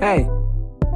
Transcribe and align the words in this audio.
Hey, 0.00 0.30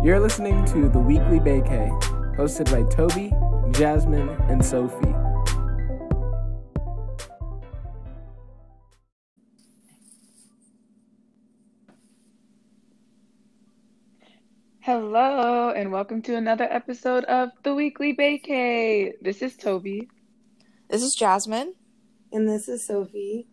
you're 0.02 0.18
listening 0.18 0.64
to 0.64 0.88
the 0.88 0.98
Weekly 0.98 1.38
Vacay, 1.38 1.90
hosted 2.38 2.70
by 2.72 2.88
Toby, 2.88 3.34
Jasmine, 3.78 4.30
and 4.48 4.64
Sophie. 4.64 5.14
Hello, 14.80 15.68
and 15.68 15.92
welcome 15.92 16.22
to 16.22 16.34
another 16.34 16.64
episode 16.64 17.24
of 17.24 17.50
the 17.62 17.74
Weekly 17.74 18.16
Vacay. 18.16 19.12
This 19.20 19.42
is 19.42 19.54
Toby, 19.54 20.08
This 20.88 21.02
is 21.02 21.14
Jasmine. 21.14 21.74
And 22.32 22.48
this 22.48 22.68
is 22.70 22.86
Sophie. 22.86 23.48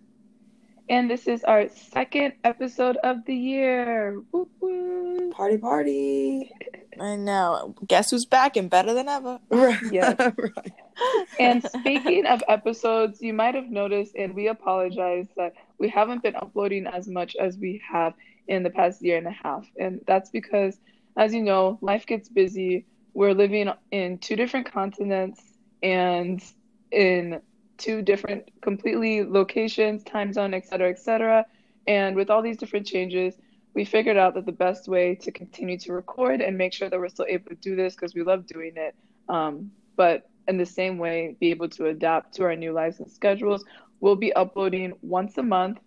And 0.90 1.10
this 1.10 1.28
is 1.28 1.44
our 1.44 1.70
second 1.70 2.34
episode 2.44 2.98
of 2.98 3.26
the 3.26 3.36
year. 3.36 4.22
Woo 4.32 4.48
woo. 4.60 5.32
Party, 5.32 5.58
party. 5.58 6.52
I 7.00 7.16
know. 7.16 7.76
Guess 7.88 8.12
who's 8.12 8.26
back 8.26 8.58
and 8.58 8.70
better 8.70 8.94
than 8.94 9.08
ever? 9.08 9.40
Right. 9.50 9.80
Yes. 9.92 10.16
right. 10.38 10.74
And 11.40 11.64
speaking 11.64 12.26
of 12.26 12.44
episodes, 12.48 13.22
you 13.22 13.34
might 13.34 13.56
have 13.56 13.70
noticed, 13.70 14.16
and 14.16 14.36
we 14.36 14.48
apologize 14.48 15.28
that 15.38 15.54
we 15.80 15.90
haven't 15.90 16.22
been 16.22 16.36
uploading 16.36 16.86
as 16.88 17.08
much 17.08 17.36
as 17.36 17.58
we 17.58 17.82
have 17.90 18.14
in 18.48 18.64
the 18.64 18.70
past 18.70 19.02
year 19.02 19.18
and 19.18 19.28
a 19.28 19.32
half. 19.44 19.66
And 19.80 20.02
that's 20.06 20.30
because, 20.30 20.78
as 21.18 21.34
you 21.34 21.42
know, 21.42 21.80
life 21.82 22.06
gets 22.06 22.30
busy. 22.30 22.86
We're 23.14 23.34
living 23.34 23.70
in 23.92 24.18
two 24.20 24.36
different 24.36 24.72
continents 24.72 25.42
and 25.82 26.44
in 26.92 27.42
two 27.82 28.02
different 28.02 28.44
completely 28.62 29.24
locations, 29.24 30.04
time 30.04 30.32
zone, 30.32 30.54
et 30.54 30.68
cetera, 30.68 30.90
et 30.90 31.00
cetera. 31.00 31.46
And 31.88 32.16
with 32.16 32.30
all 32.30 32.42
these 32.42 32.58
different 32.58 32.86
changes, 32.86 33.36
we 33.74 33.86
figured 33.86 34.18
out 34.18 34.34
that 34.36 34.46
the 34.46 34.52
best 34.52 34.88
way 34.88 35.16
to 35.16 35.32
continue 35.32 35.78
to 35.80 35.94
record 35.94 36.42
and 36.42 36.58
make 36.58 36.74
sure 36.74 36.90
that 36.90 37.00
we're 37.00 37.10
still 37.10 37.26
able 37.28 37.50
to 37.50 37.56
do 37.56 37.76
this 37.76 37.96
because 37.96 38.14
we 38.14 38.22
love 38.22 38.46
doing 38.46 38.74
it, 38.76 38.94
um, 39.30 39.72
but 39.96 40.30
in 40.48 40.58
the 40.58 40.66
same 40.66 40.98
way, 40.98 41.36
be 41.40 41.52
able 41.52 41.70
to 41.70 41.86
adapt 41.88 42.34
to 42.36 42.44
our 42.44 42.56
new 42.56 42.74
lives 42.74 43.00
and 43.00 43.10
schedules. 43.10 43.64
We'll 44.00 44.16
be 44.16 44.34
uploading 44.34 44.94
once 45.02 45.38
a 45.38 45.44
month, 45.44 45.80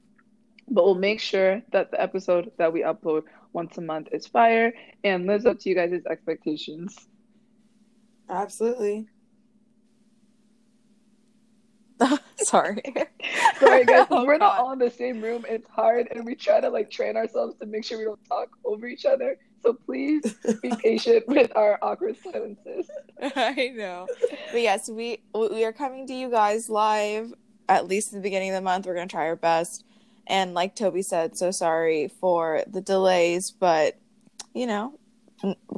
but 0.69 0.85
we'll 0.85 0.95
make 0.95 1.21
sure 1.21 1.63
that 1.73 1.91
the 1.91 2.01
episode 2.01 2.51
that 2.59 2.73
we 2.73 2.83
upload 2.83 3.25
once 3.53 3.77
a 3.79 3.83
month 3.83 4.09
is 4.13 4.27
fire 4.27 4.73
and 5.03 5.27
lives 5.27 5.45
up 5.47 5.59
to 5.61 5.69
you 5.69 5.75
guys' 5.75 6.01
expectations. 6.11 6.97
Absolutely. 8.29 9.07
Sorry. 12.37 12.83
Sorry, 13.59 13.85
guys, 13.85 14.07
Oh, 14.11 14.25
we're 14.25 14.39
not 14.39 14.59
all 14.59 14.73
in 14.73 14.79
the 14.79 14.91
same 14.91 15.21
room. 15.21 15.45
It's 15.49 15.69
hard, 15.69 16.09
and 16.11 16.25
we 16.25 16.35
try 16.35 16.61
to 16.61 16.69
like 16.69 16.91
train 16.91 17.17
ourselves 17.17 17.57
to 17.61 17.67
make 17.67 17.85
sure 17.85 17.99
we 17.99 18.05
don't 18.05 18.25
talk 18.27 18.49
over 18.65 18.87
each 18.87 19.07
other. 19.07 19.39
So 19.63 19.73
please 19.73 20.35
be 20.63 20.71
patient 20.83 21.27
with 21.27 21.51
our 21.57 21.79
awkward 21.81 22.17
silences. 22.23 22.91
I 23.23 23.73
know. 23.75 24.07
But 24.53 24.61
yes, 24.61 24.89
we 24.91 25.23
we 25.35 25.65
are 25.65 25.73
coming 25.73 26.07
to 26.09 26.15
you 26.15 26.31
guys 26.31 26.69
live 26.69 27.33
at 27.69 27.89
least 27.89 28.13
in 28.13 28.19
the 28.19 28.23
beginning 28.23 28.51
of 28.51 28.57
the 28.57 28.61
month. 28.61 28.87
We're 28.87 28.95
going 28.95 29.09
to 29.09 29.13
try 29.13 29.27
our 29.27 29.37
best. 29.37 29.85
And 30.27 30.55
like 30.55 30.75
Toby 30.75 31.03
said, 31.03 31.37
so 31.37 31.51
sorry 31.51 32.09
for 32.09 32.63
the 32.67 32.81
delays, 32.81 33.51
but 33.51 33.97
you 34.55 34.67
know, 34.67 34.99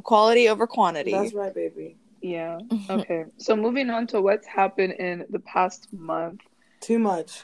quality 0.03 0.49
over 0.49 0.67
quantity. 0.67 1.11
That's 1.11 1.33
right, 1.33 1.53
baby. 1.53 1.97
Yeah. 2.27 2.59
Okay. 2.89 3.25
So 3.37 3.55
moving 3.55 3.89
on 3.89 4.07
to 4.07 4.21
what's 4.21 4.47
happened 4.47 4.93
in 4.93 5.25
the 5.29 5.39
past 5.39 5.87
month. 5.91 6.41
Too 6.79 6.99
much. 6.99 7.43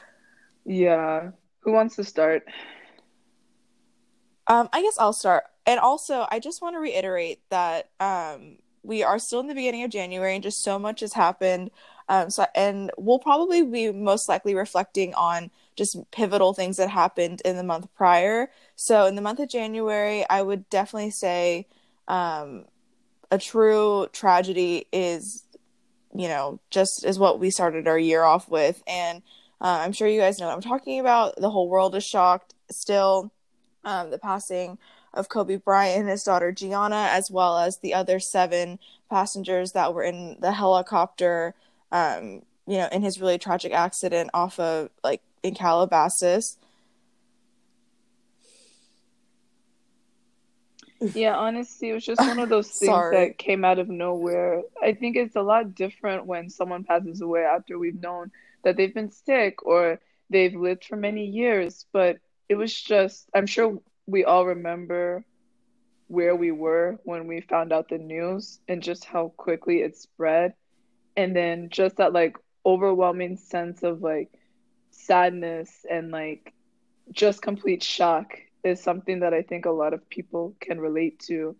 Yeah. 0.64 1.30
Who 1.60 1.72
wants 1.72 1.96
to 1.96 2.04
start? 2.04 2.44
Um, 4.46 4.68
I 4.72 4.82
guess 4.82 4.98
I'll 4.98 5.12
start. 5.12 5.44
And 5.66 5.80
also, 5.80 6.26
I 6.30 6.38
just 6.38 6.62
want 6.62 6.76
to 6.76 6.80
reiterate 6.80 7.40
that 7.50 7.90
um, 8.00 8.56
we 8.82 9.02
are 9.02 9.18
still 9.18 9.40
in 9.40 9.48
the 9.48 9.54
beginning 9.54 9.82
of 9.82 9.90
January 9.90 10.34
and 10.34 10.42
just 10.42 10.62
so 10.62 10.78
much 10.78 11.00
has 11.00 11.12
happened. 11.12 11.70
Um, 12.08 12.30
so, 12.30 12.46
and 12.54 12.90
we'll 12.98 13.18
probably 13.18 13.62
be 13.64 13.90
most 13.92 14.28
likely 14.28 14.54
reflecting 14.54 15.14
on 15.14 15.50
just 15.76 15.96
pivotal 16.10 16.52
things 16.52 16.76
that 16.76 16.90
happened 16.90 17.42
in 17.44 17.56
the 17.56 17.62
month 17.62 17.88
prior. 17.94 18.50
So, 18.76 19.06
in 19.06 19.14
the 19.14 19.22
month 19.22 19.40
of 19.40 19.48
January, 19.48 20.24
I 20.28 20.42
would 20.42 20.68
definitely 20.68 21.10
say 21.10 21.66
um, 22.08 22.66
a 23.34 23.38
true 23.38 24.06
tragedy 24.12 24.86
is, 24.92 25.42
you 26.14 26.28
know, 26.28 26.60
just 26.70 27.04
is 27.04 27.18
what 27.18 27.40
we 27.40 27.50
started 27.50 27.88
our 27.88 27.98
year 27.98 28.22
off 28.22 28.48
with. 28.48 28.80
And 28.86 29.22
uh, 29.60 29.80
I'm 29.82 29.92
sure 29.92 30.06
you 30.06 30.20
guys 30.20 30.38
know 30.38 30.46
what 30.46 30.54
I'm 30.54 30.62
talking 30.62 31.00
about. 31.00 31.34
The 31.36 31.50
whole 31.50 31.68
world 31.68 31.96
is 31.96 32.04
shocked 32.04 32.54
still 32.70 33.32
um, 33.84 34.10
the 34.10 34.18
passing 34.18 34.78
of 35.12 35.28
Kobe 35.28 35.56
Bryant 35.56 36.02
and 36.02 36.08
his 36.08 36.22
daughter 36.22 36.52
Gianna, 36.52 37.08
as 37.10 37.28
well 37.28 37.58
as 37.58 37.78
the 37.78 37.92
other 37.94 38.20
seven 38.20 38.78
passengers 39.10 39.72
that 39.72 39.94
were 39.94 40.04
in 40.04 40.36
the 40.40 40.52
helicopter, 40.52 41.54
um, 41.90 42.42
you 42.68 42.78
know, 42.78 42.88
in 42.92 43.02
his 43.02 43.20
really 43.20 43.38
tragic 43.38 43.72
accident 43.72 44.30
off 44.32 44.60
of 44.60 44.90
like 45.02 45.22
in 45.42 45.56
Calabasas. 45.56 46.56
Yeah, 51.00 51.36
honestly, 51.36 51.90
it 51.90 51.94
was 51.94 52.04
just 52.04 52.20
one 52.20 52.38
of 52.38 52.48
those 52.48 52.68
things 52.78 53.10
that 53.10 53.38
came 53.38 53.64
out 53.64 53.78
of 53.78 53.88
nowhere. 53.88 54.62
I 54.82 54.92
think 54.94 55.16
it's 55.16 55.36
a 55.36 55.42
lot 55.42 55.74
different 55.74 56.26
when 56.26 56.48
someone 56.48 56.84
passes 56.84 57.20
away 57.20 57.42
after 57.42 57.78
we've 57.78 58.00
known 58.00 58.30
that 58.62 58.76
they've 58.76 58.94
been 58.94 59.10
sick 59.10 59.64
or 59.64 60.00
they've 60.30 60.54
lived 60.54 60.84
for 60.84 60.96
many 60.96 61.26
years. 61.26 61.86
But 61.92 62.18
it 62.48 62.54
was 62.54 62.72
just, 62.72 63.28
I'm 63.34 63.46
sure 63.46 63.78
we 64.06 64.24
all 64.24 64.46
remember 64.46 65.24
where 66.08 66.36
we 66.36 66.52
were 66.52 66.98
when 67.04 67.26
we 67.26 67.40
found 67.40 67.72
out 67.72 67.88
the 67.88 67.98
news 67.98 68.60
and 68.68 68.82
just 68.82 69.04
how 69.04 69.32
quickly 69.36 69.80
it 69.80 69.96
spread. 69.96 70.54
And 71.16 71.34
then 71.34 71.68
just 71.70 71.96
that 71.96 72.12
like 72.12 72.36
overwhelming 72.66 73.36
sense 73.36 73.82
of 73.82 74.02
like 74.02 74.30
sadness 74.90 75.84
and 75.90 76.10
like 76.10 76.52
just 77.12 77.42
complete 77.42 77.82
shock 77.82 78.38
is 78.64 78.82
something 78.82 79.20
that 79.20 79.34
I 79.34 79.42
think 79.42 79.66
a 79.66 79.70
lot 79.70 79.92
of 79.92 80.08
people 80.08 80.54
can 80.60 80.80
relate 80.80 81.20
to. 81.26 81.54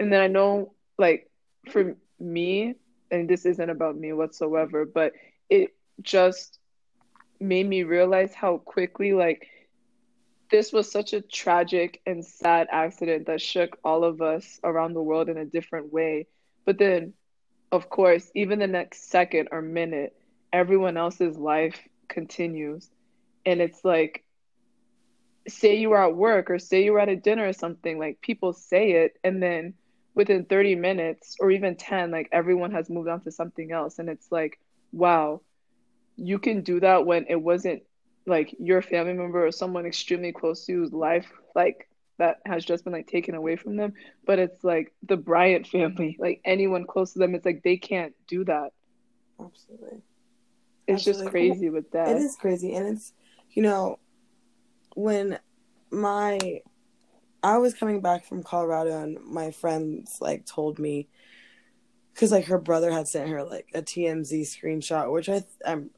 And 0.00 0.12
then 0.12 0.20
I 0.20 0.26
know, 0.26 0.72
like, 0.98 1.30
for 1.70 1.96
me, 2.18 2.74
and 3.10 3.28
this 3.28 3.46
isn't 3.46 3.70
about 3.70 3.96
me 3.96 4.12
whatsoever, 4.12 4.84
but 4.84 5.12
it 5.50 5.74
just 6.02 6.58
made 7.40 7.68
me 7.68 7.82
realize 7.82 8.34
how 8.34 8.58
quickly, 8.58 9.12
like, 9.12 9.48
this 10.50 10.72
was 10.72 10.90
such 10.90 11.12
a 11.12 11.20
tragic 11.20 12.00
and 12.06 12.24
sad 12.24 12.68
accident 12.70 13.26
that 13.26 13.40
shook 13.40 13.78
all 13.84 14.02
of 14.02 14.22
us 14.22 14.58
around 14.64 14.94
the 14.94 15.02
world 15.02 15.28
in 15.28 15.36
a 15.36 15.44
different 15.44 15.92
way. 15.92 16.26
But 16.64 16.78
then, 16.78 17.12
of 17.70 17.90
course, 17.90 18.30
even 18.34 18.58
the 18.58 18.66
next 18.66 19.10
second 19.10 19.48
or 19.52 19.60
minute, 19.60 20.16
everyone 20.52 20.96
else's 20.96 21.36
life 21.36 21.78
continues. 22.08 22.88
And 23.44 23.60
it's 23.60 23.84
like, 23.84 24.24
say 25.48 25.76
you 25.76 25.90
were 25.90 26.02
at 26.02 26.14
work 26.14 26.50
or 26.50 26.58
say 26.58 26.84
you 26.84 26.92
were 26.92 27.00
at 27.00 27.08
a 27.08 27.16
dinner 27.16 27.48
or 27.48 27.52
something, 27.52 27.98
like 27.98 28.20
people 28.20 28.52
say 28.52 28.92
it, 28.92 29.18
and 29.24 29.42
then 29.42 29.74
within 30.14 30.44
30 30.44 30.74
minutes 30.74 31.36
or 31.40 31.50
even 31.50 31.76
10, 31.76 32.10
like 32.10 32.28
everyone 32.32 32.72
has 32.72 32.90
moved 32.90 33.08
on 33.08 33.20
to 33.22 33.30
something 33.30 33.72
else. 33.72 33.98
And 33.98 34.08
it's 34.08 34.32
like, 34.32 34.58
wow, 34.92 35.40
you 36.16 36.38
can 36.38 36.62
do 36.62 36.80
that 36.80 37.06
when 37.06 37.26
it 37.28 37.40
wasn't 37.40 37.82
like 38.26 38.54
your 38.58 38.82
family 38.82 39.12
member 39.12 39.46
or 39.46 39.52
someone 39.52 39.86
extremely 39.86 40.32
close 40.32 40.66
to 40.66 40.72
you's 40.72 40.92
life, 40.92 41.30
like 41.54 41.88
that 42.18 42.40
has 42.44 42.64
just 42.64 42.84
been 42.84 42.92
like 42.92 43.06
taken 43.06 43.34
away 43.34 43.56
from 43.56 43.76
them. 43.76 43.94
But 44.26 44.38
it's 44.38 44.64
like 44.64 44.92
the 45.06 45.16
Bryant 45.16 45.66
family, 45.66 46.16
like 46.20 46.40
anyone 46.44 46.84
close 46.84 47.12
to 47.12 47.20
them, 47.20 47.34
it's 47.34 47.46
like 47.46 47.62
they 47.62 47.76
can't 47.76 48.14
do 48.26 48.44
that. 48.44 48.72
Absolutely. 49.40 50.02
It's 50.88 51.04
just 51.04 51.24
crazy 51.26 51.70
with 51.70 51.90
that. 51.92 52.08
It 52.08 52.16
is 52.16 52.34
crazy. 52.36 52.74
And 52.74 52.88
it's, 52.88 53.12
you 53.50 53.62
know, 53.62 53.98
when 54.98 55.38
my, 55.92 56.60
I 57.40 57.58
was 57.58 57.72
coming 57.72 58.00
back 58.00 58.24
from 58.24 58.42
Colorado 58.42 59.00
and 59.00 59.24
my 59.24 59.52
friends 59.52 60.18
like 60.20 60.44
told 60.44 60.80
me, 60.80 61.08
because 62.12 62.32
like 62.32 62.46
her 62.46 62.58
brother 62.58 62.90
had 62.90 63.06
sent 63.06 63.30
her 63.30 63.44
like 63.44 63.68
a 63.74 63.80
TMZ 63.80 64.40
screenshot, 64.42 65.12
which 65.12 65.28
I, 65.28 65.44
I'm, 65.64 65.90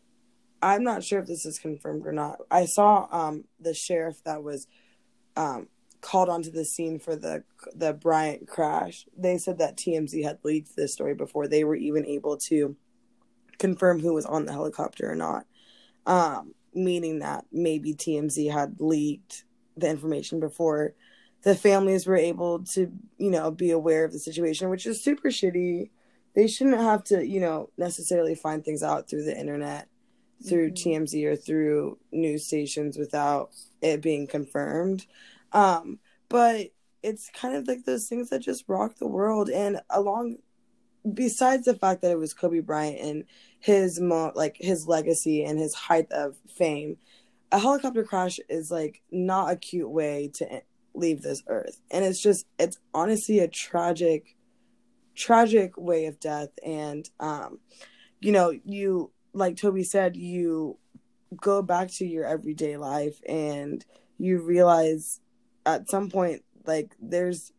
I'm 0.61 0.85
not 0.85 1.03
sure 1.03 1.19
if 1.19 1.27
this 1.27 1.47
is 1.47 1.59
confirmed 1.59 2.07
or 2.07 2.13
not. 2.13 2.41
I 2.51 2.67
saw 2.67 3.09
um 3.11 3.45
the 3.59 3.73
sheriff 3.73 4.23
that 4.25 4.43
was 4.43 4.67
um 5.35 5.69
called 6.03 6.29
onto 6.29 6.51
the 6.51 6.67
scene 6.67 6.99
for 6.99 7.17
the 7.17 7.45
the 7.75 7.95
Bryant 7.95 8.49
crash. 8.49 9.07
They 9.17 9.39
said 9.39 9.57
that 9.61 9.79
TMZ 9.79 10.23
had 10.23 10.41
leaked 10.43 10.77
this 10.77 10.93
story 10.93 11.15
before 11.15 11.49
they 11.49 11.65
were 11.65 11.75
even 11.75 12.05
able 12.05 12.37
to 12.49 12.77
confirm 13.59 14.01
who 14.01 14.13
was 14.13 14.27
on 14.27 14.45
the 14.45 14.53
helicopter 14.53 15.11
or 15.11 15.17
not. 15.17 15.47
Um, 16.05 16.55
meaning 16.75 17.21
that 17.21 17.45
maybe 17.53 17.95
TMZ 17.95 18.51
had 18.53 18.77
leaked 18.79 19.45
the 19.77 19.89
information 19.89 20.41
before 20.41 20.95
the 21.43 21.55
families 21.55 22.07
were 22.07 22.17
able 22.17 22.65
to, 22.65 22.93
you 23.19 23.31
know, 23.31 23.51
be 23.51 23.71
aware 23.71 24.05
of 24.05 24.13
the 24.13 24.19
situation, 24.19 24.69
which 24.69 24.87
is 24.87 25.03
super 25.03 25.29
shitty. 25.29 25.91
They 26.35 26.47
shouldn't 26.47 26.77
have 26.77 27.03
to, 27.05 27.27
you 27.27 27.41
know, 27.41 27.71
necessarily 27.79 28.35
find 28.35 28.65
things 28.65 28.83
out 28.83 29.09
through 29.09 29.25
the 29.25 29.39
internet, 29.39 29.89
through 30.47 30.71
Mhm. 30.71 30.77
TMZ 30.77 31.25
or 31.25 31.37
through 31.37 31.99
news 32.13 32.47
stations 32.47 32.99
without 32.99 33.51
it 33.81 34.03
being 34.03 34.27
confirmed. 34.27 35.07
Um, 35.53 35.99
but 36.29 36.71
it's 37.03 37.31
kind 37.31 37.57
of 37.57 37.67
like 37.67 37.85
those 37.85 38.09
things 38.09 38.29
that 38.31 38.41
just 38.41 38.69
rock 38.69 38.97
the 38.97 39.09
world. 39.09 39.49
And 39.49 39.81
along, 39.89 40.37
besides 41.15 41.65
the 41.65 41.75
fact 41.75 42.03
that 42.03 42.13
it 42.13 42.19
was 42.19 42.35
Kobe 42.35 42.61
Bryant 42.61 43.01
and 43.01 43.25
his 43.61 44.01
mo 44.01 44.33
like 44.35 44.57
his 44.59 44.89
legacy 44.89 45.45
and 45.45 45.59
his 45.59 45.75
height 45.75 46.11
of 46.11 46.37
fame, 46.49 46.97
a 47.53 47.59
helicopter 47.59 48.03
crash 48.03 48.39
is 48.49 48.71
like 48.71 49.03
not 49.11 49.53
a 49.53 49.57
cute 49.57 49.91
way 49.91 50.31
to 50.35 50.63
leave 50.95 51.23
this 51.23 51.43
earth, 51.47 51.81
and 51.91 52.05
it's 52.05 52.21
just 52.21 52.47
it's 52.59 52.79
honestly 52.93 53.39
a 53.39 53.49
tragic, 53.49 54.37
tragic 55.15 55.77
way 55.77 56.07
of 56.07 56.19
death. 56.19 56.51
And 56.65 57.09
um, 57.21 57.59
you 58.21 58.33
know, 58.33 58.53
you 58.65 59.13
like 59.33 59.57
Toby 59.57 59.85
said, 59.85 60.17
you 60.17 60.79
go 61.37 61.63
back 61.63 61.89
to 61.89 62.05
your 62.05 62.25
everyday 62.25 62.77
life 62.77 63.21
and 63.29 63.85
you 64.19 64.43
realize 64.43 65.21
at 65.65 65.89
some 65.89 66.11
point 66.11 66.43
like 66.67 66.95
there's 67.01 67.53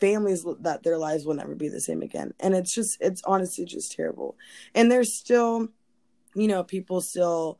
families 0.00 0.44
that 0.60 0.82
their 0.82 0.98
lives 0.98 1.24
will 1.24 1.34
never 1.34 1.54
be 1.54 1.68
the 1.68 1.80
same 1.80 2.02
again. 2.02 2.32
And 2.40 2.54
it's 2.54 2.74
just 2.74 2.98
it's 3.00 3.22
honestly 3.24 3.64
just 3.64 3.92
terrible. 3.92 4.36
And 4.74 4.90
there's 4.90 5.12
still 5.12 5.68
you 6.34 6.48
know 6.48 6.64
people 6.64 7.00
still 7.00 7.58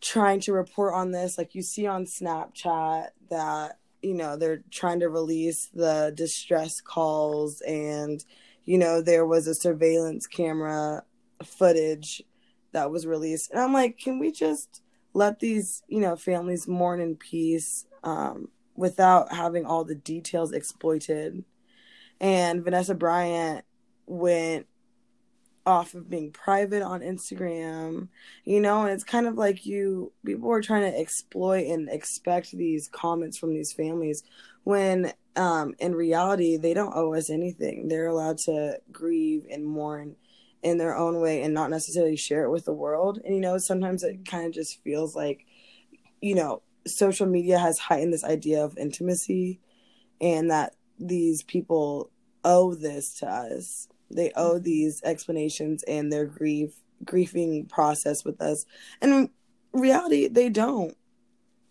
trying 0.00 0.40
to 0.40 0.52
report 0.52 0.94
on 0.94 1.12
this. 1.12 1.38
Like 1.38 1.54
you 1.54 1.62
see 1.62 1.86
on 1.86 2.04
snapchat 2.04 3.08
that 3.30 3.78
you 4.02 4.14
know 4.14 4.36
they're 4.36 4.62
trying 4.70 5.00
to 5.00 5.08
release 5.08 5.66
the 5.74 6.12
distress 6.14 6.80
calls 6.80 7.60
and 7.62 8.24
you 8.64 8.78
know 8.78 9.02
there 9.02 9.26
was 9.26 9.46
a 9.46 9.54
surveillance 9.54 10.26
camera 10.26 11.02
footage 11.44 12.22
that 12.72 12.90
was 12.90 13.06
released. 13.06 13.50
And 13.50 13.60
i'm 13.60 13.72
like 13.72 13.98
can 13.98 14.18
we 14.18 14.30
just 14.30 14.82
let 15.14 15.40
these 15.40 15.82
you 15.88 16.00
know 16.00 16.16
families 16.16 16.68
mourn 16.68 17.00
in 17.00 17.16
peace? 17.16 17.86
Um, 18.04 18.48
without 18.78 19.32
having 19.32 19.66
all 19.66 19.82
the 19.82 19.96
details 19.96 20.52
exploited. 20.52 21.44
And 22.20 22.62
Vanessa 22.62 22.94
Bryant 22.94 23.64
went 24.06 24.66
off 25.66 25.94
of 25.94 26.08
being 26.08 26.30
private 26.30 26.82
on 26.82 27.00
Instagram, 27.00 28.08
you 28.44 28.60
know, 28.60 28.82
and 28.82 28.92
it's 28.92 29.04
kind 29.04 29.26
of 29.26 29.34
like 29.34 29.66
you 29.66 30.12
people 30.24 30.50
are 30.50 30.62
trying 30.62 30.90
to 30.90 30.98
exploit 30.98 31.66
and 31.66 31.88
expect 31.90 32.52
these 32.52 32.88
comments 32.88 33.36
from 33.36 33.52
these 33.52 33.72
families 33.72 34.22
when 34.62 35.12
um 35.36 35.74
in 35.78 35.94
reality 35.94 36.56
they 36.56 36.72
don't 36.72 36.94
owe 36.94 37.12
us 37.14 37.30
anything. 37.30 37.88
They're 37.88 38.06
allowed 38.06 38.38
to 38.46 38.78
grieve 38.92 39.44
and 39.50 39.66
mourn 39.66 40.14
in 40.62 40.78
their 40.78 40.96
own 40.96 41.20
way 41.20 41.42
and 41.42 41.52
not 41.52 41.70
necessarily 41.70 42.16
share 42.16 42.44
it 42.44 42.50
with 42.50 42.64
the 42.64 42.72
world. 42.72 43.20
And 43.24 43.34
you 43.34 43.40
know, 43.40 43.58
sometimes 43.58 44.04
it 44.04 44.24
kind 44.24 44.46
of 44.46 44.52
just 44.52 44.82
feels 44.84 45.16
like 45.16 45.44
you 46.20 46.34
know, 46.34 46.62
social 46.86 47.26
media 47.26 47.58
has 47.58 47.78
heightened 47.78 48.12
this 48.12 48.24
idea 48.24 48.64
of 48.64 48.78
intimacy 48.78 49.60
and 50.20 50.50
that 50.50 50.74
these 50.98 51.42
people 51.42 52.10
owe 52.44 52.74
this 52.74 53.14
to 53.14 53.26
us. 53.26 53.88
They 54.10 54.32
owe 54.34 54.54
mm-hmm. 54.54 54.64
these 54.64 55.02
explanations 55.04 55.82
and 55.84 56.12
their 56.12 56.26
grief 56.26 56.74
grieving 57.04 57.66
process 57.66 58.24
with 58.24 58.40
us. 58.40 58.66
And 59.00 59.12
in 59.12 59.30
reality, 59.72 60.28
they 60.28 60.48
don't. 60.48 60.96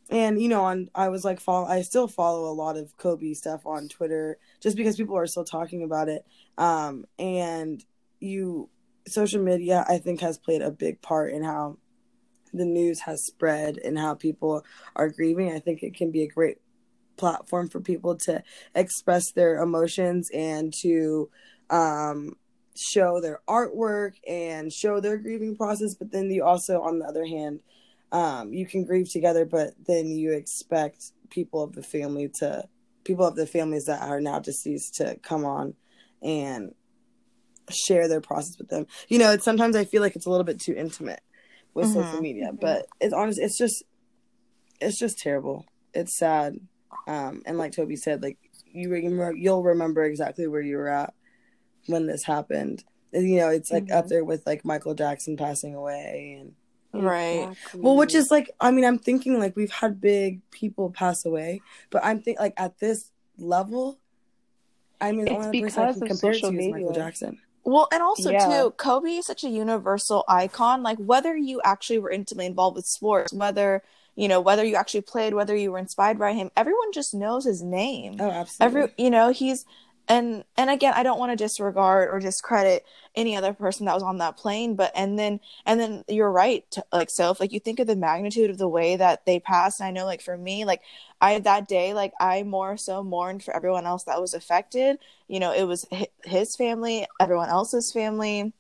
And 0.10 0.42
you 0.42 0.48
know, 0.48 0.64
on 0.64 0.90
I 0.96 1.10
was 1.10 1.26
like 1.26 1.40
follow 1.40 1.68
I 1.68 1.82
still 1.82 2.08
follow 2.08 2.50
a 2.50 2.54
lot 2.54 2.78
of 2.78 2.96
Kobe 2.98 3.34
stuff 3.34 3.66
on 3.66 3.90
Twitter 3.90 4.38
just 4.62 4.78
because 4.78 4.96
people 4.96 5.18
are 5.18 5.28
still 5.28 5.44
talking 5.44 5.84
about 5.84 6.08
it. 6.08 6.26
Um 6.58 7.06
and 7.20 7.84
you 8.20 8.70
social 9.08 9.42
media 9.42 9.86
I 9.88 9.98
think 9.98 10.22
has 10.22 10.38
played 10.38 10.62
a 10.62 10.72
big 10.72 11.02
part 11.02 11.34
in 11.34 11.44
how 11.44 11.78
the 12.54 12.66
news 12.66 13.02
has 13.02 13.26
spread 13.26 13.78
and 13.78 13.98
how 13.98 14.14
people 14.14 14.66
are 14.96 15.10
grieving. 15.10 15.52
I 15.52 15.60
think 15.60 15.84
it 15.84 15.96
can 15.96 16.12
be 16.12 16.24
a 16.24 16.28
great 16.28 16.58
platform 17.18 17.68
for 17.68 17.80
people 17.80 18.16
to 18.16 18.44
express 18.76 19.32
their 19.32 19.62
emotions 19.62 20.30
and 20.34 20.74
to 20.82 21.30
um, 21.70 22.36
show 22.76 23.20
their 23.20 23.42
artwork 23.48 24.14
and 24.28 24.72
show 24.72 25.00
their 25.00 25.18
grieving 25.18 25.56
process. 25.56 25.96
But 25.96 26.12
then 26.12 26.30
you 26.30 26.44
also, 26.44 26.82
on 26.82 27.00
the 27.00 27.06
other 27.06 27.26
hand, 27.26 27.60
um, 28.12 28.54
you 28.54 28.66
can 28.66 28.86
grieve 28.86 29.12
together, 29.12 29.46
but 29.46 29.74
then 29.86 30.08
you 30.08 30.32
expect 30.32 31.12
people 31.30 31.62
of 31.62 31.74
the 31.74 31.84
family 31.84 32.30
to 32.40 32.68
people 33.04 33.26
of 33.26 33.36
the 33.36 33.48
families 33.48 33.86
that 33.86 34.02
are 34.02 34.22
now 34.22 34.40
deceased 34.40 34.96
to 34.96 35.18
come 35.22 35.46
on 35.46 35.74
and 36.22 36.74
share 37.70 38.08
their 38.08 38.22
process 38.22 38.58
with 38.58 38.70
them. 38.70 38.88
You 39.10 39.20
know, 39.20 39.32
it's 39.32 39.44
sometimes 39.44 39.76
I 39.76 39.86
feel 39.86 40.02
like 40.02 40.16
it's 40.16 40.26
a 40.26 40.30
little 40.30 40.46
bit 40.46 40.60
too 40.60 40.74
intimate 40.74 41.22
with 41.78 41.90
mm-hmm. 41.90 42.02
social 42.02 42.22
media. 42.22 42.48
Mm-hmm. 42.48 42.58
But 42.58 42.88
it's 43.00 43.14
honest, 43.14 43.40
it's 43.40 43.58
just 43.58 43.84
it's 44.82 44.98
just 44.98 45.20
terrible. 45.20 45.66
It's 45.94 46.16
sad. 46.16 46.60
Um, 47.08 47.44
and 47.46 47.58
like 47.58 47.72
Toby 47.72 47.96
said, 47.96 48.22
like 48.24 48.38
you 48.66 48.90
remember, 48.90 49.34
you'll 49.36 49.64
remember 49.64 50.04
exactly 50.04 50.48
where 50.48 50.62
you 50.62 50.78
were 50.78 50.90
at 50.90 51.14
when 51.86 52.08
this 52.08 52.24
happened. 52.24 52.84
And, 53.14 53.30
you 53.30 53.38
know, 53.38 53.50
it's 53.50 53.72
like 53.72 53.86
mm-hmm. 53.86 53.98
up 53.98 54.08
there 54.08 54.26
with 54.26 54.46
like 54.46 54.66
Michael 54.66 54.96
Jackson 54.96 55.38
passing 55.38 55.76
away 55.76 56.38
and 56.40 56.54
right 56.94 57.54
well 57.76 57.96
which 57.96 58.16
is 58.16 58.32
like 58.32 58.50
i 58.60 58.72
mean 58.72 58.86
i'm 58.86 58.98
thinking 58.98 59.38
like 59.40 59.56
we've 59.56 59.70
had 59.70 60.02
big 60.02 60.40
people 60.50 60.90
pass 60.90 61.26
away 61.26 61.62
but 61.92 62.04
i'm 62.04 62.22
think 62.22 62.40
like 62.40 62.54
at 62.58 62.80
this 62.80 63.12
level 63.38 64.00
i 65.00 65.12
mean 65.12 65.28
it's 65.28 65.32
the 65.32 65.46
only 65.46 65.62
person 65.62 65.84
i 65.84 65.92
can 65.92 66.08
compare 66.08 66.34
to 66.34 66.50
media. 66.50 66.70
is 66.70 66.74
michael 66.74 66.94
jackson 66.94 67.38
well, 67.68 67.90
and 67.92 68.02
also 68.02 68.32
yeah. 68.32 68.46
too, 68.46 68.72
Kobe 68.78 69.18
is 69.18 69.26
such 69.26 69.44
a 69.44 69.50
universal 69.50 70.24
icon. 70.30 70.84
Like 70.84 70.98
whether 71.00 71.36
you 71.36 71.60
actually 71.66 72.00
were 72.00 72.10
intimately 72.10 72.46
involved 72.46 72.78
with 72.78 72.86
sports, 72.86 73.34
whether 73.34 73.84
you 74.16 74.30
know 74.30 74.40
whether 74.40 74.64
you 74.64 74.78
actually 74.78 75.02
played, 75.02 75.34
whether 75.34 75.54
you 75.54 75.74
were 75.74 75.78
inspired 75.78 76.18
by 76.18 76.32
him, 76.32 76.50
everyone 76.56 76.94
just 76.94 77.14
knows 77.14 77.44
his 77.44 77.62
name. 77.62 78.16
Oh, 78.22 78.30
absolutely. 78.32 78.82
Every 78.82 78.94
you 78.98 79.10
know 79.10 79.32
he's 79.32 79.66
and 80.08 80.44
and 80.56 80.70
again 80.70 80.94
i 80.96 81.04
don't 81.04 81.20
want 81.20 81.32
to 81.32 81.36
disregard 81.36 82.10
or 82.10 82.20
discredit 82.20 82.86
any 83.16 83.36
other 83.36 83.54
person 83.54 83.86
that 83.86 83.94
was 83.94 84.04
on 84.04 84.18
that 84.20 84.38
plane 84.38 84.76
but 84.76 84.92
and 84.96 85.18
then 85.18 85.40
and 85.66 85.80
then 85.80 86.04
you're 86.08 86.32
right 86.32 86.70
to, 86.72 86.84
like 86.92 87.10
so 87.10 87.32
if 87.32 87.40
like 87.40 87.52
you 87.52 87.60
think 87.60 87.80
of 87.80 87.88
the 87.88 87.96
magnitude 87.96 88.50
of 88.50 88.58
the 88.58 88.68
way 88.68 88.96
that 88.96 89.26
they 89.26 89.40
passed 89.40 89.80
and 89.80 89.88
i 89.88 89.92
know 89.92 90.06
like 90.06 90.22
for 90.22 90.38
me 90.38 90.66
like 90.66 90.82
i 91.20 91.40
that 91.40 91.68
day 91.68 91.94
like 91.94 92.14
i 92.20 92.44
more 92.44 92.78
so 92.78 93.04
mourned 93.04 93.44
for 93.44 93.56
everyone 93.56 93.86
else 93.86 94.04
that 94.04 94.22
was 94.22 94.34
affected 94.34 94.98
you 95.28 95.40
know 95.40 95.52
it 95.54 95.64
was 95.64 95.86
his 96.24 96.56
family 96.56 97.06
everyone 97.20 97.50
else's 97.50 97.92
family 97.92 98.54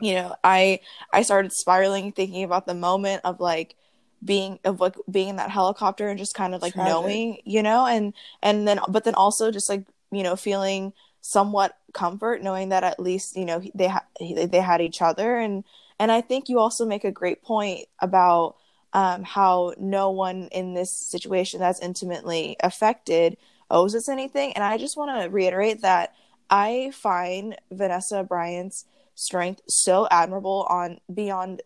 you 0.00 0.14
know 0.14 0.34
i 0.44 0.78
i 1.12 1.22
started 1.22 1.52
spiraling 1.52 2.12
thinking 2.12 2.44
about 2.44 2.66
the 2.66 2.74
moment 2.74 3.20
of 3.24 3.40
like 3.40 3.76
being 4.24 4.58
of 4.64 4.80
like 4.80 4.94
being 5.10 5.30
in 5.30 5.36
that 5.36 5.50
helicopter 5.50 6.08
and 6.08 6.18
just 6.18 6.34
kind 6.34 6.54
of 6.54 6.62
like 6.62 6.74
Tragic. 6.74 6.92
knowing 6.92 7.38
you 7.44 7.62
know 7.62 7.86
and 7.86 8.14
and 8.42 8.68
then 8.68 8.78
but 8.88 9.04
then 9.04 9.14
also 9.14 9.50
just 9.50 9.68
like 9.68 9.84
you 10.12 10.22
know 10.22 10.36
feeling 10.36 10.92
somewhat 11.20 11.76
comfort 11.92 12.42
knowing 12.42 12.70
that 12.70 12.84
at 12.84 13.00
least 13.00 13.36
you 13.36 13.44
know 13.44 13.62
they 13.74 13.88
ha- 13.88 14.06
they 14.20 14.60
had 14.60 14.80
each 14.80 15.02
other. 15.02 15.36
And 15.36 15.64
and 15.98 16.12
I 16.12 16.20
think 16.20 16.48
you 16.48 16.58
also 16.58 16.84
make 16.86 17.04
a 17.04 17.12
great 17.12 17.42
point 17.42 17.86
about 18.00 18.56
um, 18.92 19.22
how 19.22 19.74
no 19.78 20.10
one 20.10 20.48
in 20.52 20.74
this 20.74 20.90
situation 20.90 21.60
that's 21.60 21.80
intimately 21.80 22.56
affected 22.60 23.36
owes 23.70 23.94
us 23.94 24.08
anything. 24.08 24.52
And 24.52 24.62
I 24.62 24.76
just 24.78 24.96
want 24.96 25.22
to 25.22 25.30
reiterate 25.30 25.80
that 25.82 26.14
I 26.50 26.92
find 26.92 27.56
Vanessa 27.70 28.22
Bryant's 28.22 28.84
strength 29.14 29.62
so 29.68 30.06
admirable 30.10 30.66
on 30.68 30.98
beyond 31.12 31.62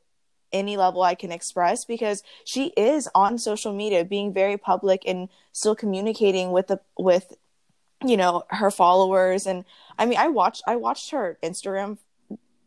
any 0.53 0.77
level 0.77 1.03
I 1.03 1.15
can 1.15 1.33
express 1.33 1.85
because 1.85 2.23
she 2.45 2.67
is 2.77 3.09
on 3.15 3.39
social 3.39 3.73
media 3.73 4.05
being 4.05 4.33
very 4.33 4.57
public 4.57 5.03
and 5.07 5.29
still 5.53 5.75
communicating 5.75 6.53
with 6.53 6.69
the 6.69 6.81
with 6.97 7.35
you 8.05 8.17
know 8.17 8.43
her 8.49 8.71
followers. 8.71 9.47
And 9.47 9.65
i 9.99 10.07
mean 10.07 10.19
i 10.19 10.29
watched 10.29 10.63
i 10.67 10.77
watched 10.77 11.11
her 11.11 11.39
instagram 11.43 11.99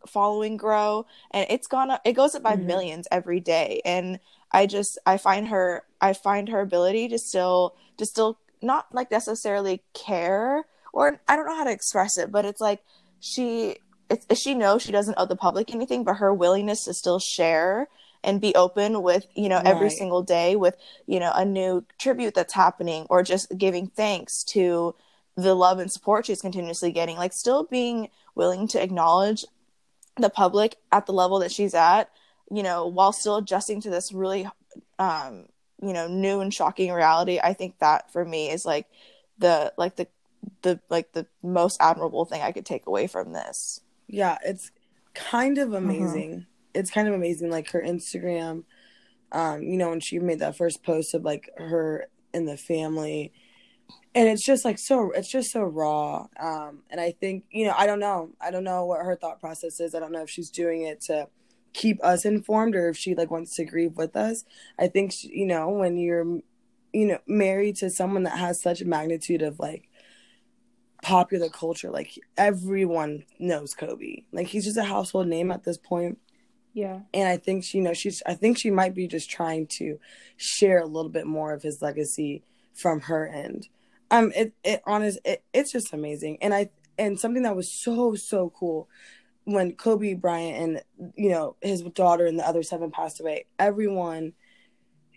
following 0.08 0.58
grow 0.58 1.06
and 1.32 1.46
it's 1.50 1.68
gone 1.68 1.92
up 1.92 2.02
it 2.06 2.14
goes 2.14 2.34
up 2.34 2.42
by 2.42 2.56
mm-hmm. 2.56 2.68
millions 2.68 3.08
every 3.12 3.40
day. 3.40 3.82
And 3.86 4.20
i 4.52 4.66
just 4.66 4.98
i 5.06 5.18
find 5.18 5.48
her 5.48 5.84
i 6.02 6.14
find 6.14 6.50
her 6.50 6.62
ability 6.62 7.10
to 7.10 7.20
still 7.20 7.76
to 7.98 8.06
still 8.06 8.40
not 8.62 8.88
like 8.94 9.12
necessarily 9.12 9.82
care 9.94 10.66
or 10.94 11.20
i 11.28 11.36
don't 11.36 11.46
know 11.46 11.56
how 11.56 11.64
to 11.64 11.72
express 11.72 12.18
it 12.18 12.32
but 12.32 12.46
it's 12.46 12.60
like 12.60 12.82
she 13.20 13.78
it's 14.10 14.26
she 14.42 14.54
knows 14.56 14.82
she 14.82 14.92
doesn't 14.92 15.16
owe 15.18 15.26
the 15.26 15.36
public 15.36 15.74
anything 15.74 16.04
but 16.04 16.16
her 16.16 16.34
willingness 16.34 16.86
to 16.86 16.94
still 16.94 17.20
share 17.20 17.88
and 18.24 18.42
be 18.42 18.54
open 18.56 19.02
with 19.02 19.28
you 19.36 19.48
know 19.48 19.62
every 19.64 19.90
single 19.90 20.22
day 20.22 20.56
with 20.56 20.76
you 21.06 21.20
know 21.20 21.32
a 21.36 21.46
new 21.46 21.86
tribute 21.98 22.34
that's 22.34 22.54
happening 22.54 23.06
or 23.10 23.24
just 23.24 23.56
giving 23.58 23.88
thanks 23.88 24.44
to 24.44 24.94
the 25.42 25.54
love 25.54 25.80
and 25.80 25.92
support 25.92 26.26
she's 26.26 26.42
continuously 26.42 26.92
getting 26.92 27.18
like 27.18 27.34
still 27.34 27.64
being 27.64 28.10
willing 28.36 28.68
to 28.68 28.82
acknowledge 28.82 29.46
the 30.18 30.30
public 30.30 30.76
at 30.92 31.06
the 31.06 31.14
level 31.14 31.40
that 31.40 31.52
she's 31.52 31.74
at 31.74 32.10
you 32.52 32.64
know 32.64 32.88
while 32.88 33.12
still 33.12 33.38
adjusting 33.38 33.82
to 33.82 33.90
this 33.90 34.12
really 34.12 34.48
um 34.98 35.46
you 35.82 35.94
know 35.94 36.08
new 36.08 36.40
and 36.42 36.54
shocking 36.54 36.92
reality 36.92 37.40
i 37.42 37.54
think 37.54 37.78
that 37.80 38.12
for 38.12 38.26
me 38.26 38.50
is 38.50 38.66
like 38.66 38.88
the 39.38 39.72
like 39.78 39.96
the 39.96 40.08
the 40.62 40.80
like 40.90 41.12
the 41.14 41.26
most 41.44 41.78
admirable 41.80 42.26
thing 42.26 42.42
i 42.42 42.52
could 42.52 42.66
take 42.66 42.86
away 42.88 43.08
from 43.08 43.34
this 43.34 43.82
yeah 44.08 44.38
it's 44.46 44.72
kind 45.14 45.58
of 45.58 45.70
mm-hmm. 45.70 45.90
amazing 45.90 46.32
mm-hmm. 46.32 46.42
it's 46.74 46.92
kind 46.92 47.08
of 47.08 47.14
amazing 47.14 47.50
like 47.50 47.70
her 47.72 47.82
instagram 47.82 48.64
um 49.32 49.62
you 49.62 49.78
know 49.78 49.90
when 49.90 50.00
she 50.00 50.20
made 50.20 50.40
that 50.40 50.58
first 50.58 50.84
post 50.84 51.14
of 51.14 51.24
like 51.24 51.50
her 51.58 52.08
and 52.34 52.48
the 52.48 52.58
family 52.58 53.32
and 54.16 54.28
it's 54.28 54.44
just 54.46 54.66
like 54.66 54.80
so 54.80 55.12
it's 55.12 55.30
just 55.30 55.52
so 55.52 55.62
raw 55.64 56.28
um 56.40 56.80
and 56.90 57.00
i 57.00 57.12
think 57.12 57.44
you 57.52 57.66
know 57.66 57.74
i 57.78 57.86
don't 57.86 58.00
know 58.00 58.30
i 58.42 58.50
don't 58.52 58.64
know 58.64 58.86
what 58.86 59.06
her 59.06 59.16
thought 59.16 59.40
process 59.40 59.80
is 59.80 59.94
i 59.94 60.00
don't 60.00 60.12
know 60.12 60.24
if 60.24 60.30
she's 60.30 60.50
doing 60.50 60.84
it 60.84 61.00
to 61.02 61.28
keep 61.74 62.04
us 62.04 62.26
informed 62.26 62.76
or 62.76 62.90
if 62.90 62.98
she 62.98 63.14
like 63.14 63.30
wants 63.30 63.56
to 63.56 63.64
grieve 63.66 63.96
with 63.98 64.16
us 64.16 64.44
i 64.80 64.88
think 64.88 65.12
she, 65.12 65.30
you 65.34 65.46
know 65.46 65.70
when 65.70 65.98
you're 65.98 66.40
you 66.92 67.06
know 67.06 67.20
married 67.28 67.76
to 67.76 67.90
someone 67.90 68.24
that 68.24 68.38
has 68.38 68.62
such 68.62 68.82
a 68.82 68.86
magnitude 68.86 69.42
of 69.44 69.60
like 69.60 69.88
popular 71.02 71.48
culture 71.48 71.90
like 71.92 72.20
everyone 72.38 73.24
knows 73.40 73.74
kobe 73.74 74.24
like 74.34 74.48
he's 74.48 74.66
just 74.66 74.78
a 74.78 74.84
household 74.84 75.28
name 75.28 75.50
at 75.52 75.64
this 75.64 75.78
point 75.78 76.18
Yeah. 76.74 77.02
and 77.14 77.28
I 77.28 77.38
think 77.38 77.64
she, 77.64 77.78
you 77.78 77.84
know, 77.84 77.94
she's. 77.94 78.22
I 78.26 78.36
think 78.36 78.58
she 78.58 78.70
might 78.70 78.94
be 78.94 79.08
just 79.08 79.30
trying 79.30 79.68
to 79.80 79.98
share 80.38 80.80
a 80.80 80.86
little 80.86 81.10
bit 81.12 81.26
more 81.26 81.52
of 81.54 81.64
his 81.64 81.82
legacy 81.82 82.44
from 82.74 83.02
her 83.02 83.28
end. 83.28 83.70
Um, 84.12 84.32
it, 84.36 84.54
it 84.64 84.82
honest, 84.86 85.20
it, 85.24 85.44
it's 85.54 85.72
just 85.72 85.94
amazing, 85.94 86.38
and 86.42 86.54
I, 86.54 86.70
and 86.98 87.20
something 87.20 87.44
that 87.44 87.56
was 87.56 87.72
so 87.72 88.16
so 88.16 88.50
cool 88.50 88.90
when 89.44 89.74
Kobe 89.74 90.14
Bryant 90.14 90.84
and 90.98 91.14
you 91.16 91.30
know 91.30 91.56
his 91.62 91.82
daughter 91.82 92.26
and 92.26 92.40
the 92.40 92.48
other 92.48 92.64
seven 92.64 92.92
passed 92.92 93.20
away. 93.20 93.46
Everyone, 93.58 94.34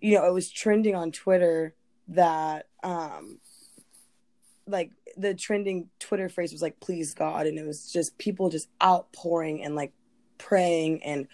you 0.01 0.17
know, 0.17 0.27
it 0.27 0.33
was 0.33 0.51
trending 0.51 0.95
on 0.95 1.13
Twitter 1.13 1.75
that 2.09 2.67
um, 2.83 3.39
like 4.67 4.91
the 5.17 5.35
trending 5.35 5.89
Twitter 5.99 6.29
phrase 6.29 6.53
was 6.53 6.63
like 6.63 6.81
"please 6.81 7.15
God," 7.15 7.47
and 7.47 7.59
it 7.59 7.67
was 7.67 7.91
just 7.91 8.19
people 8.19 8.49
just 8.49 8.69
outpouring 8.83 9.63
and 9.63 9.75
like 9.75 9.93
praying 10.39 11.03
and 11.03 11.29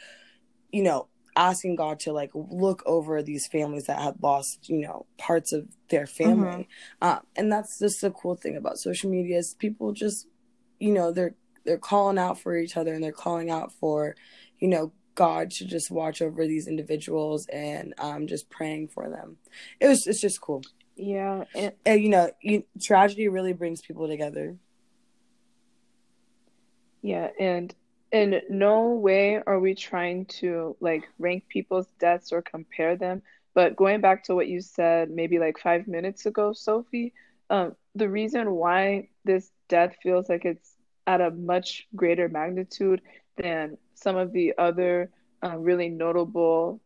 you 0.70 0.82
know 0.82 1.08
asking 1.38 1.76
god 1.76 2.00
to 2.00 2.12
like 2.12 2.30
look 2.34 2.82
over 2.84 3.22
these 3.22 3.46
families 3.46 3.84
that 3.84 4.00
had 4.00 4.20
lost 4.20 4.68
you 4.68 4.80
know 4.80 5.06
parts 5.16 5.52
of 5.52 5.66
their 5.88 6.06
family. 6.06 6.68
Uh, 7.00 7.20
and 7.36 7.50
that's 7.50 7.78
just 7.78 8.00
the 8.00 8.10
cool 8.10 8.34
thing 8.34 8.56
about 8.56 8.76
social 8.78 9.08
media 9.08 9.38
is 9.38 9.54
people 9.54 9.92
just 9.92 10.26
you 10.80 10.92
know 10.92 11.12
they're 11.12 11.34
they're 11.64 11.78
calling 11.78 12.18
out 12.18 12.38
for 12.38 12.56
each 12.56 12.76
other 12.76 12.92
and 12.92 13.02
they're 13.02 13.12
calling 13.12 13.50
out 13.50 13.72
for 13.72 14.16
you 14.58 14.66
know 14.66 14.92
god 15.14 15.50
to 15.50 15.64
just 15.64 15.90
watch 15.90 16.20
over 16.20 16.46
these 16.46 16.66
individuals 16.66 17.46
and 17.52 17.94
um 17.98 18.26
just 18.26 18.50
praying 18.50 18.88
for 18.88 19.08
them. 19.08 19.36
It 19.80 19.86
was 19.86 20.06
it's 20.06 20.20
just 20.20 20.40
cool. 20.40 20.62
Yeah. 20.96 21.44
And 21.54 21.72
and 21.86 22.02
you 22.02 22.08
know 22.08 22.30
you, 22.42 22.64
tragedy 22.82 23.28
really 23.28 23.52
brings 23.52 23.80
people 23.80 24.08
together. 24.08 24.56
Yeah, 27.00 27.28
and 27.38 27.72
in 28.12 28.40
no 28.48 28.90
way 28.94 29.40
are 29.46 29.58
we 29.60 29.74
trying 29.74 30.26
to 30.40 30.76
like 30.80 31.04
rank 31.18 31.44
people's 31.48 31.90
deaths 32.00 32.32
or 32.32 32.42
compare 32.42 32.96
them. 32.96 33.22
But 33.54 33.76
going 33.76 34.00
back 34.00 34.24
to 34.24 34.34
what 34.34 34.48
you 34.48 34.60
said 34.60 35.10
maybe 35.10 35.38
like 35.38 35.58
five 35.58 35.86
minutes 35.86 36.26
ago, 36.26 36.52
Sophie, 36.52 37.12
um, 37.50 37.74
the 37.94 38.08
reason 38.08 38.52
why 38.52 39.08
this 39.24 39.50
death 39.68 39.96
feels 40.02 40.28
like 40.28 40.44
it's 40.44 40.76
at 41.06 41.20
a 41.20 41.30
much 41.30 41.86
greater 41.94 42.28
magnitude 42.28 43.00
than 43.36 43.76
some 43.94 44.16
of 44.16 44.32
the 44.32 44.54
other 44.58 45.10
uh, 45.44 45.56
really 45.58 45.88
notable 45.88 46.80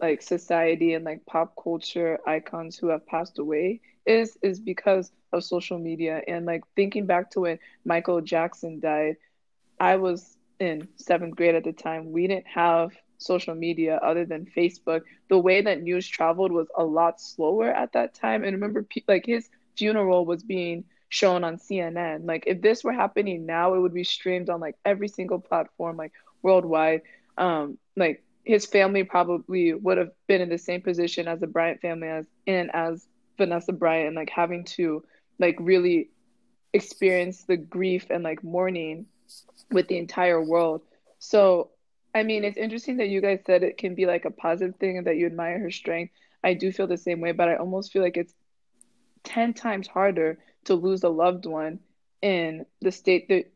like 0.00 0.22
society 0.22 0.94
and 0.94 1.04
like 1.04 1.24
pop 1.26 1.54
culture 1.62 2.18
icons 2.26 2.76
who 2.76 2.88
have 2.88 3.06
passed 3.06 3.38
away 3.38 3.80
is 4.06 4.36
is 4.42 4.60
because 4.60 5.12
of 5.32 5.42
social 5.44 5.78
media 5.78 6.20
and 6.28 6.46
like 6.46 6.62
thinking 6.76 7.06
back 7.06 7.30
to 7.30 7.40
when 7.40 7.58
Michael 7.84 8.20
Jackson 8.20 8.80
died 8.80 9.16
I 9.78 9.96
was 9.96 10.36
in 10.58 10.88
seventh 10.96 11.36
grade 11.36 11.54
at 11.54 11.64
the 11.64 11.72
time. 11.72 12.12
We 12.12 12.26
didn't 12.26 12.46
have 12.46 12.92
social 13.18 13.54
media 13.54 13.96
other 14.02 14.24
than 14.24 14.46
Facebook. 14.56 15.02
The 15.28 15.38
way 15.38 15.60
that 15.62 15.82
news 15.82 16.06
traveled 16.06 16.52
was 16.52 16.68
a 16.76 16.84
lot 16.84 17.20
slower 17.20 17.70
at 17.70 17.92
that 17.92 18.14
time. 18.14 18.44
And 18.44 18.54
remember, 18.54 18.86
like 19.08 19.26
his 19.26 19.48
funeral 19.76 20.24
was 20.24 20.42
being 20.42 20.84
shown 21.08 21.44
on 21.44 21.56
CNN. 21.56 22.26
Like 22.26 22.44
if 22.46 22.60
this 22.60 22.84
were 22.84 22.92
happening 22.92 23.46
now, 23.46 23.74
it 23.74 23.80
would 23.80 23.94
be 23.94 24.04
streamed 24.04 24.50
on 24.50 24.60
like 24.60 24.76
every 24.84 25.08
single 25.08 25.38
platform, 25.38 25.96
like 25.96 26.12
worldwide. 26.42 27.02
Um, 27.38 27.78
like 27.96 28.22
his 28.44 28.66
family 28.66 29.04
probably 29.04 29.74
would 29.74 29.98
have 29.98 30.10
been 30.26 30.40
in 30.40 30.48
the 30.48 30.58
same 30.58 30.80
position 30.82 31.28
as 31.28 31.40
the 31.40 31.46
Bryant 31.46 31.80
family 31.80 32.08
as 32.08 32.26
and 32.46 32.70
as 32.74 33.06
Vanessa 33.38 33.72
Bryant, 33.72 34.16
like 34.16 34.30
having 34.30 34.64
to 34.64 35.04
like 35.38 35.56
really 35.60 36.10
experience 36.72 37.44
the 37.44 37.56
grief 37.56 38.06
and 38.10 38.22
like 38.22 38.42
mourning 38.42 39.06
with 39.70 39.88
the 39.88 39.98
entire 39.98 40.42
world. 40.42 40.82
So, 41.18 41.70
I 42.14 42.22
mean, 42.22 42.44
it's 42.44 42.56
interesting 42.56 42.98
that 42.98 43.08
you 43.08 43.20
guys 43.20 43.40
said 43.46 43.62
it 43.62 43.78
can 43.78 43.94
be 43.94 44.06
like 44.06 44.24
a 44.24 44.30
positive 44.30 44.76
thing 44.76 44.98
and 44.98 45.06
that 45.06 45.16
you 45.16 45.26
admire 45.26 45.58
her 45.58 45.70
strength. 45.70 46.12
I 46.42 46.54
do 46.54 46.72
feel 46.72 46.86
the 46.86 46.96
same 46.96 47.20
way, 47.20 47.32
but 47.32 47.48
I 47.48 47.56
almost 47.56 47.92
feel 47.92 48.02
like 48.02 48.16
it's 48.16 48.32
10 49.24 49.54
times 49.54 49.88
harder 49.88 50.38
to 50.64 50.74
lose 50.74 51.02
a 51.02 51.08
loved 51.08 51.46
one 51.46 51.80
in 52.22 52.66
the 52.80 52.92
state 52.92 53.28
that 53.28 53.52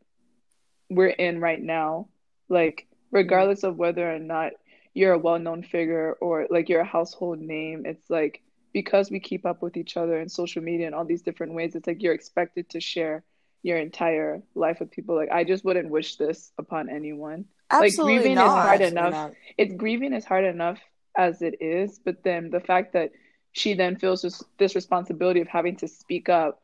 we're 0.89 1.09
in 1.09 1.41
right 1.41 1.61
now. 1.61 2.09
Like, 2.49 2.89
regardless 3.11 3.63
of 3.63 3.77
whether 3.77 4.13
or 4.13 4.19
not 4.19 4.53
you're 4.93 5.13
a 5.13 5.19
well-known 5.19 5.63
figure 5.63 6.15
or 6.21 6.47
like 6.51 6.69
you're 6.69 6.81
a 6.81 6.85
household 6.85 7.39
name, 7.39 7.87
it's 7.87 8.11
like 8.11 8.43
because 8.73 9.11
we 9.11 9.21
keep 9.21 9.47
up 9.47 9.63
with 9.63 9.77
each 9.77 9.97
other 9.97 10.21
in 10.21 10.29
social 10.29 10.63
media 10.63 10.87
and 10.87 10.95
all 10.95 11.05
these 11.05 11.23
different 11.23 11.55
ways, 11.55 11.75
it's 11.75 11.87
like 11.87 12.03
you're 12.03 12.15
expected 12.15 12.69
to 12.71 12.81
share 12.81 13.25
your 13.63 13.79
entire 13.79 14.43
life 14.55 14.81
with 14.81 14.91
people. 14.91 15.15
Like 15.17 15.31
I 15.31 15.45
just 15.45 15.65
wouldn't 15.65 15.91
wish 15.91 16.17
this 16.17 16.53
upon 16.59 16.89
anyone. 16.89 17.45
Absolutely 17.71 18.15
grieving 18.15 18.33
is 18.33 18.37
not. 18.37 18.49
hard 18.49 18.81
Absolutely 18.81 18.99
enough. 18.99 19.13
not. 19.13 19.33
It's 19.59 19.75
grieving 19.75 20.13
is 20.13 20.25
hard 20.25 20.45
enough 20.45 20.79
as 21.17 21.43
it 21.43 21.61
is, 21.61 22.01
but 22.05 22.23
then 22.25 22.51
the 22.51 22.61
fact 22.61 22.93
that 22.95 23.11
she 23.53 23.75
then 23.75 23.97
feels 23.97 24.23
this, 24.23 24.43
this 24.59 24.75
responsibility 24.75 25.41
of 25.41 25.49
having 25.49 25.77
to 25.77 25.89
speak 25.89 26.29
up, 26.29 26.63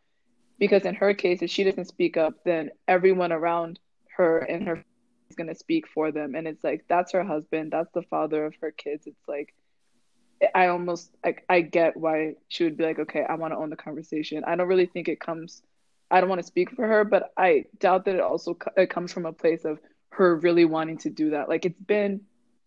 because 0.59 0.85
in 0.85 0.95
her 0.95 1.15
case, 1.15 1.43
if 1.43 1.51
she 1.51 1.65
doesn't 1.65 1.87
speak 1.87 2.17
up, 2.17 2.45
then 2.45 2.71
everyone 2.89 3.33
around 3.33 3.79
her 4.17 4.39
and 4.39 4.67
her 4.67 4.85
is 5.29 5.37
going 5.37 5.49
to 5.49 5.55
speak 5.55 5.87
for 5.89 6.13
them, 6.13 6.35
and 6.35 6.47
it's 6.47 6.63
like 6.63 6.85
that's 6.89 7.13
her 7.13 7.25
husband, 7.25 7.73
that's 7.73 7.93
the 7.93 8.03
father 8.03 8.47
of 8.47 8.55
her 8.61 8.71
kids. 8.71 9.07
It's 9.07 9.29
like 9.29 9.53
I 10.55 10.69
almost 10.69 11.11
like 11.25 11.45
I 11.49 11.61
get 11.61 11.97
why 11.97 12.35
she 12.49 12.65
would 12.65 12.77
be 12.77 12.85
like, 12.85 12.99
okay, 12.99 13.25
I 13.29 13.35
want 13.35 13.53
to 13.53 13.59
own 13.59 13.71
the 13.71 13.77
conversation. 13.77 14.45
I 14.47 14.57
don't 14.57 14.69
really 14.69 14.87
think 14.87 15.09
it 15.09 15.21
comes. 15.21 15.63
I 16.11 16.21
don't 16.21 16.29
want 16.29 16.41
to 16.41 16.47
speak 16.47 16.71
for 16.71 16.87
her, 16.87 17.05
but 17.05 17.33
I 17.37 17.65
doubt 17.79 18.05
that 18.05 18.15
it 18.15 18.21
also 18.21 18.57
it 18.77 18.91
comes 18.91 19.13
from 19.13 19.27
a 19.27 19.33
place 19.33 19.65
of 19.65 19.81
her 20.11 20.37
really 20.37 20.65
wanting 20.65 20.99
to 20.99 21.11
do 21.11 21.31
that. 21.31 21.49
Like 21.49 21.65
it's 21.65 21.81
been 21.81 22.23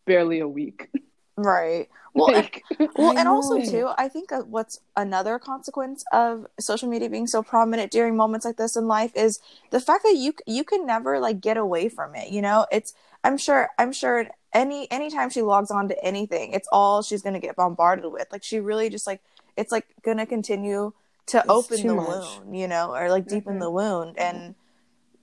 barely 0.05 0.39
a 0.39 0.47
week. 0.47 0.89
Right. 1.37 1.87
Well, 2.13 2.35
and, 2.35 2.49
well, 2.95 3.17
and 3.17 3.27
also 3.27 3.61
too, 3.61 3.89
I 3.97 4.09
think 4.09 4.31
uh, 4.31 4.41
what's 4.41 4.81
another 4.97 5.39
consequence 5.39 6.03
of 6.11 6.47
social 6.59 6.89
media 6.89 7.09
being 7.09 7.27
so 7.27 7.41
prominent 7.43 7.91
during 7.91 8.17
moments 8.17 8.45
like 8.45 8.57
this 8.57 8.75
in 8.75 8.87
life 8.87 9.11
is 9.15 9.39
the 9.69 9.79
fact 9.79 10.03
that 10.03 10.15
you 10.15 10.33
you 10.45 10.63
can 10.63 10.85
never 10.85 11.19
like 11.19 11.39
get 11.39 11.55
away 11.55 11.87
from 11.87 12.15
it. 12.15 12.29
You 12.29 12.41
know, 12.41 12.65
it's 12.71 12.93
I'm 13.23 13.37
sure 13.37 13.69
I'm 13.77 13.93
sure 13.93 14.27
any 14.51 14.91
anytime 14.91 15.29
she 15.29 15.41
logs 15.41 15.71
on 15.71 15.87
to 15.89 16.03
anything, 16.03 16.51
it's 16.51 16.67
all 16.71 17.01
she's 17.03 17.21
gonna 17.21 17.39
get 17.39 17.55
bombarded 17.55 18.11
with. 18.11 18.27
Like 18.31 18.43
she 18.43 18.59
really 18.59 18.89
just 18.89 19.07
like 19.07 19.21
it's 19.55 19.71
like 19.71 19.85
gonna 20.03 20.25
continue 20.25 20.93
to 21.29 21.39
It's 21.39 21.49
open 21.49 21.87
the 21.87 21.95
much. 21.95 22.07
wound, 22.07 22.57
you 22.57 22.67
know, 22.67 22.93
or 22.95 23.09
like 23.09 23.27
deepen 23.27 23.55
Mhm. 23.55 23.59
the 23.59 23.71
wound. 23.71 24.17
And 24.17 24.55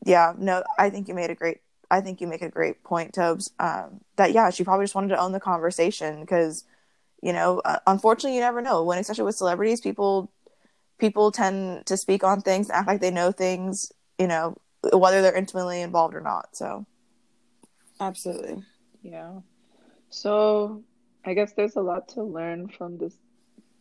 yeah, 0.05 0.33
no, 0.39 0.63
I 0.79 0.91
think 0.91 1.09
you 1.09 1.15
made 1.15 1.31
a 1.31 1.35
great. 1.35 1.59
I 1.91 2.01
think 2.01 2.21
you 2.21 2.27
make 2.27 2.43
a 2.43 2.49
great 2.49 2.83
point, 2.83 3.15
Tobes. 3.15 3.51
Um, 3.61 4.01
that 4.17 4.33
yeah, 4.33 4.51
she 4.51 4.65
probably 4.65 4.85
just 4.85 4.95
wanted 4.95 5.09
to 5.09 5.21
own 5.21 5.33
the 5.33 5.41
conversation 5.41 6.21
because, 6.21 6.65
you 7.23 7.33
know, 7.33 7.61
uh, 7.65 7.79
unfortunately, 7.87 8.35
you 8.35 8.41
never 8.41 8.61
know 8.61 8.83
when, 8.83 8.99
especially 8.99 9.25
with 9.25 9.37
celebrities, 9.37 9.81
people 9.81 10.31
people 10.99 11.31
tend 11.31 11.87
to 11.87 11.97
speak 11.97 12.25
on 12.25 12.41
things, 12.41 12.71
act 12.71 12.89
like 12.89 13.01
they 13.01 13.11
know 13.11 13.31
things, 13.31 13.93
you 14.19 14.27
know, 14.27 14.57
whether 14.93 15.23
they're 15.23 15.37
intimately 15.37 15.81
involved 15.83 16.15
or 16.15 16.21
not. 16.21 16.57
So 16.57 16.87
Absolutely. 18.01 18.63
yeah. 19.03 19.41
So 20.11 20.83
I 21.25 21.35
guess 21.35 21.53
there's 21.53 21.77
a 21.77 21.83
lot 21.83 22.09
to 22.11 22.23
learn 22.23 22.69
from 22.69 22.99
this 22.99 23.15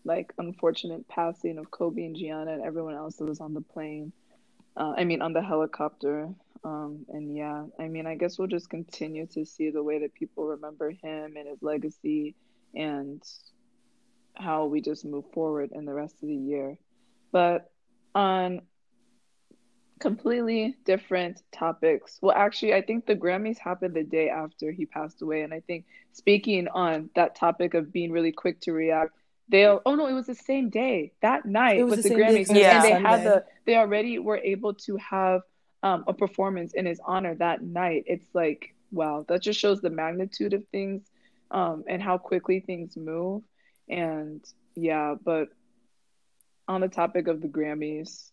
like 0.06 0.34
unfortunate 0.38 1.08
passing 1.08 1.58
of 1.58 1.72
Kobe 1.72 2.06
and 2.06 2.16
Gianna 2.16 2.54
and 2.54 2.64
everyone 2.64 2.96
else 2.96 3.16
that 3.18 3.26
was 3.26 3.42
on 3.42 3.54
the 3.54 3.62
plane. 3.62 4.12
Uh, 4.78 4.94
I 4.98 5.04
mean, 5.04 5.22
on 5.22 5.34
the 5.34 5.42
helicopter. 5.42 6.30
Um, 6.64 7.06
and 7.10 7.36
yeah, 7.36 7.66
I 7.80 7.88
mean, 7.88 8.08
I 8.08 8.16
guess 8.16 8.38
we'll 8.38 8.48
just 8.48 8.70
continue 8.70 9.28
to 9.28 9.46
see 9.46 9.70
the 9.70 9.84
way 9.84 10.00
that 10.00 10.14
people 10.14 10.46
remember 10.46 10.92
him 10.92 11.36
and 11.38 11.48
his 11.48 11.62
legacy 11.62 12.36
and 12.74 13.22
how 14.36 14.66
we 14.66 14.82
just 14.82 15.06
move 15.06 15.26
forward 15.34 15.72
in 15.74 15.86
the 15.86 15.94
rest 15.94 16.16
of 16.22 16.28
the 16.28 16.36
year. 16.36 16.78
But 17.32 17.72
on 18.14 18.62
completely 20.00 20.76
different 20.86 21.42
topics. 21.52 22.20
Well, 22.22 22.36
actually, 22.36 22.74
I 22.74 22.82
think 22.82 23.06
the 23.06 23.16
Grammys 23.16 23.58
happened 23.58 23.94
the 23.94 24.04
day 24.04 24.30
after 24.30 24.72
he 24.72 24.86
passed 24.86 25.22
away. 25.22 25.42
And 25.44 25.54
I 25.54 25.62
think 25.62 25.86
speaking 26.12 26.68
on 26.68 27.10
that 27.16 27.36
topic 27.36 27.74
of 27.74 27.94
being 27.94 28.12
really 28.12 28.32
quick 28.32 28.60
to 28.62 28.74
react, 28.74 29.14
they'll, 29.50 29.82
oh 29.86 29.96
no, 29.96 30.08
it 30.08 30.14
was 30.14 30.28
the 30.28 30.36
same 30.36 30.70
day. 30.70 31.14
That 31.22 31.46
night 31.46 31.80
It 31.80 31.84
was 31.84 31.96
was 31.96 32.04
the 32.04 32.10
the 32.10 32.16
same 32.16 32.20
day, 32.20 32.46
Grammys. 32.46 32.48
'cause 32.48 32.58
And 32.58 32.84
they 32.84 32.90
Sunday. 32.92 33.04
had 33.10 33.24
the, 33.26 33.46
they 33.66 33.76
already 33.78 34.20
were 34.20 34.38
able 34.38 34.74
to 34.86 34.98
have 34.98 35.42
um, 35.84 36.04
a 36.08 36.14
performance 36.14 36.74
in 36.74 36.86
his 36.86 37.00
honor 37.06 37.36
that 37.36 37.62
night. 37.62 38.04
It's 38.08 38.28
like, 38.34 38.74
wow, 38.92 39.26
that 39.28 39.42
just 39.42 39.60
shows 39.60 39.82
the 39.82 39.90
magnitude 39.90 40.54
of 40.54 40.64
things 40.70 41.04
um, 41.52 41.84
and 41.88 42.02
how 42.02 42.18
quickly 42.18 42.60
things 42.60 42.98
move. 42.98 43.44
And 43.88 44.44
yeah, 44.76 45.16
but 45.24 45.50
on 46.68 46.82
the 46.82 46.88
topic 46.88 47.28
of 47.28 47.42
the 47.42 47.48
Grammys, 47.48 48.32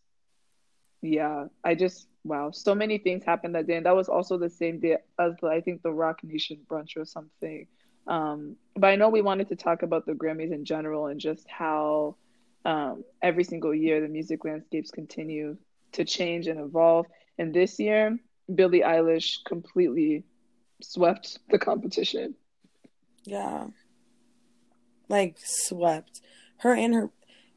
yeah, 1.02 1.46
I 1.64 1.74
just 1.74 2.06
wow, 2.24 2.50
so 2.52 2.74
many 2.74 2.98
things 2.98 3.24
happened 3.24 3.54
that 3.56 3.66
day, 3.66 3.76
and 3.76 3.86
that 3.86 3.96
was 3.96 4.08
also 4.08 4.38
the 4.38 4.48
same 4.48 4.78
day 4.78 4.98
as 5.18 5.34
the, 5.40 5.48
I 5.48 5.60
think 5.60 5.82
the 5.82 5.92
Roc 5.92 6.22
Nation 6.22 6.58
brunch 6.68 6.96
or 6.96 7.04
something. 7.04 7.66
Um, 8.06 8.56
but 8.74 8.88
I 8.88 8.96
know 8.96 9.08
we 9.08 9.22
wanted 9.22 9.48
to 9.48 9.56
talk 9.56 9.82
about 9.82 10.06
the 10.06 10.12
Grammys 10.12 10.52
in 10.52 10.64
general 10.64 11.06
and 11.06 11.20
just 11.20 11.48
how 11.48 12.16
um, 12.64 13.04
every 13.22 13.44
single 13.44 13.74
year 13.74 14.00
the 14.00 14.08
music 14.08 14.44
landscapes 14.44 14.90
continue 14.90 15.56
to 15.92 16.04
change 16.04 16.46
and 16.46 16.60
evolve. 16.60 17.06
And 17.38 17.54
this 17.54 17.78
year, 17.78 18.18
Billie 18.52 18.80
Eilish 18.80 19.44
completely 19.46 20.24
swept 20.82 21.38
the 21.50 21.58
competition. 21.58 22.34
Yeah. 23.24 23.66
Like 25.08 25.36
swept. 25.38 26.20
Her 26.58 26.74
and 26.74 26.94
her 26.94 27.10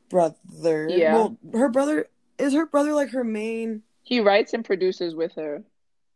brother. 0.10 0.88
Yeah. 0.90 1.14
Well, 1.16 1.38
her 1.54 1.70
brother 1.70 2.08
is 2.38 2.54
her 2.54 2.66
brother 2.66 2.94
like 2.94 3.12
her 3.12 3.24
main 3.24 3.84
He 4.04 4.20
writes 4.20 4.54
and 4.54 4.64
produces 4.64 5.16
with 5.16 5.34
her. 5.36 5.64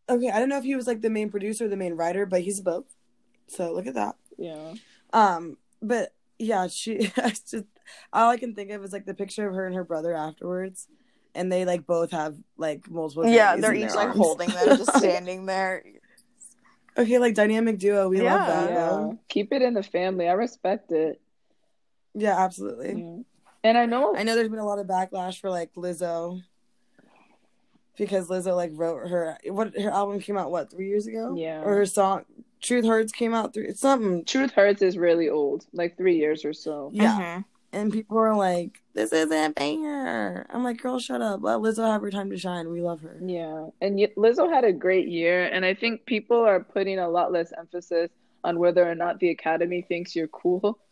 Okay, 0.07 0.29
I 0.29 0.39
don't 0.39 0.49
know 0.49 0.57
if 0.57 0.63
he 0.63 0.75
was 0.75 0.87
like 0.87 1.01
the 1.01 1.09
main 1.09 1.29
producer 1.29 1.65
or 1.65 1.67
the 1.67 1.77
main 1.77 1.93
writer, 1.93 2.25
but 2.25 2.41
he's 2.41 2.61
both. 2.61 2.85
So 3.49 3.73
look 3.73 3.87
at 3.87 3.95
that. 3.95 4.15
Yeah. 4.37 4.73
Um, 5.13 5.57
but 5.81 6.13
yeah, 6.37 6.67
she 6.67 7.11
I 7.17 7.29
just 7.29 7.65
all 8.13 8.29
I 8.29 8.37
can 8.37 8.55
think 8.55 8.71
of 8.71 8.83
is 8.83 8.93
like 8.93 9.05
the 9.05 9.13
picture 9.13 9.47
of 9.47 9.55
her 9.55 9.65
and 9.65 9.75
her 9.75 9.83
brother 9.83 10.13
afterwards. 10.13 10.87
And 11.35 11.51
they 11.51 11.63
like 11.65 11.85
both 11.85 12.11
have 12.11 12.35
like 12.57 12.89
multiple 12.89 13.27
Yeah, 13.27 13.55
they're 13.55 13.71
in 13.73 13.81
each 13.83 13.87
their 13.89 13.95
like 13.97 14.07
arms. 14.09 14.17
holding 14.17 14.49
them, 14.49 14.77
just 14.77 14.97
standing 14.97 15.45
there. 15.45 15.83
Okay, 16.97 17.17
like 17.19 17.35
dynamic 17.35 17.77
duo. 17.77 18.09
We 18.09 18.21
love 18.21 18.47
that. 18.47 18.69
yeah. 18.69 18.75
though. 18.75 19.19
Keep 19.29 19.53
it 19.53 19.61
in 19.61 19.73
the 19.75 19.83
family. 19.83 20.27
I 20.27 20.33
respect 20.33 20.91
it. 20.91 21.21
Yeah, 22.15 22.37
absolutely. 22.37 23.01
Yeah. 23.01 23.17
And 23.63 23.77
I 23.77 23.85
know 23.85 24.15
I 24.15 24.23
know 24.23 24.35
there's 24.35 24.49
been 24.49 24.59
a 24.59 24.65
lot 24.65 24.79
of 24.79 24.87
backlash 24.87 25.39
for 25.39 25.49
like 25.49 25.73
Lizzo 25.75 26.41
because 27.97 28.27
Lizzo 28.27 28.55
like 28.55 28.71
wrote 28.73 29.07
her 29.09 29.37
what 29.47 29.77
her 29.79 29.89
album 29.91 30.19
came 30.19 30.37
out 30.37 30.51
what 30.51 30.71
three 30.71 30.87
years 30.87 31.07
ago 31.07 31.35
Yeah. 31.37 31.61
or 31.61 31.75
her 31.75 31.85
song 31.85 32.23
Truth 32.61 32.85
Hurts 32.85 33.11
came 33.11 33.33
out 33.33 33.53
three 33.53 33.67
it's 33.67 33.79
something 33.81 34.25
Truth 34.25 34.51
Hurts 34.51 34.81
is 34.81 34.97
really 34.97 35.29
old, 35.29 35.65
like 35.73 35.97
three 35.97 36.17
years 36.17 36.43
or 36.45 36.53
so. 36.53 36.89
yeah 36.93 37.17
Mhm. 37.19 37.45
and 37.71 37.93
people 37.93 38.17
are 38.17 38.35
like 38.35 38.81
this 38.93 39.13
isn't 39.13 39.55
banger 39.55 40.45
I'm 40.49 40.63
like 40.63 40.81
girl 40.81 40.99
shut 40.99 41.21
up 41.21 41.41
let 41.43 41.59
Lizzo 41.59 41.85
have 41.89 42.01
her 42.01 42.11
time 42.11 42.29
to 42.31 42.37
shine 42.37 42.69
we 42.71 42.81
love 42.81 43.01
her 43.01 43.17
Yeah, 43.21 43.67
and 43.81 43.95
y- 43.97 44.11
Lizzo 44.17 44.51
had 44.51 44.63
a 44.65 44.73
great 44.73 45.07
year, 45.07 45.45
and 45.45 45.63
I 45.65 45.73
think 45.73 46.05
people 46.05 46.37
are 46.39 46.59
putting 46.59 46.99
a 46.99 47.07
lot 47.09 47.31
less 47.31 47.53
emphasis 47.57 48.09
on 48.43 48.57
whether 48.59 48.89
or 48.89 48.95
not 48.95 49.19
the 49.19 49.29
Academy 49.29 49.81
thinks 49.81 50.15
you're 50.15 50.27
cool. 50.27 50.79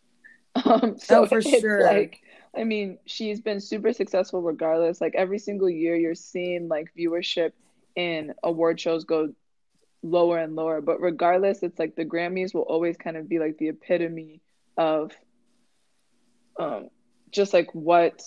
Um, 0.64 0.98
so 0.98 1.22
Oh, 1.22 1.26
for 1.26 1.40
sure. 1.60 1.84
like, 1.84 2.20
I 2.56 2.64
mean, 2.64 2.98
she's 3.06 3.40
been 3.40 3.60
super 3.60 3.92
successful 3.92 4.42
regardless. 4.42 5.00
Like 5.00 5.14
every 5.14 5.38
single 5.38 5.70
year, 5.70 5.94
you're 5.94 6.14
seeing 6.16 6.66
like 6.68 6.88
viewership 6.98 7.52
in 7.94 8.34
award 8.42 8.80
shows 8.80 9.04
go 9.04 9.32
lower 10.02 10.38
and 10.38 10.54
lower, 10.56 10.80
but 10.80 11.00
regardless, 11.00 11.62
it's 11.62 11.78
like 11.78 11.94
the 11.96 12.04
Grammys 12.04 12.54
will 12.54 12.62
always 12.62 12.96
kind 12.96 13.16
of 13.16 13.28
be 13.28 13.38
like 13.38 13.58
the 13.58 13.68
epitome 13.68 14.40
of 14.76 15.12
um, 16.58 16.88
just 17.30 17.52
like 17.52 17.74
what 17.74 18.22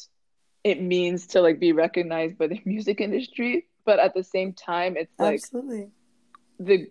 it 0.64 0.82
means 0.82 1.28
to 1.28 1.42
like 1.42 1.60
be 1.60 1.72
recognized 1.74 2.38
by 2.38 2.48
the 2.48 2.62
music 2.66 3.02
industry. 3.02 3.68
But 3.86 4.00
at 4.00 4.14
the 4.14 4.24
same 4.24 4.54
time 4.54 4.96
it's 4.98 5.14
like 5.20 5.36
absolutely. 5.36 5.92
the 6.60 6.90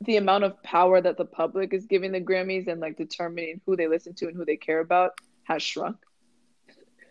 the 0.00 0.16
amount 0.16 0.44
of 0.44 0.62
power 0.62 1.00
that 1.00 1.16
the 1.16 1.24
public 1.24 1.72
is 1.72 1.86
giving 1.86 2.12
the 2.12 2.20
grammys 2.20 2.68
and 2.68 2.80
like 2.80 2.96
determining 2.96 3.60
who 3.64 3.76
they 3.76 3.86
listen 3.86 4.14
to 4.14 4.26
and 4.26 4.36
who 4.36 4.44
they 4.44 4.56
care 4.56 4.80
about 4.80 5.12
has 5.44 5.62
shrunk. 5.62 5.96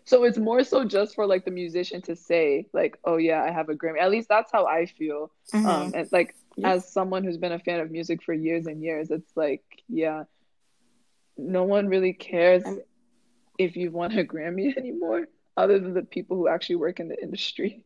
So 0.04 0.24
it's 0.24 0.38
more 0.38 0.62
so 0.64 0.84
just 0.84 1.14
for 1.14 1.26
like 1.26 1.44
the 1.44 1.50
musician 1.50 2.02
to 2.02 2.14
say 2.16 2.66
like 2.72 2.98
oh 3.04 3.16
yeah 3.16 3.42
i 3.42 3.50
have 3.50 3.68
a 3.68 3.74
grammy. 3.74 4.00
At 4.00 4.10
least 4.10 4.28
that's 4.28 4.52
how 4.52 4.66
i 4.66 4.86
feel 4.86 5.32
Mhm. 5.54 5.66
um 5.66 5.92
and 5.94 6.08
like 6.12 6.34
Yeah. 6.56 6.74
as 6.74 6.88
someone 6.92 7.24
who's 7.24 7.36
been 7.38 7.52
a 7.52 7.58
fan 7.58 7.80
of 7.80 7.90
music 7.90 8.22
for 8.22 8.32
years 8.32 8.66
and 8.66 8.82
years 8.82 9.10
it's 9.10 9.36
like 9.36 9.64
yeah 9.88 10.24
no 11.36 11.64
one 11.64 11.88
really 11.88 12.12
cares 12.12 12.64
I'm- 12.64 12.80
if 13.58 13.76
you've 13.76 13.92
won 13.92 14.16
a 14.16 14.24
grammy 14.24 14.76
anymore 14.82 15.26
other 15.56 15.78
than 15.78 15.94
the 15.94 16.02
people 16.02 16.36
who 16.36 16.48
actually 16.48 16.76
work 16.76 17.00
in 17.00 17.08
the 17.08 17.20
industry 17.20 17.84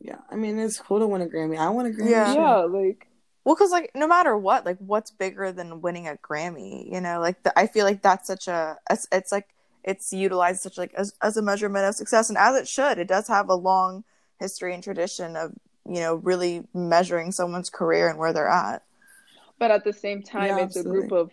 yeah 0.00 0.18
I 0.30 0.36
mean 0.36 0.58
it's 0.58 0.78
cool 0.80 0.98
to 1.00 1.06
win 1.06 1.22
a 1.22 1.26
Grammy 1.26 1.58
I 1.58 1.68
want 1.70 1.88
a 1.88 1.90
Grammy 1.90 2.10
Yeah. 2.10 2.32
yeah 2.34 2.56
like 2.62 3.06
Well, 3.44 3.54
because 3.54 3.70
like 3.70 3.90
no 3.94 4.06
matter 4.06 4.36
what, 4.36 4.64
like 4.66 4.78
what's 4.78 5.10
bigger 5.10 5.52
than 5.52 5.80
winning 5.80 6.06
a 6.08 6.16
Grammy? 6.16 6.90
You 6.92 7.00
know, 7.00 7.20
like 7.20 7.42
the, 7.42 7.58
I 7.58 7.66
feel 7.66 7.84
like 7.84 8.02
that's 8.02 8.26
such 8.26 8.48
a 8.48 8.76
it's, 8.90 9.06
it's 9.12 9.32
like 9.32 9.48
it's 9.82 10.12
utilized 10.12 10.60
such 10.62 10.76
like 10.78 10.92
as 10.94 11.12
as 11.22 11.36
a 11.36 11.42
measurement 11.42 11.86
of 11.86 11.94
success, 11.94 12.28
and 12.28 12.36
as 12.38 12.54
it 12.56 12.68
should. 12.68 12.98
It 12.98 13.08
does 13.08 13.28
have 13.28 13.48
a 13.48 13.54
long 13.54 14.04
history 14.38 14.74
and 14.74 14.82
tradition 14.84 15.36
of 15.36 15.52
you 15.86 16.00
know 16.00 16.14
really 16.16 16.62
measuring 16.74 17.32
someone's 17.32 17.70
career 17.70 18.08
and 18.08 18.18
where 18.18 18.32
they're 18.32 18.48
at. 18.48 18.82
but 19.58 19.70
at 19.70 19.84
the 19.84 19.92
same 19.92 20.22
time 20.22 20.48
Yeah, 20.48 20.64
it's 20.64 20.76
a 20.76 20.82
group 20.82 21.12
of 21.12 21.30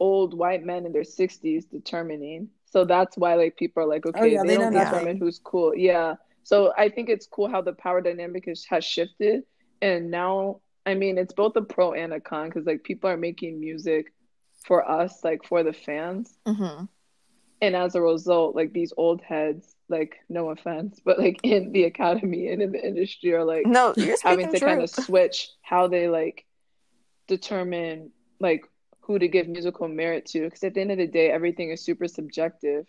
old 0.00 0.34
white 0.36 0.64
men 0.64 0.86
in 0.86 0.92
their 0.92 1.02
60s 1.02 1.70
determining. 1.70 2.48
So 2.66 2.84
that's 2.84 3.16
why 3.16 3.34
like 3.36 3.56
people 3.56 3.82
are 3.84 3.86
like 3.86 4.04
okay 4.06 4.20
Oh, 4.20 4.24
yeah, 4.24 4.42
they, 4.42 4.48
they 4.48 4.56
don't 4.56 4.72
determine 4.72 5.16
who's 5.18 5.38
cool. 5.42 5.74
Yeah. 5.76 6.14
So 6.42 6.72
i 6.76 6.88
think 6.88 7.08
it's 7.08 7.26
cool 7.26 7.48
how 7.48 7.62
the 7.62 7.72
power 7.72 8.00
dynamic 8.00 8.48
is, 8.48 8.64
has 8.66 8.84
shifted. 8.84 9.44
And 9.80 10.10
now 10.10 10.60
i 10.86 10.94
mean 10.94 11.16
it's 11.18 11.32
both 11.32 11.56
a 11.56 11.62
pro 11.62 11.92
and 11.92 12.12
a 12.12 12.20
con 12.20 12.48
because 12.48 12.66
like 12.66 12.82
people 12.84 13.08
are 13.08 13.16
making 13.16 13.60
music 13.60 14.12
for 14.66 14.88
us 14.88 15.22
like 15.24 15.44
for 15.44 15.62
the 15.62 15.72
fans. 15.72 16.36
Mm-hmm. 16.46 16.84
and 17.62 17.76
as 17.76 17.94
a 17.94 18.00
result 18.02 18.54
like 18.56 18.72
these 18.72 18.92
old 18.96 19.20
heads 19.22 19.73
like 19.88 20.16
no 20.28 20.50
offense 20.50 21.00
but 21.04 21.18
like 21.18 21.38
in 21.42 21.72
the 21.72 21.84
academy 21.84 22.48
and 22.48 22.62
in 22.62 22.72
the 22.72 22.86
industry 22.86 23.32
are 23.32 23.44
like 23.44 23.66
No, 23.66 23.92
you're 23.96 24.16
having 24.22 24.50
to 24.52 24.60
kind 24.60 24.82
of 24.82 24.90
switch 24.90 25.50
how 25.62 25.88
they 25.88 26.08
like 26.08 26.46
determine 27.26 28.10
like 28.40 28.64
who 29.00 29.18
to 29.18 29.28
give 29.28 29.48
musical 29.48 29.88
merit 29.88 30.26
to 30.26 30.42
because 30.42 30.64
at 30.64 30.74
the 30.74 30.80
end 30.80 30.90
of 30.90 30.98
the 30.98 31.06
day 31.06 31.30
everything 31.30 31.70
is 31.70 31.80
super 31.80 32.08
subjective. 32.08 32.86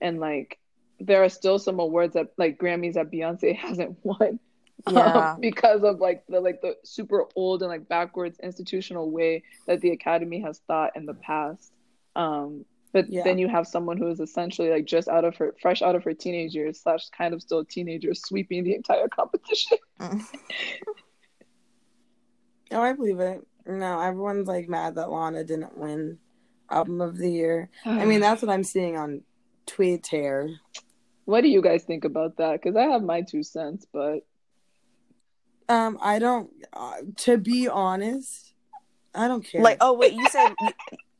And 0.00 0.18
like 0.18 0.58
there 0.98 1.22
are 1.22 1.28
still 1.28 1.58
some 1.58 1.78
awards 1.78 2.14
that 2.14 2.28
like 2.36 2.58
grammys 2.58 2.94
that 2.94 3.10
beyonce 3.10 3.56
hasn't 3.66 3.96
won 4.02 4.40
um, 4.86 5.40
because 5.40 5.84
of 5.84 6.00
like 6.00 6.24
the 6.28 6.40
like 6.40 6.60
the 6.60 6.76
super 6.84 7.26
old 7.36 7.62
and 7.62 7.70
like 7.70 7.88
backwards 7.88 8.38
institutional 8.40 9.10
way 9.10 9.44
that 9.66 9.80
the 9.80 9.90
academy 9.90 10.40
has 10.40 10.60
thought 10.66 10.96
in 10.96 11.06
the 11.06 11.14
past. 11.14 11.72
Um 12.16 12.64
but 12.92 13.08
Yeah. 13.10 13.24
then 13.24 13.38
you 13.38 13.48
have 13.48 13.66
someone 13.66 13.96
who 13.96 14.08
is 14.08 14.20
essentially 14.20 14.70
like 14.70 14.84
just 14.84 15.08
out 15.08 15.24
of 15.24 15.36
her 15.36 15.54
fresh 15.60 15.82
out 15.82 15.94
of 15.94 16.04
her 16.04 16.14
teenage 16.14 16.54
years 16.54 16.80
slash 16.80 17.08
kind 17.10 17.32
of 17.34 17.40
still 17.42 17.60
a 17.60 17.64
teenager 17.64 18.14
sweeping 18.14 18.64
the 18.64 18.74
entire 18.74 19.08
competition 19.08 19.78
Mm. 20.00 20.22
Oh, 22.70 22.80
I 22.80 22.94
believe 22.94 23.20
it. 23.20 23.46
No, 23.66 24.00
everyone's 24.00 24.48
like 24.48 24.68
mad 24.68 24.94
that 24.94 25.10
Lana 25.10 25.44
didn't 25.44 25.76
win 25.76 26.18
album 26.70 27.00
of 27.02 27.18
the 27.18 27.30
year. 27.30 27.68
I 27.84 28.04
mean, 28.06 28.20
that's 28.24 28.40
what 28.42 28.50
I'm 28.50 28.64
seeing 28.64 28.96
on 28.96 29.22
Twitter. 29.66 30.48
What 31.26 31.42
do 31.42 31.48
you 31.48 31.60
guys 31.62 31.84
think 31.84 32.04
about 32.04 32.38
that? 32.38 32.60
Because 32.62 32.74
I 32.76 32.84
have 32.84 33.02
my 33.02 33.20
two 33.22 33.42
cents, 33.42 33.86
but 33.92 34.20
Um, 35.68 35.98
I 36.00 36.18
don't. 36.18 36.50
Uh, 36.72 36.96
to 37.18 37.36
be 37.36 37.68
honest, 37.68 38.54
I 39.14 39.28
don't 39.28 39.44
care. 39.44 39.60
Like, 39.62 39.76
oh 39.80 39.92
wait, 39.92 40.14
you 40.14 40.26
said. 40.28 40.54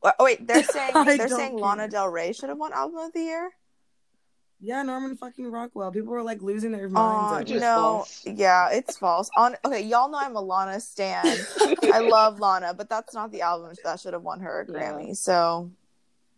You, 0.03 0.11
oh 0.19 0.23
wait, 0.23 0.45
they're 0.47 0.63
saying 0.75 0.93
they're 1.05 1.27
saying 1.27 1.51
care. 1.57 1.59
Lana 1.59 1.87
Del 1.87 2.07
Rey 2.09 2.33
should 2.33 2.49
have 2.49 2.57
won 2.57 2.73
album 2.73 2.97
of 2.99 3.13
the 3.13 3.19
year. 3.21 3.51
yeah, 4.59 4.81
Norman 4.83 5.15
fucking 5.17 5.49
Rockwell. 5.51 5.91
People 5.91 6.11
were 6.13 6.23
like 6.23 6.41
losing 6.41 6.71
their 6.71 6.87
Oh 6.87 6.89
minds. 6.89 7.31
over 7.33 7.43
just 7.43 7.57
it. 7.57 7.59
no, 7.61 7.75
false. 7.81 8.21
yeah, 8.25 8.69
it's 8.71 8.97
false. 8.97 9.29
On 9.37 9.55
okay, 9.65 9.81
y'all 9.81 10.09
know 10.09 10.17
I'm 10.19 10.35
a 10.35 10.41
Lana 10.41 10.79
stan. 10.79 11.25
I 11.83 11.99
love 12.09 12.39
Lana, 12.39 12.73
but 12.73 12.89
that's 12.89 13.13
not 13.13 13.31
the 13.31 13.41
album 13.41 13.73
that 13.83 13.99
should 13.99 14.13
have 14.13 14.23
won 14.23 14.39
her 14.41 14.61
a 14.67 14.71
Yeah. 14.71 14.79
Grammy. 14.93 15.15
So 15.17 15.71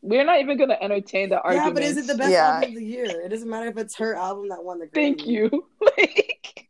we're 0.01 0.23
not 0.25 0.39
even 0.39 0.57
going 0.57 0.69
to 0.69 0.83
entertain 0.83 1.29
the 1.29 1.41
argument. 1.41 1.55
Yeah, 1.55 1.63
argument. 1.63 1.75
but 1.75 1.83
is 1.83 1.97
it 1.97 2.07
the 2.11 2.17
best 2.17 2.31
Yeah. 2.31 2.53
album 2.55 2.69
of 2.69 2.75
the 2.75 2.85
year? 2.85 3.05
It 3.25 3.29
doesn't 3.29 3.49
matter 3.49 3.67
if 3.67 3.77
it's 3.77 3.95
her 3.97 4.13
album 4.15 4.49
that 4.49 4.63
won 4.63 4.77
the 4.79 4.85
Grammy. 4.85 4.91
Thank 4.93 5.25
you. 5.25 5.65
like, 5.97 6.67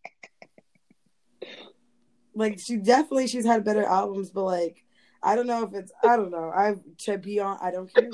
Like 2.33 2.59
she 2.59 2.77
definitely 2.77 3.27
she's 3.27 3.45
had 3.45 3.63
better 3.65 3.83
albums, 3.83 4.29
but 4.29 4.43
like 4.43 4.84
I 5.25 5.35
don't 5.35 5.47
know 5.47 5.63
if 5.63 5.73
it's 5.73 5.91
I 6.03 6.15
don't 6.15 6.31
know. 6.31 6.51
I 6.55 6.75
to 6.99 7.17
be 7.17 7.39
on 7.39 7.57
I 7.59 7.71
don't 7.71 7.93
care. 7.93 8.09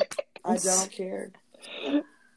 I 0.46 0.58
don't 0.58 0.92
care. 0.92 1.32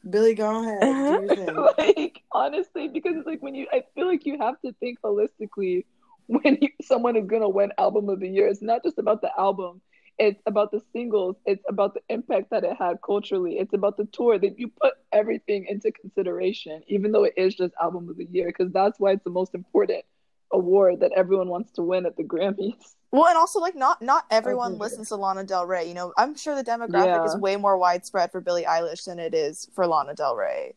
Billie, 0.07 0.35
go 0.35 0.61
ahead. 0.61 0.81
Do 0.81 1.35
your 1.43 1.73
thing. 1.75 1.95
like 1.95 2.21
honestly, 2.31 2.89
because 2.89 3.15
it's 3.15 3.25
like 3.25 3.41
when 3.41 3.55
you, 3.55 3.67
I 3.71 3.83
feel 3.95 4.05
like 4.05 4.25
you 4.25 4.37
have 4.39 4.59
to 4.61 4.73
think 4.73 4.99
holistically 5.01 5.85
when 6.27 6.57
you, 6.61 6.69
someone 6.81 7.15
is 7.15 7.25
going 7.25 7.41
to 7.41 7.49
win 7.49 7.71
album 7.77 8.09
of 8.09 8.19
the 8.19 8.27
year. 8.27 8.47
It's 8.47 8.61
not 8.61 8.83
just 8.83 8.97
about 8.99 9.21
the 9.21 9.31
album. 9.37 9.81
It's 10.17 10.41
about 10.45 10.71
the 10.71 10.81
singles. 10.93 11.37
It's 11.45 11.63
about 11.67 11.93
the 11.93 12.01
impact 12.07 12.51
that 12.51 12.63
it 12.63 12.77
had 12.77 13.01
culturally. 13.01 13.57
It's 13.57 13.73
about 13.73 13.97
the 13.97 14.05
tour. 14.05 14.37
That 14.37 14.59
you 14.59 14.69
put 14.69 14.93
everything 15.11 15.65
into 15.67 15.91
consideration, 15.91 16.83
even 16.87 17.11
though 17.11 17.23
it 17.23 17.33
is 17.37 17.55
just 17.55 17.73
album 17.81 18.09
of 18.09 18.17
the 18.17 18.27
year, 18.31 18.47
because 18.47 18.71
that's 18.71 18.99
why 18.99 19.11
it's 19.11 19.23
the 19.23 19.29
most 19.29 19.55
important 19.55 20.05
award 20.51 21.01
that 21.01 21.11
everyone 21.15 21.49
wants 21.49 21.71
to 21.73 21.81
win 21.81 22.05
at 22.05 22.15
the 22.15 22.23
Grammys. 22.23 22.95
Well, 23.11 23.27
and 23.27 23.37
also 23.37 23.59
like 23.59 23.75
not 23.75 24.01
not 24.01 24.23
oh, 24.31 24.35
everyone 24.35 24.73
for 24.73 24.83
listens 24.83 25.09
to 25.09 25.15
Lana 25.15 25.43
Del 25.43 25.65
Rey. 25.65 25.87
You 25.87 25.93
know, 25.93 26.13
I'm 26.17 26.35
sure 26.35 26.55
the 26.55 26.63
demographic 26.63 27.05
Yeah. 27.05 27.23
is 27.25 27.35
way 27.37 27.55
more 27.55 27.77
widespread 27.77 28.31
for 28.31 28.41
Billie 28.41 28.63
Eilish 28.63 29.05
than 29.05 29.19
it 29.19 29.33
is 29.33 29.69
for 29.73 29.87
Lana 29.87 30.13
Del 30.15 30.35
Rey. 30.35 30.75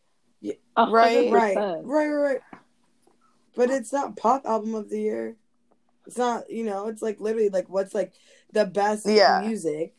A 0.77 0.85
Right. 0.89 1.31
Right, 1.31 1.55
right, 1.57 1.83
right, 1.83 2.07
right. 2.07 2.39
But 3.55 3.69
it's 3.69 3.91
not 3.91 4.15
pop 4.15 4.45
album 4.45 4.75
of 4.75 4.89
the 4.89 4.99
year. 4.99 5.35
It's 6.07 6.17
not, 6.17 6.49
you 6.49 6.63
know, 6.63 6.87
it's 6.87 7.01
like 7.01 7.19
literally 7.19 7.49
like 7.49 7.67
what's 7.69 7.93
like 7.93 8.13
the 8.53 8.65
best 8.65 9.05
Yeah. 9.05 9.41
music, 9.41 9.93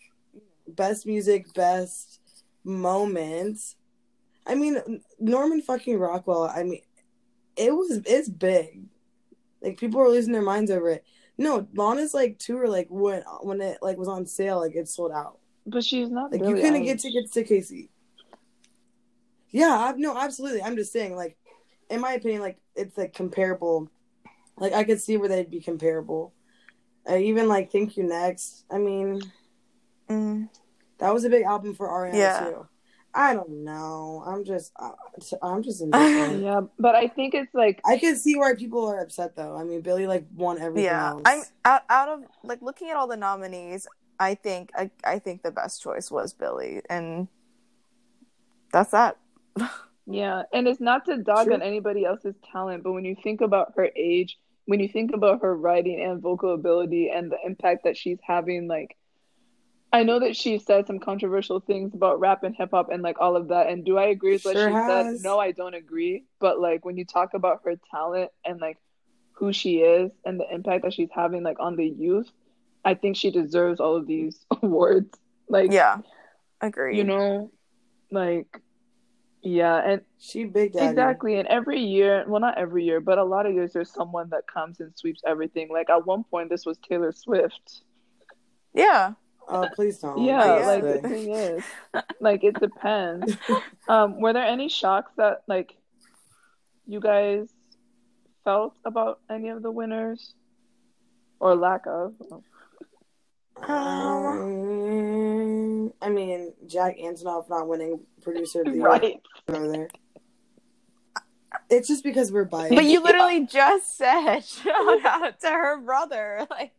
best 0.67 1.07
music, 1.07 1.53
best 1.53 2.21
moments. 2.65 3.77
I 4.47 4.55
mean, 4.55 5.03
Norman 5.19 5.61
fucking 5.61 5.99
Rockwell. 5.99 6.45
I 6.45 6.63
mean, 6.63 6.81
it 7.57 7.73
was 7.73 8.01
it's 8.07 8.29
big. 8.29 8.87
Like 9.61 9.79
people 9.79 10.01
were 10.01 10.09
losing 10.09 10.33
their 10.33 10.43
minds 10.43 10.71
over 10.71 10.89
it. 10.91 11.05
No, 11.41 11.67
Lana's 11.75 12.13
like 12.13 12.39
tour 12.39 12.69
like 12.69 12.89
when 12.91 13.23
when 13.41 13.63
it 13.63 13.79
like 13.81 13.97
was 13.97 14.09
on 14.09 14.27
sale, 14.27 14.61
like 14.61 14.77
it 14.77 14.87
sold 14.89 15.11
out. 15.11 15.39
But 15.67 15.83
she's 15.83 16.11
not. 16.11 16.31
Like 16.33 16.43
Billie 16.43 16.57
you 16.57 16.63
couldn't 16.63 16.85
get 16.85 17.01
tickets 17.01 17.31
to 17.33 17.45
KC. 17.45 17.89
Yeah, 19.51 19.71
I, 19.75 19.93
no, 19.97 20.17
absolutely. 20.19 20.63
I'm 20.63 20.77
just 20.77 20.93
saying, 20.93 21.17
like, 21.17 21.39
in 21.89 21.99
my 22.03 22.13
opinion, 22.13 22.43
like 22.43 22.59
it's 22.77 22.99
like 22.99 23.15
comparable. 23.15 23.89
Like 24.59 24.75
I 24.75 24.85
could 24.85 25.01
see 25.01 25.17
where 25.17 25.31
they'd 25.31 25.51
be 25.51 25.63
comparable. 25.63 26.35
Uh, 27.09 27.17
even 27.17 27.49
like 27.49 27.73
Thank 27.73 27.97
You 27.97 28.03
Next. 28.05 28.67
I 28.71 28.77
mean, 28.77 29.23
Mm. 30.11 30.51
that 30.99 31.15
was 31.15 31.25
a 31.25 31.31
big 31.31 31.45
album 31.45 31.75
for 31.75 31.89
Ariana 31.89 32.15
Yeah. 32.17 32.41
too. 32.51 32.69
I 33.15 33.35
don't 33.35 33.65
know. 33.65 34.23
I'm 34.27 34.45
just, 34.45 34.73
uh, 34.79 34.93
I'm 35.43 35.63
just 35.63 35.81
indifferent. 35.83 36.43
Yeah, 36.43 36.63
but 36.79 36.95
I 36.95 37.09
think 37.09 37.35
it's 37.35 37.53
like 37.55 37.81
I 37.85 37.99
can 37.99 38.17
see 38.17 38.37
why 38.37 38.55
people 38.55 38.87
are 38.87 39.01
upset 39.01 39.37
though. 39.37 39.57
I 39.57 39.65
mean, 39.65 39.81
Billie 39.81 40.07
like 40.07 40.27
won 40.35 40.61
everything 40.61 40.85
Yeah, 40.85 41.07
else. 41.07 41.23
I'm 41.25 41.43
out, 41.65 41.83
out 41.89 42.09
of 42.09 42.21
like 42.45 42.63
looking 42.63 42.91
at 42.91 42.97
all 42.97 43.07
the 43.09 43.17
nominees. 43.17 43.87
I 44.19 44.35
think 44.35 44.71
I, 44.77 44.91
I 45.05 45.19
think 45.19 45.43
the 45.43 45.51
best 45.51 45.83
choice 45.83 46.11
was 46.11 46.33
Billie, 46.35 46.83
and 46.89 47.29
that's 48.73 48.91
that. 48.93 49.17
Yeah, 50.07 50.43
and 50.53 50.67
it's 50.67 50.81
not 50.81 51.05
to 51.07 51.19
dog 51.19 51.47
True. 51.47 51.55
on 51.55 51.63
anybody 51.63 52.05
else's 52.05 52.35
talent, 52.53 52.83
but 52.83 52.93
when 52.93 53.05
you 53.05 53.15
think 53.23 53.41
about 53.41 53.75
her 53.77 53.89
age, 53.97 54.39
when 54.67 54.81
you 54.81 54.89
think 54.89 55.13
about 55.15 55.43
her 55.43 55.57
writing 55.57 56.03
and 56.03 56.21
vocal 56.21 56.55
ability 56.55 57.11
and 57.11 57.31
the 57.31 57.39
impact 57.45 57.85
that 57.85 57.97
she's 57.97 58.19
having, 58.23 58.67
like, 58.67 58.97
I 59.93 60.05
know 60.05 60.21
that 60.21 60.37
she 60.37 60.59
said 60.59 60.87
some 60.87 61.01
controversial 61.01 61.59
things 61.61 61.95
about 61.95 62.21
rap 62.21 62.45
and 62.45 62.55
hip 62.55 62.71
hop 62.73 62.91
and 62.93 63.03
like 63.03 63.21
all 63.21 63.35
of 63.37 63.49
that. 63.49 63.69
And 63.69 63.85
do 63.85 63.99
I 63.99 64.05
agree 64.07 64.33
with 64.35 64.45
what 64.45 64.57
she 64.57 64.63
has. 64.63 65.17
said? 65.17 65.25
No, 65.25 65.39
I 65.41 65.51
don't 65.53 65.75
agree. 65.75 66.25
But 66.39 66.61
like 66.61 66.85
when 66.85 66.97
you 66.97 67.05
talk 67.05 67.35
about 67.35 67.63
her 67.65 67.75
talent 67.91 68.31
and 68.45 68.61
like 68.61 68.79
who 69.33 69.53
she 69.53 69.79
is 69.79 70.13
and 70.25 70.39
the 70.39 70.47
impact 70.55 70.85
that 70.85 70.95
she's 70.95 71.09
having 71.13 71.43
like 71.43 71.59
on 71.59 71.75
the 71.77 71.87
youth, 71.87 72.31
I 72.85 72.95
think 72.95 73.17
she 73.17 73.31
deserves 73.33 73.81
all 73.81 73.97
of 73.97 74.07
these 74.07 74.39
awards. 74.63 75.13
Like, 75.49 75.73
Yeah, 75.73 75.99
agree. 76.61 76.97
you 76.97 77.03
know, 77.05 77.51
like, 78.13 78.47
yeah, 79.43 79.77
and 79.77 80.03
she 80.21 80.45
big 80.45 80.73
daddy. 80.75 80.87
Exactly. 80.91 81.37
And 81.37 81.49
every 81.49 81.81
year, 81.81 82.25
well, 82.29 82.41
not 82.41 82.59
every 82.59 82.85
year, 82.85 83.01
but 83.01 83.19
a 83.19 83.25
lot 83.25 83.47
of 83.47 83.55
years, 83.55 83.73
there's 83.73 83.91
someone 83.91 84.29
that 84.31 84.47
comes 84.47 84.79
and 84.81 84.93
sweeps 84.97 85.23
everything. 85.27 85.69
Like 85.71 85.91
at 85.91 86.07
one 86.07 86.23
point, 86.25 86.49
this 86.51 86.65
was 86.65 86.79
Taylor 86.79 87.11
Swift. 87.13 87.83
yeah, 88.75 89.15
Oh, 89.51 89.69
please 89.75 89.99
don't. 89.99 90.23
Yeah, 90.23 90.59
yeah. 90.59 90.67
like 90.67 90.83
the 90.83 91.09
thing 91.09 91.35
is, 91.35 91.65
like 92.21 92.45
it 92.45 92.59
depends. 92.61 93.37
Um, 93.89 94.21
were 94.21 94.33
there 94.33 94.45
any 94.45 94.69
shocks 94.69 95.13
that 95.17 95.43
like 95.47 95.77
you 96.87 97.01
guys 97.01 97.49
felt 98.45 98.75
about 98.85 99.21
any 99.31 99.49
of 99.49 99.63
the 99.63 99.71
winners 99.71 100.35
or 101.41 101.55
lack 101.57 101.87
of? 101.87 102.15
Um, 103.63 105.93
I 106.01 106.09
mean, 106.09 106.53
Jack 106.67 106.97
Antonoff 106.99 107.49
not 107.51 107.69
winning 107.69 108.01
producer 108.23 108.61
of 108.61 108.67
the 108.67 108.73
year. 108.75 108.87
Right. 108.87 109.21
Go 109.47 109.71
there. 109.71 109.89
It's 111.69 111.89
just 111.89 112.05
because 112.05 112.33
we're 112.33 112.45
biased. 112.45 112.75
but 112.75 112.85
you 112.85 113.01
literally 113.03 113.47
just 113.47 113.97
said 113.97 114.41
shout 114.45 115.05
out 115.05 115.41
to 115.41 115.49
her 115.49 115.81
brother. 115.81 116.47
Like, 116.51 116.73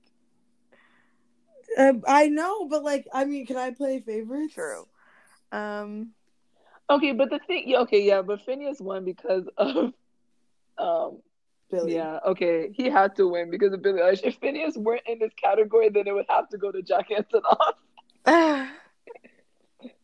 Uh, 1.78 1.94
I 2.08 2.28
know, 2.28 2.68
but 2.68 2.84
like, 2.84 3.08
I 3.14 3.26
mean, 3.26 3.46
can 3.46 3.58
I 3.58 3.72
play 3.72 4.00
favorites? 4.02 4.54
true. 4.54 4.88
Um, 5.52 6.12
Okay, 6.90 7.14
but 7.14 7.30
the 7.30 7.40
thing, 7.40 7.74
okay, 7.74 8.04
yeah, 8.04 8.22
but 8.22 8.46
Finneas 8.46 8.82
won 8.82 9.06
because 9.06 9.46
of, 9.58 9.94
um, 10.78 11.18
Billie. 11.70 11.96
Yeah, 11.96 12.20
okay. 12.26 12.70
He 12.74 12.90
had 12.90 13.16
to 13.16 13.30
win 13.30 13.50
because 13.50 13.72
of 13.72 13.82
Billie 13.82 14.02
Eilish. 14.02 14.22
If 14.24 14.42
Finneas 14.42 14.76
weren't 14.76 15.04
in 15.08 15.18
this 15.18 15.32
category, 15.42 15.88
then 15.88 16.06
it 16.06 16.14
would 16.14 16.26
have 16.28 16.50
to 16.50 16.58
go 16.58 16.70
to 16.70 16.82
Jack 16.82 17.08
Antonoff. 17.10 18.68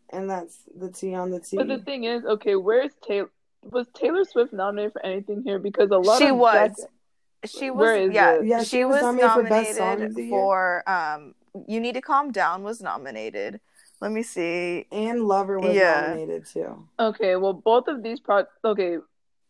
And 0.10 0.30
that's 0.30 0.58
the 0.74 0.90
T 0.90 1.14
on 1.16 1.32
the 1.32 1.42
T. 1.42 1.58
But 1.58 1.68
the 1.68 1.80
thing 1.80 2.06
is, 2.06 2.24
okay, 2.24 2.56
where's 2.56 2.92
Taylor? 3.06 3.30
Was 3.64 3.88
Taylor 3.94 4.24
Swift 4.24 4.54
nominated 4.54 4.94
for 4.94 5.06
anything 5.06 5.44
here? 5.44 5.60
Because 5.60 5.92
a 5.92 5.98
lot 5.98 6.20
she 6.20 6.28
of 6.30 6.38
was. 6.38 6.54
Jack- 6.80 7.52
She 7.52 7.70
was. 7.70 8.14
Yeah. 8.14 8.40
Yeah, 8.42 8.64
she, 8.64 8.86
was, 8.86 9.02
nominated 9.02 9.34
for 9.34 9.44
Best 9.44 9.76
Song 9.76 10.02
of 10.02 10.16
the 10.16 10.22
Year. 10.22 10.30
for 10.30 10.90
um. 10.90 11.36
You 11.68 11.80
need 11.80 11.94
to 11.96 12.02
calm 12.02 12.32
down. 12.32 12.64
Was 12.64 12.82
nominated. 12.82 13.60
Let 14.00 14.12
me 14.12 14.22
see. 14.24 14.86
and 14.92 15.24
Lover 15.24 15.60
was 15.60 15.76
Yeah. 15.76 16.02
nominated 16.02 16.46
too. 16.46 16.88
Okay, 17.00 17.36
well, 17.36 17.54
both 17.54 17.88
of 17.88 18.04
these 18.04 18.20
pro. 18.20 18.44
Okay, 18.64 18.98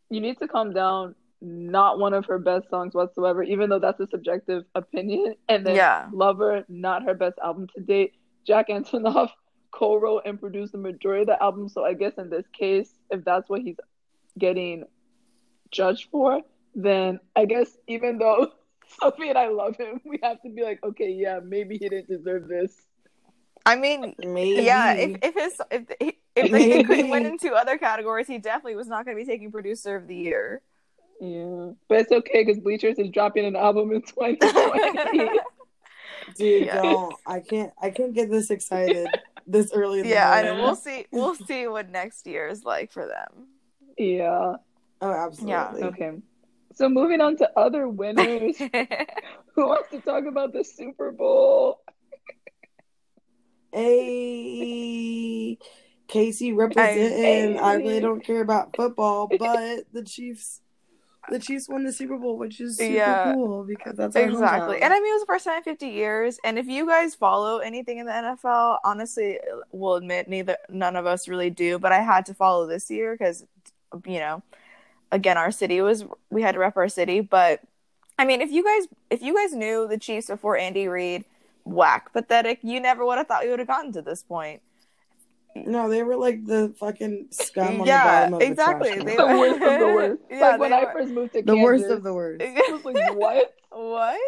you 0.10 0.22
need 0.22 0.38
to 0.40 0.48
calm 0.48 0.74
down. 0.74 1.16
Not 1.42 2.00
one 2.00 2.14
of 2.14 2.26
her 2.26 2.40
best 2.40 2.70
songs 2.70 2.96
whatsoever, 2.96 3.44
even 3.44 3.70
though 3.70 3.78
that's 3.80 4.00
a 4.00 4.08
subjective 4.08 4.64
opinion. 4.74 5.36
And 5.50 5.66
then 5.66 5.76
Yeah. 5.76 6.08
Lover, 6.12 6.64
not 6.70 7.04
her 7.04 7.14
best 7.14 7.38
album 7.44 7.68
to 7.76 7.82
date. 7.82 8.14
Jack 8.46 8.70
Antonoff 8.70 9.30
co-wrote 9.72 10.24
and 10.26 10.40
produced 10.40 10.72
the 10.72 10.78
majority 10.80 11.22
of 11.22 11.28
the 11.28 11.44
album. 11.44 11.68
So 11.70 11.84
I 11.86 11.94
guess 11.94 12.14
in 12.18 12.30
this 12.30 12.48
case, 12.54 12.90
if 13.12 13.24
that's 13.26 13.50
what 13.50 13.62
he's 13.62 13.76
getting 14.40 14.86
judged 15.72 16.10
for, 16.10 16.42
then 16.74 17.20
I 17.36 17.46
guess 17.46 17.76
even 17.88 18.18
though 18.18 18.52
Sophie 19.00 19.30
and 19.30 19.38
I 19.38 19.48
love 19.50 19.76
him, 19.78 20.02
we 20.06 20.20
have 20.24 20.42
to 20.44 20.50
be 20.50 20.64
like, 20.64 20.84
okay, 20.84 21.10
yeah, 21.12 21.40
maybe 21.44 21.78
he 21.78 21.90
didn't 21.90 22.08
deserve 22.08 22.48
this. 22.48 22.74
I 23.66 23.76
mean, 23.76 24.16
Maybe. 24.20 24.64
yeah. 24.64 24.94
If 24.94 25.18
if 25.22 25.34
his 25.36 25.62
if 25.72 25.84
if 26.00 26.16
the 26.46 26.52
Maybe. 26.52 26.84
Queen 26.86 27.10
went 27.10 27.26
into 27.26 27.52
other 27.54 27.78
categories, 27.78 28.26
he 28.28 28.38
definitely 28.38 28.76
was 28.78 28.88
not 28.88 29.04
going 29.06 29.18
to 29.18 29.22
be 29.24 29.30
taking 29.30 29.52
producer 29.52 29.96
of 29.98 30.08
the 30.08 30.16
year. 30.16 30.62
Yeah, 31.20 31.72
but 31.90 32.00
it's 32.00 32.12
okay 32.12 32.46
because 32.46 32.62
Bleachers 32.62 32.98
is 32.98 33.10
dropping 33.10 33.44
an 33.46 33.56
album 33.58 33.92
in 33.92 34.02
2020. 34.04 35.30
Dude, 36.36 36.66
Yeah. 36.68 36.82
don't. 36.82 37.16
I 37.26 37.40
can't. 37.42 37.74
I 37.82 37.90
can't 37.90 38.14
get 38.14 38.30
this 38.30 38.52
excited 38.52 39.08
this 39.46 39.72
early. 39.74 40.08
Yeah, 40.08 40.30
I 40.32 40.44
know. 40.44 40.56
We'll 40.56 40.76
see. 40.76 41.06
We'll 41.12 41.36
see 41.50 41.68
what 41.68 41.90
next 41.90 42.26
year 42.28 42.48
is 42.48 42.64
like 42.64 42.92
for 42.92 43.06
them. 43.06 43.48
yeah. 43.98 44.56
Oh, 45.02 45.12
absolutely. 45.12 45.84
Okay. 45.84 46.12
So 46.78 46.88
moving 46.90 47.22
on 47.22 47.36
to 47.38 47.50
other 47.58 47.90
winners. 47.90 48.56
Who 49.56 49.68
wants 49.68 49.90
to 49.90 50.00
talk 50.00 50.26
about 50.28 50.54
the 50.54 50.64
Super 50.64 51.12
Bowl? 51.12 51.82
Hey, 53.74 55.58
KC 56.08 56.56
representing. 56.56 57.58
I 57.58 57.74
really 57.74 58.00
don't 58.00 58.24
care 58.24 58.42
about 58.42 58.76
football, 58.76 59.28
but 59.40 59.86
the 59.92 60.04
Chiefs, 60.04 60.62
the 61.32 61.40
Chiefs 61.40 61.68
won 61.68 61.84
the 61.84 61.92
Super 61.92 62.16
Bowl, 62.16 62.38
which 62.38 62.62
is 62.62 62.78
super 62.78 62.94
Yeah. 62.94 63.34
cool 63.34 63.64
because 63.64 63.96
that's 63.98 64.16
exactly. 64.16 64.76
hometown. 64.76 64.84
And 64.84 64.94
I 64.94 65.00
mean, 65.00 65.10
it 65.14 65.16
was 65.16 65.22
the 65.24 65.34
first 65.34 65.46
time 65.46 65.58
in 65.58 65.64
50 65.64 65.88
years. 65.88 66.40
And 66.44 66.60
if 66.60 66.68
you 66.68 66.86
guys 66.86 67.16
follow 67.16 67.58
anything 67.58 67.98
in 67.98 68.06
the 68.06 68.12
NFL, 68.12 68.78
honestly, 68.86 69.40
we'll 69.72 69.96
admit 69.96 70.28
neither 70.28 70.58
none 70.70 70.96
of 70.96 71.08
us 71.08 71.28
really 71.28 71.50
do. 71.50 71.80
But 71.80 71.92
I 71.92 72.02
had 72.02 72.28
to 72.28 72.36
follow 72.36 72.68
this 72.68 72.92
year 72.92 73.16
because, 73.18 73.44
you 74.06 74.20
know, 74.20 74.44
again, 75.12 75.38
our 75.38 75.52
city 75.52 75.82
was 75.82 76.06
we 76.30 76.42
had 76.42 76.54
to 76.54 76.60
rep 76.60 76.78
our 76.78 76.90
city. 76.90 77.20
But 77.22 77.62
I 78.20 78.26
mean, 78.26 78.42
if 78.42 78.52
you 78.52 78.64
guys 78.64 78.88
if 79.10 79.22
you 79.22 79.36
guys 79.36 79.54
knew 79.54 79.88
the 79.88 79.98
Chiefs 79.98 80.28
before 80.28 80.58
Andy 80.58 80.88
Reid, 80.88 81.26
whack, 81.64 82.12
pathetic, 82.14 82.60
you 82.64 82.80
never 82.80 83.06
would 83.06 83.18
have 83.18 83.28
thought 83.28 83.44
we 83.44 83.50
would 83.50 83.60
have 83.60 83.68
gotten 83.68 83.92
to 83.94 84.02
this 84.02 84.24
point. 84.24 84.62
no, 85.56 85.90
they 85.90 86.04
were 86.04 86.16
like 86.16 86.46
the 86.46 86.74
fucking 86.80 87.28
scum 87.32 87.82
on 87.82 87.88
Yeah, 87.88 88.26
the 88.26 88.32
bottom 88.32 88.34
of 88.36 88.42
exactly. 88.42 88.90
the 88.90 88.96
trash 88.96 89.06
They 89.06 89.16
can. 89.16 89.28
The 89.28 89.38
worst 89.40 89.62
of 89.62 89.80
the 89.80 89.86
worst. 89.88 90.22
Yeah, 90.30 90.40
like 90.52 90.60
when 90.60 90.70
they 90.72 90.78
I 90.78 90.84
were- 90.86 90.92
first 90.94 91.12
moved 91.12 91.34
to 91.34 91.42
the 91.42 91.54
Kansas, 91.54 91.64
worst 91.64 91.86
of 91.92 92.04
the 92.04 92.14
worst. 92.14 92.42
I 92.44 92.72
was 92.72 92.86
like, 92.86 93.16
what? 93.16 93.54
what? 93.72 94.20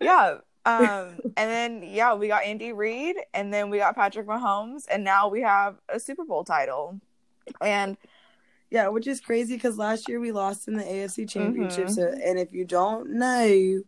Yeah. 0.00 0.36
Um, 0.66 1.18
and 1.36 1.50
then 1.50 1.82
yeah, 1.82 2.14
we 2.14 2.26
got 2.28 2.44
Andy 2.44 2.72
Reid, 2.72 3.16
and 3.34 3.52
then 3.52 3.68
we 3.68 3.78
got 3.78 3.94
Patrick 3.94 4.26
Mahomes, 4.26 4.84
and 4.90 5.04
now 5.04 5.28
we 5.28 5.42
have 5.42 5.76
a 5.90 6.00
Super 6.00 6.24
Bowl 6.24 6.42
title. 6.42 7.00
And 7.60 7.96
Yeah, 8.70 8.88
which 8.88 9.06
is 9.06 9.20
crazy 9.20 9.54
because 9.54 9.78
last 9.78 10.08
year 10.08 10.18
we 10.20 10.32
lost 10.32 10.66
in 10.68 10.74
the 10.74 10.82
AFC 10.84 11.28
Championship. 11.28 11.86
Mhm. 11.86 11.94
So, 11.94 12.08
and 12.08 12.38
if 12.38 12.52
you 12.52 12.64
don't 12.64 13.10
know 13.10 13.82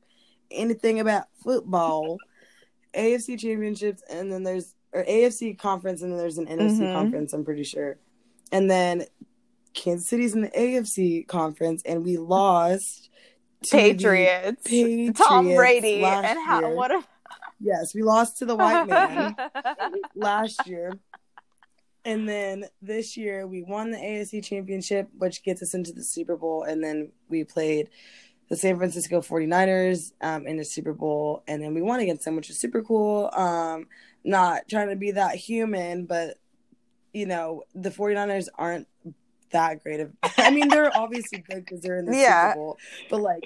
anything 0.50 1.00
about 1.00 1.24
football, 1.42 2.18
AFC 2.94 3.36
Championships, 3.38 4.02
and 4.08 4.30
then 4.32 4.42
there's 4.44 4.74
or 4.92 5.04
AFC 5.04 5.54
Conference, 5.58 6.00
and 6.02 6.12
then 6.12 6.18
there's 6.18 6.38
an 6.38 6.46
NFC 6.46 6.80
Mhm. 6.84 6.92
Conference. 6.94 7.32
I'm 7.32 7.44
pretty 7.44 7.64
sure, 7.64 7.98
and 8.52 8.70
then 8.70 9.04
Kansas 9.74 10.08
City's 10.08 10.34
in 10.34 10.42
the 10.42 10.50
AFC 10.58 11.22
Conference, 11.24 11.82
and 11.84 12.04
we 12.04 12.16
lost 12.16 13.10
Patriots, 13.70 14.62
Patriots 14.64 15.20
Tom 15.20 15.52
Brady, 15.54 16.02
and 16.04 16.38
how 16.38 16.60
year. 16.60 16.74
what 16.74 16.90
a 16.92 17.04
Yes, 17.58 17.94
we 17.94 18.02
lost 18.02 18.38
to 18.38 18.44
the 18.44 18.54
white 18.54 18.86
man 18.86 19.34
last 20.14 20.66
year. 20.66 20.92
And 22.06 22.28
then 22.28 22.66
this 22.80 23.16
year 23.16 23.48
we 23.48 23.62
won 23.62 23.90
the 23.90 23.98
AFC 23.98 24.42
championship, 24.42 25.08
which 25.18 25.42
gets 25.42 25.60
us 25.60 25.74
into 25.74 25.92
the 25.92 26.04
Super 26.04 26.36
Bowl. 26.36 26.62
And 26.62 26.82
then 26.82 27.10
we 27.28 27.42
played 27.42 27.88
the 28.48 28.56
San 28.56 28.76
Francisco 28.76 29.20
49ers 29.20 30.12
um, 30.20 30.46
in 30.46 30.56
the 30.56 30.64
Super 30.64 30.92
Bowl. 30.92 31.42
And 31.48 31.60
then 31.60 31.74
we 31.74 31.82
won 31.82 31.98
against 31.98 32.24
them, 32.24 32.36
which 32.36 32.46
was 32.46 32.60
super 32.60 32.80
cool. 32.80 33.28
Um, 33.32 33.88
not 34.22 34.68
trying 34.68 34.88
to 34.90 34.96
be 34.96 35.10
that 35.10 35.34
human, 35.34 36.06
but, 36.06 36.38
you 37.12 37.26
know, 37.26 37.64
the 37.74 37.90
49ers 37.90 38.46
aren't 38.54 38.86
that 39.50 39.82
great 39.82 39.98
of. 39.98 40.12
I 40.38 40.52
mean, 40.52 40.68
they're 40.68 40.96
obviously 40.96 41.38
good 41.38 41.64
because 41.64 41.80
they're 41.80 41.98
in 41.98 42.04
the 42.06 42.16
Yeah. 42.16 42.52
Super 42.52 42.56
Bowl, 42.60 42.78
but 43.10 43.20
like, 43.20 43.42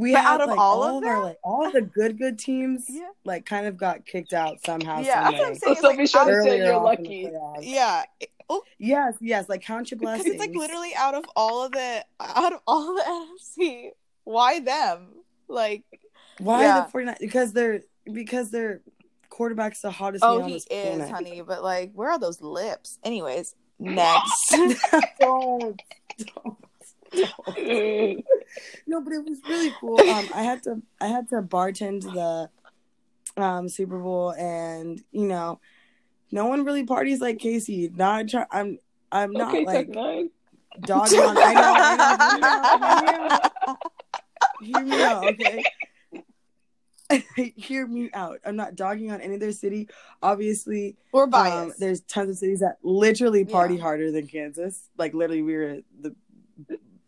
we 0.00 0.12
But 0.12 0.22
had 0.22 0.34
out 0.34 0.40
of 0.42 0.48
like, 0.48 0.58
all 0.58 0.82
all, 0.82 0.98
of 0.98 1.04
of 1.04 1.08
our 1.08 1.22
like 1.24 1.38
all 1.44 1.70
the 1.70 1.82
good 1.82 2.18
good 2.18 2.38
teams 2.38 2.86
Yeah. 2.88 3.08
like 3.24 3.44
kind 3.44 3.66
of 3.66 3.76
got 3.76 4.06
kicked 4.06 4.32
out 4.32 4.58
somehow. 4.64 5.00
Yeah, 5.00 5.24
some 5.24 5.32
that's 5.32 5.38
what 5.38 5.48
I'm 5.48 5.54
saying. 5.56 5.74
So 5.76 5.82
Sophie 5.82 5.96
like, 5.98 6.10
trying 6.10 6.26
to 6.26 6.32
say 6.32 6.38
Earlier 6.50 6.64
you're 6.64 6.74
off 6.74 6.98
in 6.98 7.02
the 7.04 7.32
lucky. 7.32 7.66
Yeah. 7.66 8.02
Oh, 8.48 8.62
Yes, 8.78 9.14
yes, 9.20 9.48
like 9.48 9.62
count 9.62 9.90
your 9.90 10.00
blessings. 10.00 10.26
it's 10.26 10.40
like 10.40 10.54
literally 10.54 10.90
out 10.96 11.14
of 11.14 11.24
all 11.36 11.64
of 11.64 11.72
the 11.72 12.04
out 12.20 12.52
of 12.52 12.60
all 12.66 12.94
the 12.96 13.02
NFC, 13.54 13.90
why 14.24 14.60
them? 14.60 15.08
Like, 15.48 15.84
Why 16.38 16.62
yeah. 16.62 16.82
the 16.84 16.90
49 16.90 17.16
Because 17.20 17.52
they're 17.52 17.82
because 18.12 18.50
their 18.50 18.80
quarterback's 19.28 19.82
the 19.82 19.90
hottest 19.90 20.24
oh, 20.24 20.42
he 20.42 20.54
is, 20.54 20.64
planet. 20.66 21.10
honey. 21.10 21.42
But 21.46 21.62
like, 21.62 21.92
where 21.94 22.10
are 22.10 22.18
those 22.18 22.40
lips? 22.40 22.98
Anyways, 23.04 23.54
next. 23.78 24.50
don't, 24.50 24.76
don't, 25.20 25.82
don't. 26.44 26.56
No, 28.86 29.00
but 29.00 29.12
it 29.12 29.24
was 29.24 29.38
really 29.48 29.72
cool. 29.80 30.00
Um, 30.00 30.28
I 30.34 30.42
had 30.42 30.62
to 30.64 30.82
I 31.00 31.06
had 31.06 31.28
to 31.30 31.42
bartend 31.42 32.02
the 32.02 32.50
um 33.40 33.68
Super 33.68 33.98
Bowl, 33.98 34.32
and 34.32 35.00
you 35.12 35.26
know, 35.28 35.60
no 36.32 36.46
one 36.46 36.64
really 36.64 36.84
parties 36.84 37.20
like 37.20 37.38
KC. 37.38 37.96
Not 37.96 38.28
try- 38.28 38.46
I'm 38.50 38.78
I'm 39.12 39.32
not 39.32 39.54
okay, 39.54 39.64
like 39.64 39.92
dogging 40.80 41.20
on. 41.20 41.36
I 41.38 41.54
know. 41.54 41.74
I 41.76 43.66
know. 43.68 43.76
Hear 44.62 44.82
me 44.84 45.02
out. 45.02 45.24
Hear 45.24 45.32
me 45.32 45.42
out. 45.42 45.64
Hear 47.02 47.22
me 47.22 47.22
out, 47.22 47.32
okay. 47.40 47.54
Hear 47.56 47.86
me 47.86 48.10
out. 48.14 48.38
I'm 48.44 48.56
not 48.56 48.76
dogging 48.76 49.10
on 49.10 49.20
any 49.20 49.36
other 49.36 49.52
city. 49.52 49.88
Obviously, 50.22 50.96
We're 51.12 51.28
um, 51.32 51.72
there's 51.78 52.00
tons 52.02 52.30
of 52.30 52.36
cities 52.38 52.60
that 52.60 52.78
literally 52.82 53.44
party 53.44 53.74
Yeah. 53.76 53.82
harder 53.82 54.10
than 54.12 54.26
Kansas. 54.28 54.88
Like 54.96 55.14
literally, 55.14 55.42
we 55.42 55.56
were 55.56 55.78
the 56.00 56.14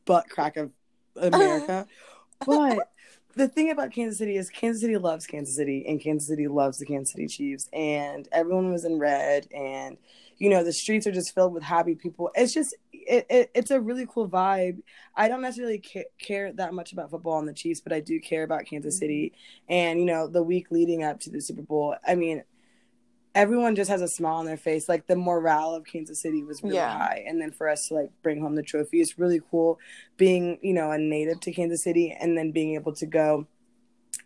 butt 0.05 0.29
crack 0.29 0.57
of 0.57 0.71
America. 1.17 1.87
but 2.47 2.93
the 3.35 3.49
thing 3.49 3.71
about 3.71 3.93
Kansas 3.93 4.19
City 4.19 4.37
is 4.37 4.51
Kansas 4.51 4.83
City 4.83 4.99
loves 4.99 5.27
Kansas 5.27 5.57
City, 5.57 5.85
and 5.87 6.01
Kansas 6.01 6.29
City 6.29 6.49
loves 6.49 6.79
the 6.79 6.87
Kansas 6.87 7.13
City 7.13 7.27
Chiefs, 7.27 7.69
and 7.73 8.29
everyone 8.33 8.71
was 8.71 8.85
in 8.85 8.99
red, 8.99 9.47
and 9.55 9.97
you 10.39 10.51
know 10.51 10.65
the 10.65 10.73
streets 10.73 11.07
are 11.07 11.13
just 11.13 11.35
filled 11.35 11.55
with 11.55 11.63
happy 11.63 11.95
people. 11.95 12.31
It's 12.35 12.53
just 12.53 12.75
it, 12.93 13.27
it 13.31 13.51
it's 13.55 13.71
a 13.71 13.81
really 13.81 14.07
cool 14.07 14.29
vibe. 14.29 14.83
I 15.17 15.29
don't 15.29 15.43
necessarily 15.43 15.83
ca- 15.85 16.11
care 16.19 16.53
that 16.53 16.75
much 16.75 16.93
about 16.93 17.11
football 17.11 17.39
and 17.39 17.49
the 17.49 17.53
Chiefs, 17.53 17.81
but 17.81 17.93
I 17.93 18.01
do 18.01 18.21
care 18.21 18.43
about 18.43 18.67
Kansas 18.67 18.99
City, 18.99 19.33
and 19.69 19.99
you 19.99 20.07
know 20.07 20.27
the 20.27 20.43
week 20.43 20.71
leading 20.71 21.03
up 21.03 21.21
to 21.21 21.31
the 21.31 21.41
Super 21.41 21.63
Bowl. 21.63 21.97
I 22.07 22.15
mean, 22.15 22.43
everyone 23.35 23.75
just 23.75 23.91
has 23.91 24.03
a 24.03 24.09
smile 24.09 24.37
on 24.37 24.47
their 24.47 24.57
face. 24.57 24.89
Like 24.89 25.07
the 25.07 25.17
morale 25.17 25.75
of 25.75 25.85
Kansas 25.85 26.21
City 26.21 26.43
was 26.43 26.63
really 26.63 26.77
Yeah. 26.77 26.91
high, 26.97 27.25
and 27.27 27.41
then 27.41 27.51
for 27.53 27.69
us 27.69 27.89
to 27.89 27.95
like 27.95 28.11
bring 28.23 28.41
home 28.41 28.55
the 28.55 28.63
trophy 28.63 29.01
is 29.01 29.19
really 29.19 29.41
cool. 29.51 29.79
Being 30.17 30.59
you 30.63 30.75
know 30.75 30.91
a 30.91 30.99
native 30.99 31.41
to 31.41 31.53
Kansas 31.53 31.83
City, 31.83 32.17
and 32.19 32.37
then 32.37 32.51
being 32.53 32.75
able 32.75 32.93
to 32.95 33.07
go 33.07 33.47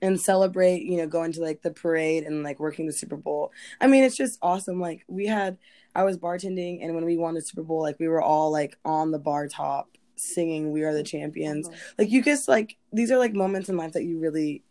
and 0.02 0.20
celebrate, 0.20 0.82
you 0.82 0.98
know, 0.98 1.06
going 1.06 1.32
to 1.32 1.40
like 1.40 1.62
the 1.62 1.70
parade 1.70 2.24
and 2.24 2.42
like 2.42 2.60
working 2.60 2.86
the 2.86 2.92
Super 2.92 3.16
Bowl. 3.16 3.50
I 3.80 3.86
mean, 3.86 4.04
it's 4.04 4.16
just 4.16 4.38
awesome. 4.42 4.78
Like 4.80 5.04
we 5.08 5.26
had, 5.26 5.56
I 5.94 6.04
was 6.04 6.18
bartending, 6.18 6.84
and 6.84 6.94
when 6.94 7.04
we 7.04 7.16
won 7.16 7.34
the 7.34 7.40
Super 7.40 7.62
Bowl, 7.62 7.80
like 7.82 7.98
we 7.98 8.08
were 8.08 8.20
all 8.20 8.50
like 8.50 8.76
on 8.84 9.10
the 9.12 9.18
bar 9.18 9.48
top 9.48 9.88
singing 10.16 10.72
"We 10.72 10.82
Are 10.82 10.92
the 10.92 11.02
Champions." 11.02 11.70
Like 11.98 12.10
you 12.10 12.22
just 12.22 12.48
like 12.48 12.76
these 12.92 13.10
are 13.10 13.18
like 13.18 13.34
moments 13.34 13.68
in 13.68 13.76
life 13.76 13.92
that 13.92 14.04
you 14.04 14.18
really 14.18 14.62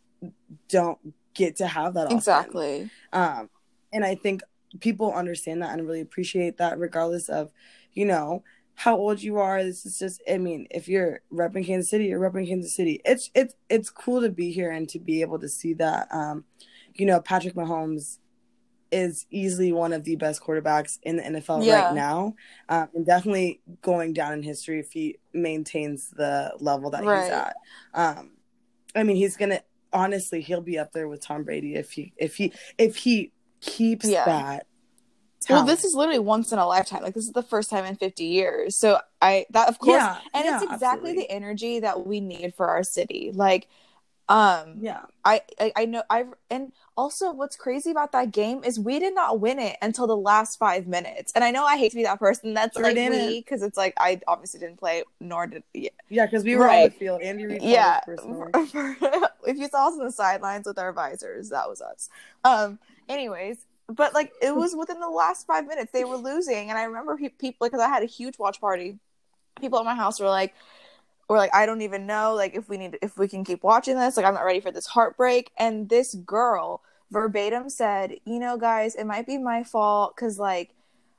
don't 0.70 1.00
get 1.34 1.58
to 1.58 1.68
have 1.68 1.94
that 1.96 2.06
often. 2.06 2.18
exactly. 2.18 2.90
Um, 3.12 3.50
and 3.94 4.04
I 4.06 4.16
think 4.16 4.42
people 4.80 5.14
understand 5.14 5.62
that 5.62 5.72
and 5.78 5.88
really 5.88 6.02
appreciate 6.02 6.58
that, 6.58 6.80
regardless 6.80 7.30
of, 7.30 7.52
you 7.94 8.06
know, 8.06 8.44
how 8.76 8.98
old 8.98 9.22
you 9.24 9.38
are. 9.38 9.64
This 9.64 9.86
is 9.86 9.98
just, 9.98 10.22
I 10.30 10.38
mean, 10.38 10.68
if 10.70 10.88
you're 10.90 11.22
repping 11.32 11.66
Kansas 11.66 11.90
City, 11.90 12.06
you're 12.06 12.20
repping 12.20 12.48
Kansas 12.48 12.76
City. 12.76 13.02
It's 13.06 13.32
it's 13.34 13.56
it's 13.70 13.90
cool 13.90 14.22
to 14.22 14.30
be 14.30 14.52
here 14.52 14.72
and 14.72 14.88
to 14.90 15.00
be 15.00 15.22
able 15.22 15.40
to 15.40 15.48
see 15.50 15.74
that. 15.76 16.08
Um, 16.12 16.44
you 16.94 17.06
know, 17.06 17.22
Patrick 17.22 17.56
Mahomes 17.56 18.20
is 18.92 19.26
easily 19.30 19.72
one 19.72 19.94
of 19.94 20.04
the 20.04 20.16
best 20.16 20.42
quarterbacks 20.42 21.00
in 21.04 21.18
the 21.18 21.24
NFL 21.24 21.66
Yeah. 21.66 21.88
right 21.88 21.96
now, 21.96 22.36
um, 22.70 22.90
and 22.94 23.06
definitely 23.06 23.62
going 23.82 24.14
down 24.14 24.34
in 24.34 24.44
history 24.44 24.80
if 24.80 24.92
he 24.92 25.18
maintains 25.34 26.10
the 26.10 26.54
level 26.60 26.92
that 26.92 27.04
Right. 27.04 27.22
he's 27.22 27.30
at. 27.30 27.56
Um, 27.94 28.32
I 28.96 29.04
mean, 29.04 29.16
he's 29.16 29.38
gonna 29.38 29.62
honestly, 29.92 30.42
he'll 30.42 30.62
be 30.62 30.78
up 30.78 30.92
there 30.92 31.08
with 31.08 31.22
Tom 31.22 31.44
Brady 31.44 31.76
if 31.76 31.92
he 31.92 32.14
if 32.18 32.36
he 32.36 32.54
if 32.78 32.98
he 32.98 33.32
keeps 33.66 34.06
Yeah. 34.06 34.26
that. 34.26 34.68
Well, 35.50 35.64
this 35.64 35.84
is 35.84 35.94
literally 35.94 36.20
once 36.20 36.52
in 36.52 36.58
a 36.60 36.66
lifetime. 36.66 37.04
Like 37.04 37.14
this 37.14 37.26
is 37.26 37.34
the 37.34 37.44
first 37.44 37.70
time 37.70 37.86
in 37.86 37.96
50 37.96 38.24
years. 38.24 38.76
So 38.76 39.00
I 39.22 39.46
that 39.52 39.70
of 39.70 39.78
course 39.80 40.02
yeah, 40.02 40.18
and 40.34 40.46
yeah, 40.46 40.56
it's 40.56 40.64
exactly 40.64 41.12
absolutely. 41.12 41.24
the 41.24 41.32
energy 41.32 41.80
that 41.82 42.08
we 42.08 42.20
need 42.20 42.56
for 42.56 42.68
our 42.68 42.84
city. 42.84 43.32
Like 43.34 43.68
um 44.28 44.78
yeah. 44.80 45.02
I, 45.24 45.42
I 45.60 45.72
I 45.76 45.86
know 45.86 46.04
I've 46.10 46.34
and 46.50 46.72
also 46.98 47.32
what's 47.32 47.56
crazy 47.56 47.92
about 47.92 48.12
that 48.14 48.32
game 48.32 48.64
is 48.64 48.80
we 48.80 49.00
did 49.00 49.14
not 49.14 49.40
win 49.40 49.60
it 49.60 49.78
until 49.82 50.08
the 50.08 50.18
last 50.18 50.58
five 50.58 50.88
minutes. 50.88 51.32
And 51.36 51.44
I 51.44 51.52
know 51.52 51.64
I 51.64 51.78
hate 51.78 51.92
to 51.92 51.96
be 51.96 52.04
that 52.04 52.20
person 52.20 52.54
that's 52.54 52.76
Sure 52.76 52.84
like 52.84 52.96
me 52.96 53.40
because 53.40 53.62
it's 53.62 53.78
like 53.78 53.94
I 53.98 54.22
obviously 54.28 54.60
didn't 54.60 54.78
play 54.78 55.04
nor 55.20 55.46
did 55.46 55.64
yeah, 55.74 55.90
Yeah, 56.10 56.26
because 56.26 56.44
we 56.44 56.56
were 56.56 56.70
on 56.70 56.84
the 56.84 56.90
field. 56.90 57.22
Andy 57.22 57.46
Reid 57.46 57.62
yeah. 57.62 58.00
called 58.06 58.20
us 58.20 58.72
personally. 58.72 59.22
if 59.48 59.58
you 59.58 59.68
saw 59.68 59.90
us 59.90 59.94
on 59.94 60.06
the 60.06 60.12
sidelines 60.12 60.66
with 60.66 60.80
our 60.80 60.94
visors, 60.94 61.50
that 61.50 61.70
was 61.70 61.82
us. 61.82 62.10
Um. 62.44 62.80
Anyways, 63.08 63.58
but 63.88 64.14
like 64.14 64.34
it 64.42 64.56
was 64.56 64.76
within 64.76 65.00
the 65.00 65.10
last 65.10 65.46
five 65.46 65.68
minutes 65.68 65.92
they 65.92 66.06
were 66.06 66.18
losing, 66.18 66.70
and 66.70 66.78
I 66.80 66.84
remember 66.84 67.18
pe- 67.18 67.30
people 67.30 67.68
because 67.68 67.80
I 67.80 67.88
had 67.88 68.04
a 68.04 68.08
huge 68.08 68.40
watch 68.40 68.60
party. 68.60 68.98
People 69.60 69.80
at 69.80 69.86
my 69.86 69.96
house 69.96 70.20
were 70.20 70.28
like, 70.28 70.54
were 71.30 71.38
like, 71.38 71.54
I 71.54 71.66
don't 71.66 71.82
even 71.82 72.06
know 72.06 72.34
like 72.36 72.56
if 72.56 72.70
we 72.70 72.78
need 72.78 72.98
if 73.02 73.18
we 73.18 73.28
can 73.28 73.44
keep 73.44 73.64
watching 73.64 73.98
this. 73.98 74.18
Like 74.18 74.26
I'm 74.26 74.34
not 74.34 74.46
ready 74.46 74.60
for 74.60 74.72
this 74.72 74.88
heartbreak. 74.88 75.52
And 75.58 75.90
this 75.90 76.16
girl 76.16 76.82
verbatim 77.12 77.70
said, 77.70 78.18
you 78.26 78.40
know, 78.40 78.58
guys, 78.58 78.96
it 78.96 79.06
might 79.06 79.26
be 79.28 79.38
my 79.38 79.64
fault 79.64 80.16
because 80.16 80.40
like. 80.40 80.72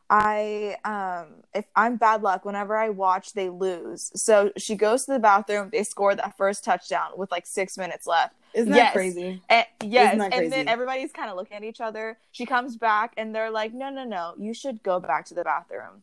I 0.08 0.76
um 0.84 1.42
if 1.52 1.64
I'm 1.74 1.96
bad 1.96 2.22
luck 2.22 2.44
whenever 2.44 2.76
I 2.76 2.90
watch 2.90 3.32
they 3.32 3.48
lose. 3.48 4.12
So 4.14 4.52
she 4.56 4.76
goes 4.76 5.04
to 5.06 5.12
the 5.14 5.18
bathroom, 5.18 5.70
they 5.72 5.82
score 5.82 6.14
that 6.14 6.36
first 6.36 6.62
touchdown 6.62 7.10
with 7.16 7.32
like 7.32 7.44
6 7.44 7.76
minutes 7.76 8.06
left. 8.06 8.36
Isn't 8.54 8.70
that 8.70 8.76
Yes. 8.76 8.92
crazy? 8.92 9.42
And, 9.48 9.66
yes, 9.82 10.14
Isn't 10.14 10.32
and 10.32 10.52
then 10.52 10.68
everybody's 10.68 11.10
kind 11.12 11.28
of 11.28 11.36
looking 11.36 11.56
at 11.56 11.64
each 11.64 11.80
other. 11.80 12.18
She 12.30 12.46
comes 12.46 12.76
back 12.76 13.14
and 13.16 13.34
they're 13.34 13.50
like, 13.50 13.74
"No, 13.74 13.90
no, 13.90 14.04
no. 14.04 14.34
You 14.38 14.54
should 14.54 14.82
go 14.82 15.00
back 15.00 15.26
to 15.26 15.34
the 15.34 15.42
bathroom." 15.42 16.02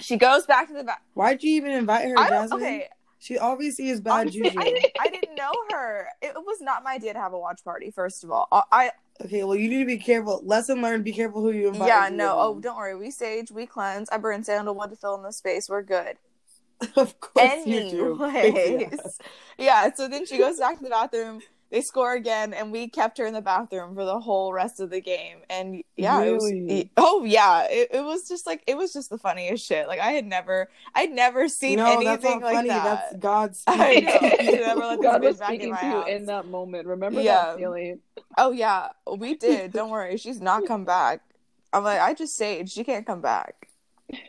She 0.00 0.16
goes 0.16 0.44
back 0.44 0.66
to 0.68 0.74
the 0.74 0.84
bathroom. 0.84 1.06
Why'd 1.14 1.42
you 1.42 1.56
even 1.56 1.70
invite 1.72 2.08
her, 2.08 2.18
I 2.18 2.28
don't 2.28 2.42
Jasmine? 2.42 2.60
okay. 2.62 2.88
She 3.18 3.38
obviously 3.38 3.88
is 3.88 4.00
bad 4.00 4.20
Honestly, 4.20 4.42
juju. 4.42 4.60
I 4.60 4.64
didn't, 4.64 4.92
I 5.00 5.08
didn't 5.08 5.34
know 5.34 5.52
her. 5.70 6.08
It 6.20 6.34
was 6.36 6.60
not 6.60 6.84
my 6.84 6.94
idea 6.94 7.12
to 7.14 7.18
have 7.18 7.32
a 7.32 7.38
watch 7.38 7.64
party. 7.64 7.90
First 7.90 8.24
of 8.24 8.30
all, 8.30 8.46
I 8.70 8.90
Okay, 9.24 9.44
well 9.44 9.56
you 9.56 9.68
need 9.68 9.80
to 9.80 9.86
be 9.86 9.96
careful. 9.96 10.42
Lesson 10.44 10.82
learned: 10.82 11.04
be 11.04 11.12
careful 11.12 11.40
who 11.40 11.50
you 11.50 11.68
invite. 11.68 11.88
yeah 11.88 12.08
no. 12.12 12.36
Oh, 12.38 12.60
don't 12.60 12.76
worry. 12.76 12.94
We 12.94 13.10
sage, 13.10 13.50
we 13.50 13.66
cleanse. 13.66 14.08
I 14.10 14.18
burn 14.18 14.44
sandalwood 14.44 14.90
to 14.90 14.96
fill 14.96 15.14
in 15.14 15.22
the 15.22 15.32
space. 15.32 15.68
We're 15.68 15.82
good. 15.82 16.18
of 16.96 17.18
course 17.20 17.66
you 17.66 17.88
do. 17.88 18.24
Anyways, 18.24 19.20
yeah. 19.58 19.92
So 19.94 20.08
then 20.08 20.26
she 20.26 20.36
goes 20.36 20.58
back 20.58 20.76
to 20.78 20.84
the 20.84 20.90
bathroom. 20.90 21.40
They 21.70 21.80
score 21.80 22.14
again, 22.14 22.54
and 22.54 22.70
we 22.70 22.88
kept 22.88 23.18
her 23.18 23.26
in 23.26 23.34
the 23.34 23.40
bathroom 23.42 23.94
for 23.96 24.04
the 24.04 24.20
whole 24.20 24.52
rest 24.52 24.78
of 24.78 24.90
the 24.90 25.00
game. 25.00 25.38
And 25.50 25.82
yeah, 25.96 26.22
it 26.22 26.32
was. 26.32 26.44
Really? 26.44 26.90
Oh 26.96 27.24
yeah, 27.24 27.64
it, 27.68 27.88
it 27.92 28.04
was 28.04 28.28
just 28.28 28.46
like 28.46 28.62
it 28.68 28.76
was 28.76 28.92
just 28.92 29.10
the 29.10 29.18
funniest 29.18 29.66
shit. 29.66 29.88
Like 29.88 29.98
I 29.98 30.12
had 30.12 30.26
never, 30.26 30.68
I'd 30.94 31.10
never 31.10 31.48
seen 31.48 31.78
no, 31.78 31.86
anything 31.86 32.06
that's 32.06 32.24
not 32.24 32.42
like 32.42 32.54
funny. 32.54 32.68
that. 32.68 32.84
That's 32.84 33.16
God 33.16 33.56
I 33.66 34.00
know. 34.00 34.60
Never 34.60 34.80
let 34.80 34.98
this 35.00 35.10
God 35.10 35.22
was 35.22 35.36
bitch 35.36 35.38
back 35.40 35.50
in 35.50 35.56
speaking 35.56 35.70
my 35.72 35.80
to 35.80 35.86
you 35.86 36.16
in 36.16 36.26
that 36.26 36.46
moment. 36.46 36.86
Remember 36.86 37.20
Yeah. 37.20 37.46
that 37.46 37.58
feeling? 37.58 37.98
Oh 38.38 38.52
yeah, 38.52 38.88
we 39.16 39.34
did. 39.46 39.72
Don't 39.72 39.90
worry, 39.90 40.16
she's 40.18 40.40
not 40.40 40.66
come 40.66 40.84
back. 40.84 41.20
I'm 41.72 41.82
like, 41.82 42.00
I 42.00 42.14
just 42.14 42.38
saged. 42.40 42.70
She 42.70 42.84
can't 42.84 43.04
come 43.04 43.20
back. 43.20 43.68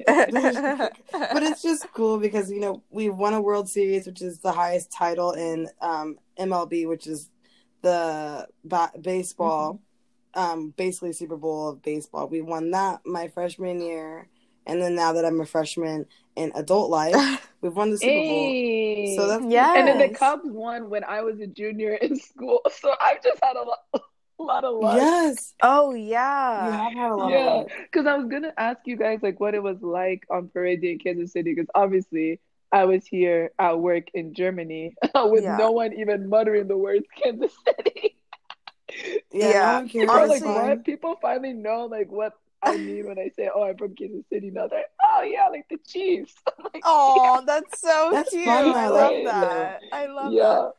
but 0.08 1.43
it's 1.43 1.62
just 1.62 1.86
cool 1.93 2.17
because 2.17 2.50
you 2.50 2.60
know 2.60 2.82
we 2.89 3.10
won 3.10 3.34
a 3.36 3.41
World 3.41 3.69
Series, 3.69 4.08
which 4.08 4.23
is 4.23 4.39
the 4.39 4.52
highest 4.52 4.91
title 4.91 5.34
in 5.34 5.69
um, 5.82 6.17
MLB, 6.39 6.86
which 6.88 7.08
is 7.08 7.30
the 7.82 8.47
ba- 8.63 8.91
baseball, 9.02 9.82
um, 10.34 10.73
basically 10.78 11.13
Super 11.13 11.38
Bowl 11.38 11.69
of 11.69 11.82
baseball. 11.82 12.28
We 12.28 12.41
won 12.41 12.71
that 12.71 13.02
my 13.06 13.28
freshman 13.30 13.82
year, 13.82 14.28
and 14.65 14.82
then 14.82 14.95
now 14.95 15.13
that 15.13 15.26
I'm 15.26 15.41
a 15.41 15.45
freshman 15.45 16.06
in 16.36 16.52
adult 16.56 16.89
life, 16.89 17.52
we've 17.62 17.76
won 17.76 17.91
the 17.91 17.97
Super 17.97 18.21
Bowl. 18.23 18.58
So 19.06 19.28
that's 19.28 19.45
yeah. 19.47 19.73
and 19.76 19.88
then 19.88 19.97
the 19.97 20.10
Cubs 20.10 20.43
won 20.45 20.89
when 20.89 21.04
I 21.04 21.21
was 21.21 21.39
a 21.39 21.47
junior 21.47 21.93
in 21.95 22.17
school. 22.19 22.62
So 22.71 22.93
I've 23.02 23.23
just 23.23 23.43
had 23.43 23.56
a 23.56 23.63
lot. 23.63 23.80
a 23.93 24.00
lot 24.43 24.63
of 24.63 24.76
luck. 24.76 24.95
Yes, 24.95 25.56
Oh 25.62 25.93
you 25.93 26.06
yeah. 26.12 26.71
have 26.71 26.93
had 26.93 27.12
a 27.12 27.15
lot 27.15 27.32
Yeah, 27.32 27.39
of 27.39 27.54
luck. 27.56 27.67
because 27.91 28.06
I 28.08 28.15
was 28.17 28.28
gonna 28.28 28.54
ask 28.58 28.80
you 28.86 28.97
guys 28.97 29.19
like 29.23 29.39
what 29.39 29.56
it 29.56 29.63
was 29.63 29.82
like 29.82 30.26
on 30.30 30.50
parade 30.50 30.82
day 30.82 30.91
in 30.93 31.00
Kansas 31.00 31.32
City, 31.34 31.54
because 31.56 31.69
obviously 31.76 32.39
I 32.71 32.86
was 32.86 33.06
here 33.06 33.51
at 33.60 33.80
work 33.80 34.06
in 34.13 34.34
Germany 34.34 34.95
with 35.15 35.43
Yeah. 35.43 35.58
no 35.58 35.71
one 35.71 35.93
even 35.93 36.27
muttering 36.30 36.67
the 36.67 36.77
words 36.77 37.06
Kansas 37.21 37.53
City. 37.65 38.17
Yeah, 39.32 39.49
Yeah. 39.49 39.51
no 39.62 39.73
one 39.80 39.89
cares. 39.89 40.10
Or 40.10 40.19
Honestly- 40.19 40.47
like 40.49 40.67
what 40.69 40.86
people 40.86 41.15
finally 41.21 41.53
know 41.53 41.86
like 41.86 42.12
what 42.12 42.34
I 42.63 42.75
mean 42.75 43.06
when 43.08 43.19
I 43.19 43.30
say, 43.36 43.49
"Oh, 43.53 43.63
I'm 43.63 43.77
from 43.77 43.93
Kansas 43.95 44.25
City." 44.34 44.49
Now 44.49 44.67
they're, 44.67 44.80
like, 44.80 44.88
"Oh 45.06 45.21
yeah, 45.21 45.47
like 45.49 45.67
the 45.69 45.77
Chiefs." 45.88 46.34
Like, 46.63 46.82
Oh, 46.84 47.43
that's 47.45 47.80
so 47.80 48.10
That's 48.12 48.32
cute. 48.32 48.45
fun, 48.45 48.69
I 48.73 48.88
though. 48.88 48.93
love 48.95 49.23
that. 49.25 49.82
I 49.93 50.06
love 50.08 50.34
yeah. 50.34 50.43
that. 50.43 50.71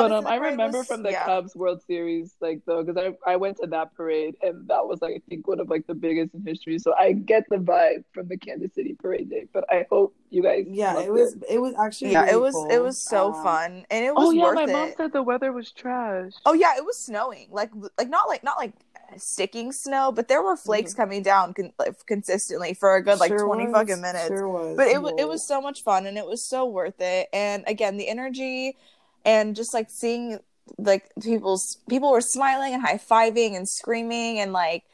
But 0.00 0.12
um, 0.12 0.26
I 0.26 0.36
remember 0.36 0.78
was- 0.78 0.86
from 0.86 1.02
the 1.02 1.10
yeah. 1.12 1.24
Cubs 1.24 1.54
World 1.54 1.82
Series, 1.86 2.34
like 2.40 2.60
though, 2.66 2.82
because 2.82 2.96
I 3.26 3.30
I 3.30 3.36
went 3.36 3.58
to 3.58 3.66
that 3.68 3.94
parade 3.94 4.34
and 4.42 4.66
that 4.68 4.86
was 4.86 5.00
like 5.02 5.14
I 5.16 5.20
think 5.28 5.46
one 5.46 5.60
of 5.60 5.68
like 5.68 5.86
the 5.86 5.94
biggest 5.94 6.34
in 6.34 6.42
history. 6.46 6.78
So 6.78 6.94
I 6.98 7.12
get 7.12 7.44
the 7.50 7.56
vibe 7.56 8.04
from 8.12 8.28
the 8.28 8.36
Kansas 8.36 8.74
City 8.74 8.96
parade 9.00 9.28
day. 9.30 9.46
But 9.52 9.64
I 9.70 9.86
hope 9.90 10.14
you 10.30 10.42
guys. 10.42 10.64
Yeah, 10.68 10.98
it 11.00 11.12
was. 11.12 11.36
It 11.48 11.58
was 11.58 11.74
actually. 11.78 12.12
Yeah, 12.12 12.22
really 12.22 12.32
it 12.34 12.40
was 12.40 12.54
cool. 12.54 12.68
it 12.70 12.78
was 12.82 12.98
so 12.98 13.32
Um, 13.34 13.42
fun 13.44 13.86
and 13.90 14.04
it 14.04 14.14
was 14.14 14.28
Oh 14.28 14.30
yeah, 14.30 14.42
worth 14.44 14.54
my 14.54 14.64
it. 14.64 14.72
mom 14.72 14.92
said 14.96 15.12
the 15.12 15.22
weather 15.22 15.52
was 15.52 15.70
trash. 15.72 16.32
Oh 16.46 16.54
yeah, 16.54 16.76
it 16.76 16.84
was 16.84 16.96
snowing. 16.98 17.48
Like 17.50 17.70
like 17.98 18.08
not 18.08 18.28
like 18.28 18.42
not 18.44 18.56
like 18.58 18.72
sticking 19.18 19.72
snow, 19.72 20.10
but 20.10 20.28
there 20.28 20.42
were 20.42 20.56
flakes 20.56 20.94
coming 20.94 21.22
down 21.22 21.52
con- 21.52 21.72
like, 21.78 21.94
consistently 22.06 22.72
for 22.72 22.96
a 22.96 23.02
good 23.02 23.20
like 23.20 23.28
sure 23.28 23.44
20 23.44 23.64
was, 23.66 23.72
fucking 23.74 24.00
minutes. 24.00 24.28
Sure 24.28 24.48
was. 24.48 24.76
but 24.76 24.86
it 24.88 25.02
wa- 25.02 25.12
it 25.18 25.28
was 25.28 25.46
so 25.46 25.60
much 25.60 25.82
fun 25.82 26.06
and 26.06 26.16
it 26.16 26.26
was 26.26 26.42
so 26.44 26.64
worth 26.66 26.98
it. 27.00 27.28
And 27.32 27.62
again, 27.66 27.98
the 27.98 28.08
energy 28.08 28.76
and 29.24 29.56
just 29.56 29.74
like 29.74 29.90
seeing 29.90 30.38
like 30.78 31.10
people's 31.20 31.78
people 31.88 32.10
were 32.12 32.20
smiling 32.20 32.72
and 32.74 32.82
high 32.82 32.98
fiving 32.98 33.56
and 33.56 33.68
screaming 33.68 34.38
and 34.38 34.52
like 34.52 34.84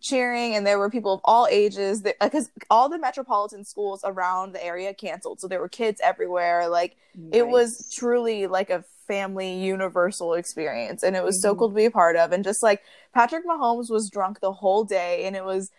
cheering 0.00 0.54
and 0.54 0.66
there 0.66 0.78
were 0.78 0.90
people 0.90 1.12
of 1.12 1.20
all 1.24 1.46
ages 1.50 2.02
because 2.20 2.50
all 2.70 2.88
the 2.88 2.98
metropolitan 2.98 3.64
schools 3.64 4.00
around 4.04 4.52
the 4.52 4.64
area 4.64 4.94
canceled 4.94 5.40
so 5.40 5.48
there 5.48 5.60
were 5.60 5.68
kids 5.68 6.00
everywhere 6.04 6.68
like 6.68 6.96
it 7.32 7.48
was 7.48 7.92
truly 7.92 8.46
like 8.46 8.70
a 8.70 8.84
family 9.08 9.54
universal 9.58 10.34
experience 10.34 11.02
and 11.02 11.16
it 11.16 11.24
was 11.24 11.40
so 11.40 11.54
Mhm. 11.54 11.58
cool 11.58 11.68
to 11.68 11.74
be 11.74 11.84
a 11.86 11.90
part 11.90 12.14
of 12.16 12.30
and 12.32 12.44
just 12.44 12.62
like 12.62 12.82
patrick 13.12 13.44
mahomes 13.44 13.90
was 13.90 14.08
drunk 14.08 14.38
the 14.40 14.52
whole 14.52 14.84
day 14.84 15.24
and 15.24 15.34
it 15.34 15.44
was 15.44 15.70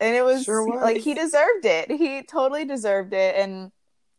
and 0.00 0.14
it 0.14 0.22
was, 0.22 0.44
Sure 0.44 0.64
was. 0.66 0.82
like 0.82 0.98
he 0.98 1.14
deserved 1.14 1.64
it 1.64 1.90
he 1.90 2.22
totally 2.22 2.64
deserved 2.66 3.14
it 3.14 3.36
and 3.36 3.72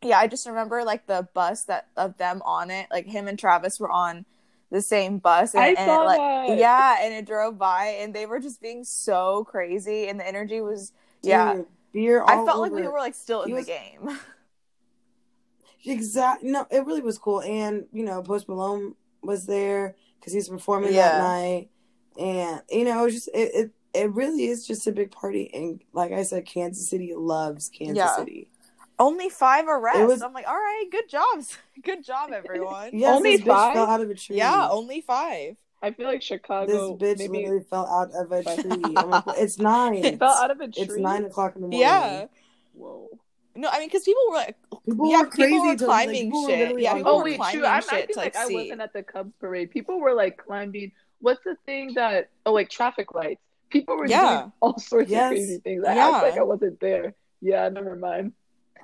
yeah 0.06 0.20
i 0.20 0.28
just 0.28 0.46
remember 0.48 0.84
like 0.84 1.06
the 1.08 1.28
bus 1.34 1.63
that 1.66 1.88
of 1.98 2.18
them 2.18 2.42
on 2.46 2.70
it 2.72 2.88
like 2.92 3.06
him 3.08 3.28
and 3.28 3.38
travis 3.39 3.80
were 3.80 3.92
on 3.92 4.26
the 4.72 4.82
same 4.82 5.20
bus 5.20 5.54
and, 5.54 5.63
I 5.63 5.68
and 5.70 5.78
saw 5.78 6.02
it, 6.04 6.06
like 6.06 6.48
that. 6.50 6.58
yeah 6.58 6.98
and 7.02 7.13
it 7.13 7.26
drove 7.26 7.58
by 7.58 7.98
and 8.00 8.13
they 8.13 8.26
were 8.26 8.39
just 8.39 8.62
being 8.62 8.84
so 8.84 9.44
crazy 9.46 10.08
and 10.08 10.20
the 10.20 10.28
energy 10.28 10.62
was 10.62 10.92
yeah 11.22 11.54
Dude, 11.56 11.66
beer. 11.92 12.24
i 12.26 12.36
all 12.36 12.46
felt 12.46 12.60
like 12.60 12.72
we 12.72 12.82
were 12.88 13.00
like 13.00 13.13
still 13.16 13.44
in 13.44 13.50
He 13.50 13.54
the 13.54 13.58
was- 13.60 13.66
game 13.68 14.20
exactly. 15.86 16.50
No, 16.50 16.66
it 16.72 16.86
really 16.86 17.02
was 17.02 17.18
cool, 17.18 17.42
and 17.42 17.86
you 17.92 18.04
know, 18.04 18.22
Post 18.22 18.48
Malone 18.48 18.96
was 19.22 19.46
there 19.46 19.96
because 20.20 20.34
he's 20.34 20.50
performing 20.50 20.94
Yeah. 20.94 21.12
that 21.12 21.22
night, 21.22 21.70
and 22.18 22.62
you 22.70 22.86
know, 22.86 23.02
it 23.02 23.06
was 23.06 23.13
just 23.13 23.28
it, 23.34 23.52
it. 23.54 23.72
It 23.94 24.12
really 24.12 24.46
is 24.46 24.66
just 24.66 24.88
a 24.88 24.92
big 24.92 25.12
party, 25.12 25.52
and 25.54 25.80
like 25.94 26.12
I 26.12 26.24
said, 26.24 26.46
Kansas 26.48 26.89
City 26.89 27.13
loves 27.16 27.70
Kansas 27.70 27.98
Yeah. 27.98 28.16
City. 28.16 28.50
Only 29.04 29.30
five 29.30 29.66
arrests 29.68 30.02
was- 30.08 30.22
i'm 30.22 30.34
like 30.34 30.48
all 30.48 30.56
right 30.56 30.86
good 30.92 31.08
jobs 31.10 31.58
good 31.84 32.04
job 32.04 32.32
everyone 32.42 32.89
Yes, 32.94 33.16
Only 33.16 33.38
five? 33.38 33.74
fell 33.74 33.88
out 33.88 34.02
of 34.02 34.10
a 34.10 34.16
tree. 34.16 34.38
yeah 34.38 34.68
only 34.70 35.02
five 35.02 35.58
I 35.82 35.92
feel 35.92 36.08
like 36.08 36.22
Chicago. 36.22 36.66
this 36.66 36.76
Chicago 36.78 36.98
bitch 36.98 37.18
maybe 37.20 37.38
literally 37.44 37.66
fell 37.70 37.86
out 37.88 38.10
of 38.16 38.32
a 38.32 38.42
tree. 38.62 38.94
Like, 38.96 39.24
it's 39.38 39.60
nine. 39.60 39.96
it 40.06 40.18
fell 40.18 40.30
out 40.32 40.50
of 40.50 40.62
a 40.62 40.68
tree. 40.70 40.84
It's 40.84 40.96
nine 40.96 41.26
o'clock 41.26 41.56
in 41.58 41.62
the 41.63 41.68
morning. 41.68 41.82
yeah 41.82 42.26
Whoa. 42.74 43.10
no 43.56 43.68
i 43.70 43.80
mean 43.80 43.89
because 43.89 44.04
people 44.04 44.24
were 44.30 44.36
like 44.36 44.56
People 44.86 45.12
Yeah, 45.12 45.22
were 45.22 45.28
crazy 45.28 45.52
people 45.52 45.68
were 45.68 45.76
to, 45.76 45.86
climbing 45.86 46.13
like, 46.16 46.24
people 46.24 46.44
were 46.44 46.50
shit. 46.50 46.60
literally 46.60 46.84
Yeah, 46.84 46.94
people 46.96 47.12
Oh 47.12 47.18
were 47.18 47.24
the- 47.24 47.30
wait, 47.32 47.36
climbing 47.38 47.60
true. 47.60 47.68
I, 47.68 47.76
I 47.76 47.80
shit 47.82 47.89
feel 47.89 48.00
to, 48.16 48.20
like 48.20 48.36
like, 48.36 48.36
I 48.38 48.48
see. 48.48 48.56
wasn't 48.56 48.82
at 48.82 48.94
the 48.94 49.04
Cubs 49.04 49.34
parade. 49.42 49.72
People 49.72 50.00
were 50.00 50.13
like 50.13 50.38
climbing. 50.38 50.92
What's 51.20 51.44
the 51.44 51.56
thing 51.66 51.94
that? 51.96 52.30
Oh, 52.46 52.54
like 52.54 52.70
traffic 52.70 53.13
lights. 53.13 53.42
People 53.70 53.96
were 53.98 54.08
Yeah. 54.08 54.38
doing 54.39 54.52
all 54.62 54.78
sorts 54.80 55.10
Yes. 55.10 55.32
of 55.32 55.38
crazy 55.38 55.58
things. 55.60 55.84
I 55.86 55.96
Yeah. 55.96 56.10
act 56.10 56.24
like 56.24 56.38
I 56.38 56.44
wasn't 56.44 56.80
there. 56.80 57.13
Yeah, 57.42 57.68
never 57.70 57.96
mind. 57.96 58.34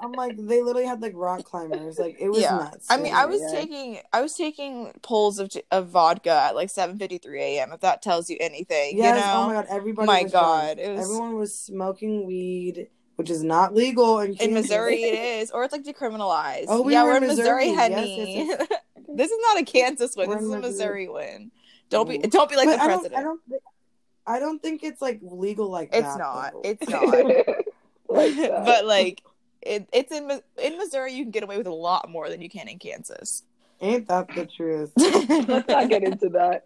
I'm 0.01 0.11
like, 0.13 0.35
they 0.37 0.61
literally 0.61 0.85
had 0.87 1.01
like 1.01 1.13
rock 1.15 1.43
climbers. 1.43 1.99
Like 1.99 2.17
it 2.19 2.29
was 2.29 2.39
Yeah. 2.41 2.57
nuts. 2.57 2.87
I 2.89 2.97
mean, 2.97 3.13
I 3.13 3.25
was 3.25 3.41
yeah. 3.41 3.59
taking 3.59 3.99
I 4.13 4.21
was 4.21 4.35
taking 4.35 4.91
pulls 5.01 5.39
of 5.39 5.51
of 5.71 5.87
vodka 5.89 6.31
at 6.31 6.55
like 6.55 6.69
7:53 6.69 7.39
a.m. 7.39 7.71
If 7.73 7.81
that 7.81 8.01
tells 8.01 8.29
you 8.29 8.37
anything, 8.39 8.97
Yes. 8.97 9.15
you 9.15 9.21
know. 9.21 9.43
Oh 9.43 9.47
my 9.47 9.53
god. 9.53 9.65
Everybody. 9.69 10.07
My 10.07 10.23
was 10.23 10.31
God, 10.31 10.79
it 10.79 10.89
was- 10.91 11.01
Everyone 11.09 11.35
was 11.35 11.57
smoking 11.57 12.25
weed, 12.25 12.87
which 13.17 13.29
is 13.29 13.43
not 13.43 13.73
legal 13.73 14.19
in, 14.19 14.35
in 14.35 14.53
Missouri, 14.53 15.03
it 15.03 15.13
is, 15.41 15.51
or 15.51 15.63
it's 15.63 15.73
like 15.73 15.83
decriminalized. 15.83 16.65
Oh, 16.69 16.81
we 16.81 16.93
yeah, 16.93 17.03
were 17.03 17.09
we're 17.11 17.17
in 17.17 17.23
in 17.23 17.29
Missouri, 17.29 17.71
Missouri. 17.71 17.75
honey. 17.95 18.45
Yes, 18.47 18.67
this 19.15 19.31
is 19.31 19.37
not 19.41 19.59
a 19.61 19.65
Kansas 19.65 20.15
win. 20.15 20.29
We're 20.29 20.35
This 20.35 20.43
is 20.45 20.51
a 20.51 20.59
Missouri. 20.59 21.07
Missouri 21.07 21.09
win. 21.09 21.51
Don't 21.89 22.07
be 22.07 22.17
don't 22.19 22.49
be 22.49 22.55
like 22.55 22.67
But 22.67 22.77
the 22.77 22.83
I 22.83 22.85
president. 22.85 23.13
don't. 23.13 23.19
I 23.19 23.23
don't. 23.23 23.41
Think, 23.49 23.61
I 24.27 24.39
don't 24.39 24.61
think 24.61 24.83
it's 24.83 25.01
like 25.01 25.19
legal 25.23 25.69
like 25.71 25.89
it's 25.91 26.07
that. 26.07 26.17
not. 26.19 26.53
It's 26.63 26.87
not. 26.89 27.03
like 28.09 28.35
that. 28.37 28.63
but 28.65 28.85
like 28.85 29.21
it, 29.61 29.89
it's 29.93 30.11
in 30.11 30.41
in 30.61 30.77
Missouri, 30.77 31.13
you 31.13 31.23
can 31.23 31.31
get 31.31 31.43
away 31.43 31.57
with 31.57 31.67
a 31.67 31.73
lot 31.73 32.09
more 32.09 32.29
than 32.29 32.41
you 32.41 32.49
can 32.49 32.67
in 32.67 32.79
Kansas. 32.79 33.43
Ain't 33.81 34.07
that 34.07 34.27
the 34.35 34.45
truth? 34.45 34.91
let's 35.47 35.67
not 35.67 35.89
get 35.89 36.03
into 36.03 36.29
that. 36.29 36.65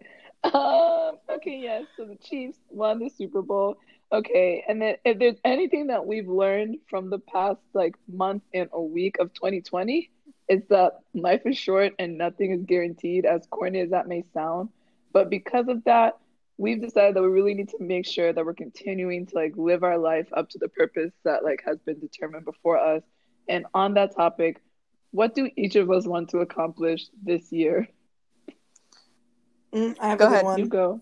Um, 0.52 1.16
okay, 1.30 1.58
yes. 1.58 1.84
So 1.96 2.04
the 2.04 2.16
Chiefs 2.16 2.58
won 2.70 2.98
the 2.98 3.08
Super 3.08 3.42
Bowl. 3.42 3.78
Okay, 4.12 4.64
and 4.68 4.80
then 4.80 4.96
if 5.04 5.18
there's 5.18 5.38
anything 5.44 5.88
that 5.88 6.06
we've 6.06 6.28
learned 6.28 6.78
from 6.88 7.10
the 7.10 7.18
past 7.18 7.60
like 7.72 7.96
month 8.12 8.42
and 8.52 8.68
a 8.72 8.80
week 8.80 9.16
of 9.18 9.32
2020, 9.34 10.10
it's 10.48 10.68
that 10.68 11.00
life 11.14 11.42
is 11.46 11.56
short 11.56 11.94
and 11.98 12.18
nothing 12.18 12.52
is 12.52 12.62
guaranteed, 12.64 13.24
as 13.24 13.46
corny 13.50 13.80
as 13.80 13.90
that 13.90 14.06
may 14.06 14.24
sound. 14.34 14.68
But 15.12 15.30
because 15.30 15.68
of 15.68 15.82
that, 15.84 16.18
we've 16.56 16.80
decided 16.80 17.16
that 17.16 17.22
we 17.22 17.28
really 17.28 17.54
need 17.54 17.68
to 17.70 17.78
make 17.80 18.06
sure 18.06 18.32
that 18.32 18.44
we're 18.44 18.54
continuing 18.54 19.26
to 19.26 19.34
like 19.34 19.52
live 19.56 19.82
our 19.82 19.98
life 19.98 20.28
up 20.32 20.48
to 20.50 20.58
the 20.58 20.68
purpose 20.68 21.12
that 21.24 21.42
like 21.42 21.62
has 21.66 21.78
been 21.80 21.98
determined 21.98 22.44
before 22.44 22.78
us. 22.78 23.02
And 23.48 23.66
on 23.74 23.94
that 23.94 24.14
topic, 24.14 24.60
what 25.10 25.34
do 25.34 25.50
each 25.56 25.76
of 25.76 25.90
us 25.90 26.06
want 26.06 26.30
to 26.30 26.38
accomplish 26.38 27.06
this 27.22 27.52
year? 27.52 27.88
Mm, 29.72 29.96
I 30.00 30.08
have 30.10 30.18
Go 30.18 30.26
ahead, 30.26 30.44
one. 30.44 30.58
You 30.58 30.66
go. 30.66 31.00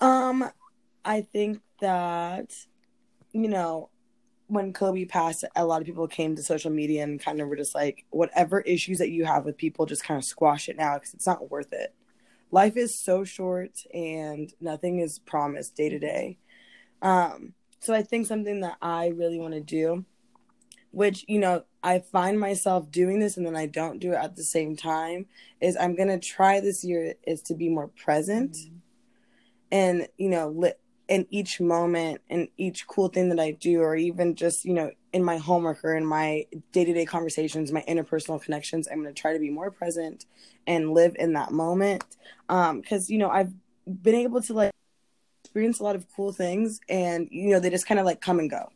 Um, 0.00 0.50
I 1.04 1.22
think 1.22 1.60
that 1.80 2.54
you 3.32 3.48
know 3.48 3.90
when 4.50 4.72
Kobe 4.72 5.04
passed, 5.04 5.44
a 5.54 5.64
lot 5.64 5.80
of 5.80 5.86
people 5.86 6.08
came 6.08 6.34
to 6.34 6.42
social 6.42 6.70
media 6.70 7.04
and 7.04 7.20
kind 7.20 7.40
of 7.40 7.48
were 7.48 7.56
just 7.56 7.74
like, 7.74 8.04
whatever 8.10 8.60
issues 8.62 8.98
that 8.98 9.10
you 9.10 9.24
have 9.24 9.44
with 9.44 9.56
people, 9.56 9.86
just 9.86 10.02
kind 10.02 10.18
of 10.18 10.24
squash 10.24 10.68
it 10.68 10.76
now 10.76 10.94
because 10.94 11.14
it's 11.14 11.26
not 11.26 11.50
worth 11.50 11.72
it. 11.72 11.94
Life 12.50 12.76
is 12.76 12.98
so 12.98 13.24
short 13.24 13.84
and 13.94 14.52
nothing 14.60 14.98
is 15.00 15.18
promised 15.18 15.76
day 15.76 15.88
to 15.88 15.98
day. 15.98 16.38
Um, 17.02 17.54
so 17.80 17.94
I 17.94 18.02
think 18.02 18.26
something 18.26 18.60
that 18.60 18.76
I 18.82 19.08
really 19.08 19.38
want 19.38 19.54
to 19.54 19.60
do, 19.60 20.04
which 20.90 21.24
you 21.28 21.38
know 21.38 21.64
I 21.82 22.00
find 22.00 22.38
myself 22.38 22.90
doing 22.90 23.20
this 23.20 23.36
and 23.36 23.46
then 23.46 23.56
I 23.56 23.66
don't 23.66 24.00
do 24.00 24.12
it 24.12 24.16
at 24.22 24.36
the 24.36 24.44
same 24.44 24.76
time, 24.76 25.26
is 25.60 25.76
I'm 25.76 25.94
gonna 25.94 26.18
try 26.18 26.60
this 26.60 26.84
year 26.84 27.14
is 27.26 27.40
to 27.42 27.54
be 27.54 27.68
more 27.68 27.88
present 27.88 28.56
and 29.70 30.08
you 30.18 30.28
know 30.28 30.48
li- 30.48 30.72
in 31.08 31.26
each 31.30 31.60
moment 31.60 32.20
and 32.28 32.48
each 32.56 32.86
cool 32.86 33.08
thing 33.08 33.28
that 33.28 33.40
i 33.40 33.50
do 33.50 33.80
or 33.80 33.96
even 33.96 34.34
just 34.34 34.64
you 34.64 34.74
know 34.74 34.90
in 35.12 35.24
my 35.24 35.38
homework 35.38 35.84
or 35.84 35.96
in 35.96 36.04
my 36.06 36.46
day-to-day 36.72 37.04
conversations 37.04 37.72
my 37.72 37.82
interpersonal 37.88 38.40
connections 38.40 38.86
i'm 38.90 39.02
going 39.02 39.12
to 39.14 39.20
try 39.20 39.32
to 39.32 39.38
be 39.40 39.50
more 39.50 39.70
present 39.70 40.26
and 40.66 40.90
live 40.92 41.16
in 41.18 41.32
that 41.32 41.50
moment. 41.52 42.04
Um 42.48 42.80
because 42.80 43.10
you 43.10 43.18
know 43.18 43.30
i've 43.30 43.52
been 43.86 44.14
able 44.14 44.40
to 44.42 44.54
like 44.54 44.72
experience 45.44 45.80
a 45.80 45.82
lot 45.82 45.96
of 45.96 46.06
cool 46.14 46.32
things 46.32 46.80
and 46.88 47.28
you 47.30 47.50
know 47.50 47.58
they 47.60 47.70
just 47.70 47.86
kind 47.86 47.98
of 47.98 48.06
like 48.06 48.20
come 48.20 48.38
and 48.38 48.48
go. 48.50 48.70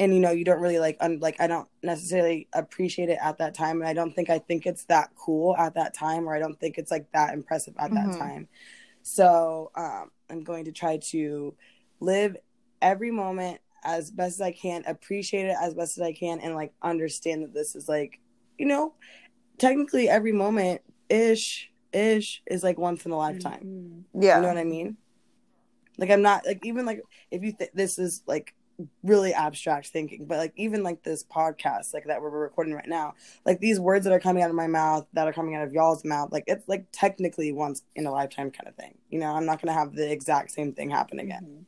And 0.00 0.14
you 0.14 0.20
know 0.20 0.30
you 0.30 0.44
don't 0.44 0.60
really 0.60 0.78
like 0.78 0.96
un- 1.00 1.18
like 1.20 1.40
i 1.40 1.46
don't 1.46 1.68
necessarily 1.82 2.48
appreciate 2.52 3.08
it 3.08 3.18
at 3.20 3.38
that 3.38 3.54
time 3.54 3.80
and 3.80 3.88
i 3.88 3.92
don't 3.92 4.14
think 4.14 4.30
i 4.30 4.38
think 4.38 4.64
it's 4.66 4.84
that 4.84 5.10
cool 5.16 5.56
at 5.56 5.74
that 5.74 5.92
time 5.92 6.28
or 6.28 6.34
i 6.34 6.38
don't 6.38 6.58
think 6.58 6.78
it's 6.78 6.90
like 6.90 7.10
that 7.12 7.34
impressive 7.34 7.74
at 7.78 7.90
Mhm. 7.90 7.94
that 7.94 8.18
time. 8.18 8.48
So 9.02 9.70
um, 9.74 10.10
i'm 10.30 10.44
going 10.44 10.64
to 10.66 10.72
try 10.72 10.98
to 11.10 11.54
live 12.00 12.36
every 12.80 13.10
moment 13.10 13.60
as 13.84 14.10
best 14.10 14.34
as 14.36 14.40
i 14.40 14.50
can 14.52 14.82
appreciate 14.86 15.46
it 15.46 15.56
as 15.60 15.74
best 15.74 15.98
as 15.98 16.02
i 16.02 16.12
can 16.12 16.40
and 16.40 16.54
like 16.54 16.72
understand 16.82 17.42
that 17.42 17.54
this 17.54 17.74
is 17.76 17.88
like 17.88 18.18
you 18.58 18.66
know 18.66 18.92
technically 19.58 20.08
every 20.08 20.32
moment 20.32 20.80
ish 21.08 21.70
ish 21.92 22.42
is 22.46 22.62
like 22.62 22.78
once 22.78 23.04
in 23.06 23.12
a 23.12 23.16
lifetime 23.16 24.04
Mhm. 24.14 24.22
Yeah. 24.22 24.36
you 24.36 24.42
know 24.42 24.48
what 24.48 24.58
I 24.58 24.64
mean? 24.64 24.96
Like 25.96 26.10
I'm 26.10 26.22
not 26.22 26.46
like 26.46 26.64
even 26.64 26.84
like 26.86 27.02
if 27.30 27.42
you 27.42 27.52
th- 27.52 27.70
this 27.74 27.98
is 27.98 28.22
like 28.26 28.54
really 29.02 29.34
abstract 29.34 29.88
thinking 29.88 30.24
but 30.26 30.38
like 30.38 30.52
even 30.54 30.84
like 30.84 31.02
this 31.02 31.24
podcast 31.24 31.92
like 31.92 32.04
that 32.06 32.22
we're 32.22 32.30
recording 32.30 32.72
right 32.74 32.86
now 32.88 33.12
like 33.44 33.58
these 33.58 33.80
words 33.80 34.04
that 34.04 34.12
are 34.12 34.20
coming 34.20 34.40
out 34.40 34.50
of 34.50 34.54
my 34.54 34.68
mouth 34.68 35.04
that 35.14 35.26
are 35.26 35.32
coming 35.32 35.56
out 35.56 35.64
of 35.66 35.72
y'all's 35.72 36.04
mouth 36.04 36.30
like 36.30 36.44
it's 36.46 36.68
like 36.68 36.86
technically 36.92 37.50
once 37.50 37.82
in 37.96 38.06
a 38.06 38.10
lifetime 38.12 38.52
kind 38.52 38.68
of 38.68 38.76
thing 38.76 38.96
you 39.10 39.18
know 39.18 39.32
i'm 39.34 39.44
not 39.44 39.60
going 39.60 39.66
to 39.66 39.72
have 39.76 39.92
the 39.94 40.08
exact 40.12 40.52
same 40.52 40.72
thing 40.72 40.90
happen 40.90 41.18
again 41.18 41.42
Mhm. 41.44 41.64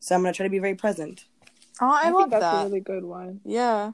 So 0.00 0.14
i'm 0.14 0.22
going 0.22 0.32
to 0.32 0.36
try 0.36 0.44
to 0.44 0.50
be 0.50 0.58
very 0.58 0.74
present 0.74 1.26
Oh, 1.80 1.90
I, 1.90 2.08
I, 2.08 2.10
love 2.10 2.20
think 2.20 2.30
that's 2.32 2.42
that. 2.42 2.62
a 2.62 2.64
really 2.66 2.80
good 2.80 3.04
one. 3.04 3.40
Yeah. 3.44 3.92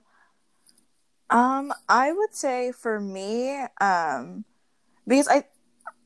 Um, 1.30 1.72
I 1.88 2.12
would 2.12 2.34
say 2.34 2.72
for 2.72 3.00
me, 3.00 3.64
um, 3.80 4.44
because 5.06 5.28
I 5.28 5.44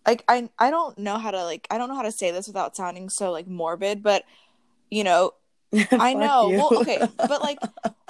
like 0.07 0.25
I 0.29 0.51
I 0.59 0.71
don't 0.71 0.99
know 0.99 1.19
how 1.19 1.31
to 1.31 1.43
like 1.45 1.67
I 1.71 1.79
don't 1.79 1.89
know 1.89 1.95
how 1.95 2.03
to 2.03 2.13
say 2.13 2.31
this 2.31 2.47
without 2.47 2.77
sounding 2.77 3.09
so 3.09 3.33
like 3.33 3.47
morbid, 3.47 4.03
but 4.03 4.25
you 4.91 5.05
know, 5.05 5.33
I 5.93 6.15
know. 6.15 6.51
you. 6.51 6.57
Well, 6.59 6.81
okay, 6.81 7.01
but 7.17 7.43
like 7.43 7.59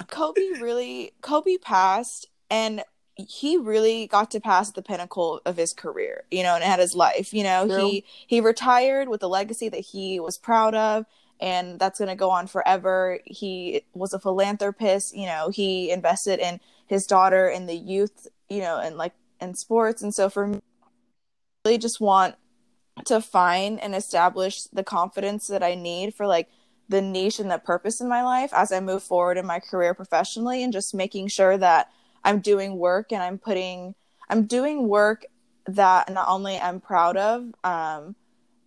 Kobe 0.07 0.41
really 0.59 1.13
Kobe 1.21 1.57
passed 1.57 2.27
and 2.49 2.83
he 3.15 3.57
really 3.57 4.07
got 4.07 4.31
to 4.31 4.39
pass 4.39 4.71
the 4.71 4.81
pinnacle 4.81 5.41
of 5.45 5.57
his 5.57 5.73
career, 5.73 6.23
you 6.31 6.43
know, 6.43 6.55
and 6.55 6.63
had 6.63 6.79
his 6.79 6.95
life. 6.95 7.33
You 7.33 7.43
know, 7.43 7.67
True. 7.67 7.89
he 7.89 8.05
he 8.27 8.41
retired 8.41 9.07
with 9.07 9.23
a 9.23 9.27
legacy 9.27 9.69
that 9.69 9.81
he 9.81 10.19
was 10.19 10.37
proud 10.37 10.75
of 10.75 11.05
and 11.41 11.79
that's 11.79 11.99
going 11.99 12.09
to 12.09 12.15
go 12.15 12.29
on 12.29 12.47
forever. 12.47 13.19
He 13.25 13.83
was 13.93 14.13
a 14.13 14.19
philanthropist, 14.19 15.15
you 15.15 15.25
know, 15.25 15.49
he 15.49 15.91
invested 15.91 16.39
in 16.39 16.59
his 16.85 17.07
daughter 17.07 17.47
and 17.47 17.67
the 17.67 17.75
youth, 17.75 18.27
you 18.49 18.59
know, 18.61 18.79
and 18.79 18.95
like 18.95 19.13
in 19.39 19.55
sports. 19.55 20.01
And 20.01 20.13
so 20.13 20.29
for 20.29 20.47
me, 20.47 20.57
I 20.57 21.69
really 21.69 21.77
just 21.79 21.99
want 21.99 22.35
to 23.05 23.21
find 23.21 23.79
and 23.79 23.95
establish 23.95 24.63
the 24.63 24.83
confidence 24.83 25.47
that 25.47 25.63
I 25.63 25.75
need 25.75 26.13
for 26.13 26.27
like 26.27 26.49
the 26.89 27.01
niche 27.01 27.39
and 27.39 27.49
the 27.49 27.57
purpose 27.57 28.01
in 28.01 28.09
my 28.09 28.21
life 28.21 28.53
as 28.53 28.71
I 28.71 28.79
move 28.79 29.01
forward 29.01 29.37
in 29.37 29.45
my 29.45 29.59
career 29.59 29.93
professionally 29.93 30.63
and 30.63 30.73
just 30.73 30.93
making 30.93 31.29
sure 31.29 31.57
that 31.57 31.89
I'm 32.23 32.39
doing 32.39 32.77
work 32.77 33.11
and 33.11 33.23
I'm 33.23 33.37
putting 33.37 33.95
I'm 34.29 34.45
doing 34.45 34.87
work 34.87 35.25
that 35.67 36.11
not 36.11 36.27
only 36.27 36.57
I'm 36.59 36.81
proud 36.81 37.17
of 37.17 37.53
um 37.63 38.15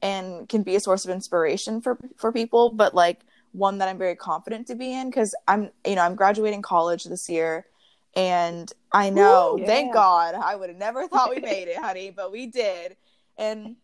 and 0.05 0.49
can 0.49 0.63
be 0.63 0.77
a 0.77 0.81
source 0.81 1.05
of 1.05 1.11
inspiration 1.11 1.81
for 1.81 1.99
for 2.17 2.31
people 2.31 2.71
but 2.71 2.95
like 2.95 3.21
one 3.53 3.79
that 3.79 3.89
I'm 3.89 3.99
very 3.99 4.15
confident 4.15 4.67
to 4.69 4.77
be 4.77 4.93
in 4.93 5.11
cuz 5.11 5.35
I'm 5.49 5.71
you 5.85 5.97
know 5.97 6.03
I'm 6.03 6.15
graduating 6.15 6.63
college 6.63 7.05
this 7.05 7.29
year 7.29 7.67
and 8.15 8.73
I 8.93 9.11
know 9.11 9.57
Woo, 9.59 9.67
thank. 9.67 9.93
God 9.93 10.37
I 10.37 10.55
would 10.55 10.69
have 10.69 10.79
never 10.79 11.09
thought 11.09 11.31
we 11.31 11.41
made 11.41 11.69
it 11.69 11.79
honey 11.79 12.11
but 12.11 12.31
we 12.31 12.47
did 12.47 12.97
and 13.37 13.77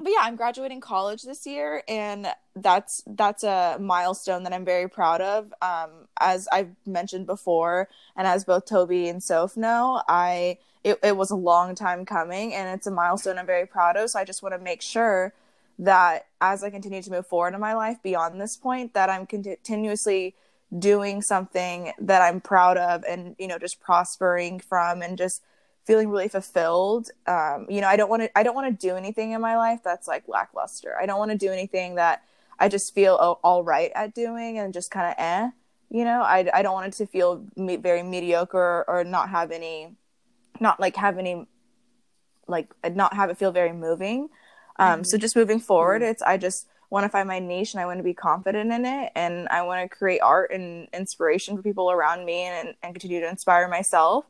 but 0.00 0.10
yeah, 0.10 0.20
I'm 0.22 0.36
graduating 0.36 0.80
college 0.80 1.22
this 1.22 1.44
year, 1.44 1.82
and 1.88 2.28
that's 2.54 3.02
that's 3.06 3.42
a 3.42 3.78
milestone 3.80 4.44
that 4.44 4.52
I'm 4.52 4.64
very 4.64 4.88
proud 4.88 5.20
of. 5.20 5.52
Um, 5.60 6.06
as 6.20 6.46
I've 6.52 6.70
mentioned 6.86 7.26
before, 7.26 7.88
and 8.14 8.26
as 8.26 8.44
both 8.44 8.64
Toby 8.64 9.08
and 9.08 9.20
Soph 9.20 9.56
know, 9.56 10.00
I 10.08 10.58
it, 10.84 11.00
it 11.02 11.16
was 11.16 11.30
a 11.32 11.36
long 11.36 11.74
time 11.74 12.04
coming, 12.04 12.54
and 12.54 12.68
it's 12.76 12.86
a 12.86 12.92
milestone 12.92 13.38
I'm 13.38 13.46
very 13.46 13.66
proud 13.66 13.96
of. 13.96 14.10
So 14.10 14.20
I 14.20 14.24
just 14.24 14.40
want 14.40 14.54
to 14.54 14.60
make 14.60 14.82
sure 14.82 15.34
that 15.78 16.26
as 16.40 16.64
I 16.64 16.70
continue 16.70 17.02
to 17.02 17.10
move 17.10 17.26
forward 17.26 17.54
in 17.54 17.60
my 17.60 17.74
life 17.74 17.98
beyond 18.02 18.40
this 18.40 18.56
point, 18.56 18.94
that 18.94 19.08
I'm 19.08 19.26
continuously 19.26 20.34
doing 20.76 21.22
something 21.22 21.92
that 21.98 22.20
I'm 22.20 22.40
proud 22.40 22.76
of, 22.76 23.04
and 23.04 23.36
you 23.38 23.46
know, 23.46 23.58
just 23.58 23.80
prospering 23.80 24.60
from, 24.60 25.02
and 25.02 25.16
just 25.16 25.42
feeling 25.88 26.10
really 26.10 26.28
fulfilled. 26.28 27.08
Um, 27.26 27.66
you 27.70 27.80
know, 27.80 27.88
I 27.88 27.96
don't 27.96 28.10
want 28.10 28.22
to 28.22 28.38
I 28.38 28.42
don't 28.42 28.54
want 28.54 28.78
to 28.78 28.86
do 28.88 28.94
anything 28.94 29.32
in 29.32 29.40
my 29.40 29.56
life 29.56 29.80
that's 29.82 30.06
like 30.06 30.28
lackluster. 30.28 30.94
I 31.00 31.06
don't 31.06 31.18
want 31.18 31.30
to 31.30 31.38
do 31.38 31.50
anything 31.50 31.94
that 31.94 32.22
I 32.58 32.68
just 32.68 32.94
feel 32.94 33.14
all 33.14 33.64
right 33.64 33.90
at 33.94 34.14
doing 34.14 34.58
and 34.58 34.74
just 34.74 34.90
kind 34.90 35.06
of 35.06 35.14
eh. 35.16 35.50
You 35.90 36.04
know, 36.04 36.20
I 36.20 36.50
I 36.52 36.60
don't 36.62 36.74
want 36.74 36.88
it 36.88 36.98
to 36.98 37.06
feel 37.06 37.42
me- 37.56 37.76
very 37.76 38.02
mediocre 38.02 38.84
or 38.86 39.04
not 39.04 39.30
have 39.30 39.50
any, 39.50 39.96
not 40.60 40.78
like 40.78 40.96
have 40.96 41.16
any, 41.16 41.46
like 42.46 42.68
not 42.94 43.14
have 43.14 43.30
it 43.30 43.38
feel 43.38 43.52
very 43.52 43.72
moving. 43.72 44.28
Um, 44.78 45.04
So 45.04 45.18
just 45.18 45.36
moving 45.36 45.60
forward, 45.60 46.02
it's 46.02 46.22
I 46.22 46.36
just 46.36 46.68
want 46.90 47.04
to 47.04 47.08
find 47.08 47.28
my 47.28 47.38
niche 47.38 47.74
and 47.74 47.80
I 47.80 47.86
want 47.86 47.98
to 47.98 48.04
be 48.04 48.14
confident 48.14 48.72
in 48.72 48.84
it 48.86 49.12
and 49.14 49.48
I 49.50 49.62
want 49.62 49.82
to 49.90 49.94
create 49.94 50.20
art 50.20 50.50
and 50.52 50.88
inspiration 50.94 51.56
for 51.56 51.62
people 51.62 51.90
around 51.90 52.24
me 52.24 52.44
and, 52.44 52.74
and 52.82 52.94
continue 52.94 53.20
to 53.20 53.28
inspire 53.28 53.68
myself. 53.68 54.24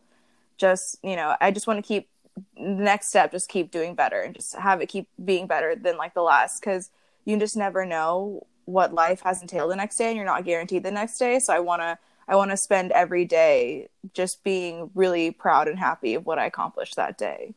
Just 0.57 0.99
you 1.05 1.15
know 1.15 1.37
i 1.41 1.51
just 1.53 1.67
want 1.69 1.79
to 1.79 1.87
keep 1.87 2.09
the 2.57 2.63
next 2.63 3.09
step 3.09 3.31
just 3.31 3.49
keep 3.49 3.71
doing 3.71 3.95
better 3.95 4.21
and 4.23 4.35
just 4.35 4.57
have 4.57 4.81
it 4.81 4.87
keep 4.89 5.09
being 5.25 5.47
better 5.47 5.77
than 5.77 5.97
like 5.97 6.15
the 6.15 6.23
last 6.23 6.61
because 6.61 6.91
you 7.25 7.39
just 7.39 7.57
never 7.57 7.87
know 7.87 8.47
what 8.65 8.93
life 8.93 9.21
has 9.23 9.41
entailed 9.41 9.71
the 9.71 9.77
next 9.77 9.97
day 9.97 10.09
and 10.09 10.17
you're 10.17 10.27
not 10.27 10.45
guaranteed 10.45 10.83
the 10.83 10.91
next 10.91 11.19
day. 11.19 11.39
So 11.39 11.55
i 11.55 11.61
want 11.61 11.83
to 11.83 11.99
i 12.27 12.35
want 12.37 12.51
to 12.51 12.57
spend 12.57 12.91
every 12.93 13.25
day 13.25 13.89
just 14.15 14.43
being 14.45 14.91
really 14.95 15.31
proud 15.31 15.69
and 15.69 15.79
happy 15.79 16.15
of 16.15 16.27
what 16.27 16.39
i 16.39 16.47
accomplished 16.47 16.97
that 16.97 17.17
day 17.19 17.55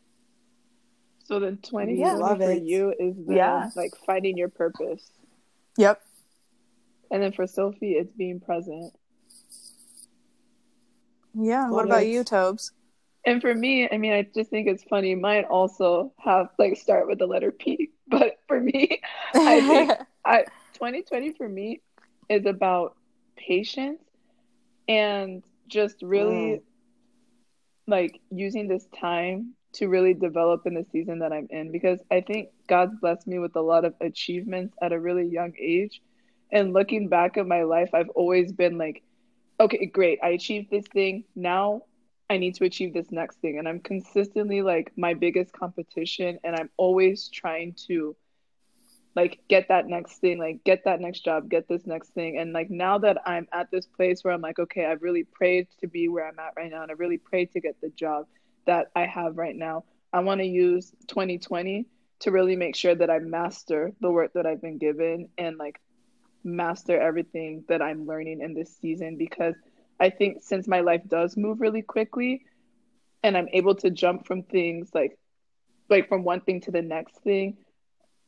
So 1.31 1.39
then 1.39 1.59
20 1.59 1.95
Yeah. 1.95 2.17
for 2.17 2.51
it. 2.51 2.63
you 2.63 2.93
is 2.99 3.15
the, 3.25 3.35
Yeah. 3.35 3.69
like 3.73 3.93
finding 4.05 4.37
your 4.37 4.49
purpose. 4.49 5.09
yep 5.77 6.01
And 7.09 7.23
then 7.23 7.31
for 7.31 7.47
Sophie, 7.47 7.93
it's 7.93 8.11
being 8.11 8.41
present. 8.41 8.93
yeah 11.33 11.61
Love 11.63 11.71
what 11.71 11.85
about 11.85 12.05
you 12.07 12.25
tobes 12.25 12.73
And 13.25 13.39
for 13.39 13.53
me, 13.55 13.87
I 13.89 13.97
mean, 13.97 14.11
I 14.11 14.23
just 14.35 14.49
think 14.49 14.67
it's 14.67 14.83
funny. 14.83 15.15
Mine 15.15 15.45
also 15.45 16.11
have 16.19 16.49
like 16.59 16.75
start 16.75 17.07
with 17.07 17.19
the 17.19 17.27
letter 17.27 17.51
P. 17.51 17.91
But 18.09 18.39
for 18.49 18.59
me, 18.59 18.99
I 19.33 19.61
think 19.61 19.89
I 20.25 20.43
2020 20.73 21.31
for 21.31 21.47
me 21.47 21.81
is 22.27 22.45
about 22.45 22.97
patience 23.37 24.03
and 24.89 25.43
just 25.69 25.95
really 26.01 26.57
mm. 26.57 26.61
like 27.87 28.19
using 28.31 28.67
this 28.67 28.85
time 28.99 29.53
to 29.73 29.87
really 29.87 30.13
develop 30.13 30.65
in 30.65 30.73
the 30.73 30.85
season 30.91 31.19
that 31.19 31.31
I'm 31.31 31.47
in 31.49 31.71
because 31.71 31.99
I 32.11 32.21
think 32.21 32.49
God's 32.67 32.95
blessed 32.99 33.27
me 33.27 33.39
with 33.39 33.55
a 33.55 33.61
lot 33.61 33.85
of 33.85 33.93
achievements 34.01 34.75
at 34.81 34.91
a 34.91 34.99
really 34.99 35.27
young 35.27 35.53
age. 35.59 36.01
And 36.51 36.73
looking 36.73 37.07
back 37.07 37.37
at 37.37 37.47
my 37.47 37.63
life, 37.63 37.91
I've 37.93 38.09
always 38.09 38.51
been 38.51 38.77
like, 38.77 39.03
okay, 39.59 39.85
great, 39.85 40.19
I 40.21 40.29
achieved 40.29 40.69
this 40.69 40.85
thing. 40.87 41.23
Now 41.35 41.83
I 42.29 42.37
need 42.37 42.55
to 42.55 42.65
achieve 42.65 42.93
this 42.93 43.11
next 43.11 43.39
thing. 43.39 43.59
And 43.59 43.67
I'm 43.67 43.79
consistently 43.79 44.61
like 44.61 44.91
my 44.97 45.13
biggest 45.13 45.53
competition, 45.53 46.39
and 46.43 46.55
I'm 46.55 46.69
always 46.77 47.29
trying 47.29 47.75
to 47.87 48.15
like 49.15 49.41
get 49.49 49.67
that 49.67 49.87
next 49.87 50.19
thing, 50.19 50.39
like 50.39 50.63
get 50.63 50.85
that 50.85 51.01
next 51.01 51.25
job, 51.25 51.49
get 51.49 51.67
this 51.67 51.85
next 51.85 52.09
thing. 52.13 52.37
And 52.37 52.53
like 52.53 52.69
now 52.69 52.97
that 52.99 53.17
I'm 53.25 53.47
at 53.51 53.69
this 53.69 53.85
place 53.85 54.23
where 54.23 54.33
I'm 54.33 54.41
like, 54.41 54.59
okay, 54.59 54.85
I've 54.85 55.01
really 55.01 55.23
prayed 55.25 55.67
to 55.81 55.87
be 55.87 56.07
where 56.07 56.27
I'm 56.27 56.39
at 56.39 56.53
right 56.55 56.71
now, 56.71 56.81
and 56.83 56.91
I 56.91 56.95
really 56.95 57.17
prayed 57.17 57.51
to 57.51 57.61
get 57.61 57.75
the 57.81 57.89
job 57.89 58.27
that 58.65 58.91
I 58.95 59.05
have 59.05 59.37
right 59.37 59.55
now. 59.55 59.85
I 60.13 60.19
want 60.19 60.41
to 60.41 60.47
use 60.47 60.91
2020 61.07 61.85
to 62.21 62.31
really 62.31 62.55
make 62.55 62.75
sure 62.75 62.93
that 62.95 63.09
I 63.09 63.19
master 63.19 63.93
the 64.01 64.11
work 64.11 64.33
that 64.33 64.45
I've 64.45 64.61
been 64.61 64.77
given 64.77 65.29
and 65.37 65.57
like 65.57 65.79
master 66.43 66.99
everything 66.99 67.63
that 67.67 67.81
I'm 67.81 68.05
learning 68.05 68.41
in 68.41 68.53
this 68.53 68.75
season 68.77 69.17
because 69.17 69.55
I 69.99 70.09
think 70.09 70.39
since 70.41 70.67
my 70.67 70.81
life 70.81 71.01
does 71.07 71.37
move 71.37 71.61
really 71.61 71.81
quickly 71.81 72.45
and 73.23 73.37
I'm 73.37 73.47
able 73.53 73.75
to 73.75 73.89
jump 73.89 74.25
from 74.25 74.43
things 74.43 74.89
like 74.93 75.17
like 75.89 76.07
from 76.07 76.23
one 76.23 76.41
thing 76.41 76.61
to 76.61 76.71
the 76.71 76.81
next 76.81 77.17
thing, 77.17 77.57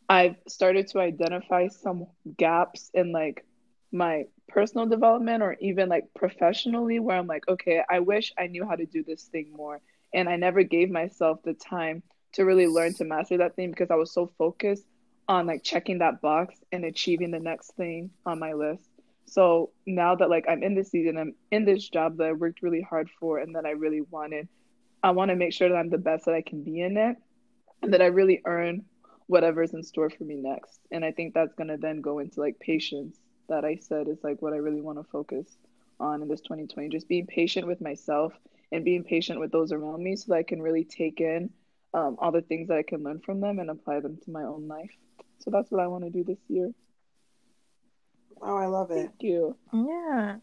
I've 0.09 0.36
started 0.47 0.88
to 0.89 0.99
identify 0.99 1.69
some 1.69 2.07
gaps 2.38 2.91
in 2.93 3.11
like 3.11 3.45
my 3.91 4.25
personal 4.49 4.86
development 4.86 5.41
or 5.41 5.55
even 5.61 5.88
like 5.88 6.13
professionally 6.13 6.99
where 6.99 7.17
I'm 7.17 7.27
like, 7.27 7.47
okay, 7.47 7.81
I 7.89 7.99
wish 7.99 8.34
I 8.38 8.47
knew 8.47 8.65
how 8.67 8.75
to 8.75 8.86
do 8.86 9.03
this 9.03 9.23
thing 9.23 9.53
more. 9.55 9.81
And 10.14 10.30
I 10.30 10.36
never 10.36 10.64
gave 10.64 10.89
myself 10.89 11.39
the 11.43 11.53
time 11.53 12.03
to 12.34 12.45
really 12.45 12.68
learn 12.68 12.93
to 12.95 13.05
master 13.05 13.38
that 13.38 13.55
thing 13.55 13.72
because 13.72 13.91
I 13.91 13.95
was 13.95 14.11
so 14.11 14.32
focused 14.38 14.86
on 15.28 15.47
like 15.47 15.64
checking 15.64 15.99
that 15.99 16.22
box 16.22 16.55
and 16.72 16.84
achieving 16.86 17.32
the 17.32 17.39
next 17.39 17.76
thing 17.76 18.11
on 18.26 18.39
my 18.39 18.53
list. 18.53 18.89
So 19.26 19.72
now 19.86 20.16
that 20.16 20.30
like 20.30 20.45
I'm 20.49 20.64
in 20.64 20.76
this 20.76 20.91
season, 20.91 21.18
I'm 21.18 21.36
in 21.51 21.66
this 21.66 21.88
job 21.88 22.18
that 22.18 22.28
I 22.28 22.32
worked 22.34 22.61
really 22.61 22.82
hard 22.82 23.09
for 23.20 23.39
and 23.39 23.55
that 23.55 23.66
I 23.66 23.72
really 23.72 24.01
wanted, 24.01 24.47
I 25.01 25.11
want 25.11 25.30
to 25.30 25.36
make 25.36 25.53
sure 25.53 25.70
that 25.70 25.76
I'm 25.76 25.89
the 25.89 25.97
best 25.97 26.26
that 26.26 26.36
I 26.36 26.41
can 26.41 26.64
be 26.64 26.82
in 26.82 26.97
it 26.97 27.16
and 27.82 27.93
that 27.93 28.01
I 28.01 28.07
really 28.07 28.41
earn 28.45 28.86
whatever's 29.28 29.74
in 29.74 29.84
store 29.84 30.09
for 30.09 30.24
me 30.24 30.36
next. 30.36 30.80
And 30.91 31.05
I 31.05 31.11
think 31.11 31.34
that's 31.34 31.55
going 31.55 31.70
to 31.70 31.78
then 31.78 32.01
go 32.01 32.20
into 32.20 32.39
like 32.39 32.59
patience 32.59 33.18
that 33.49 33.66
I 33.66 33.78
said 33.78 34.07
is 34.07 34.24
like 34.24 34.41
what 34.41 34.53
I 34.53 34.57
really 34.57 34.82
want 34.82 34.99
to 34.99 35.09
focus 35.09 35.47
on 35.99 36.22
in 36.22 36.28
this 36.28 36.41
2020. 36.41 36.89
Just 36.89 37.07
being 37.07 37.26
patient 37.26 37.68
with 37.68 37.82
myself 37.82 38.34
and 38.74 38.84
being 38.84 39.03
patient 39.03 39.39
with 39.39 39.51
those 39.51 39.71
around 39.71 40.03
me 40.03 40.15
so 40.17 40.26
that 40.34 40.39
I 40.39 40.43
can 40.43 40.61
really 40.61 40.84
take 40.84 41.21
in 41.21 41.49
um, 41.93 42.17
all 42.19 42.32
the 42.32 42.41
things 42.41 42.67
that 42.69 42.78
I 42.78 42.84
can 42.84 43.03
learn 43.03 43.19
from 43.19 43.39
them 43.39 43.59
and 43.59 43.69
apply 43.69 43.99
them 44.01 44.17
to 44.26 44.32
my 44.32 44.43
own 44.43 44.67
life. 44.67 44.91
So 45.39 45.51
that's 45.51 45.69
what 45.71 45.82
I 45.82 45.88
want 45.88 46.03
to 46.03 46.09
do 46.09 46.24
this 46.24 46.39
year. 46.49 46.71
Oh, 48.41 48.57
I 48.57 48.65
love 48.65 48.91
it. 48.91 48.95
Thank 49.09 49.21
you. 49.21 49.55
yeah 49.74 50.38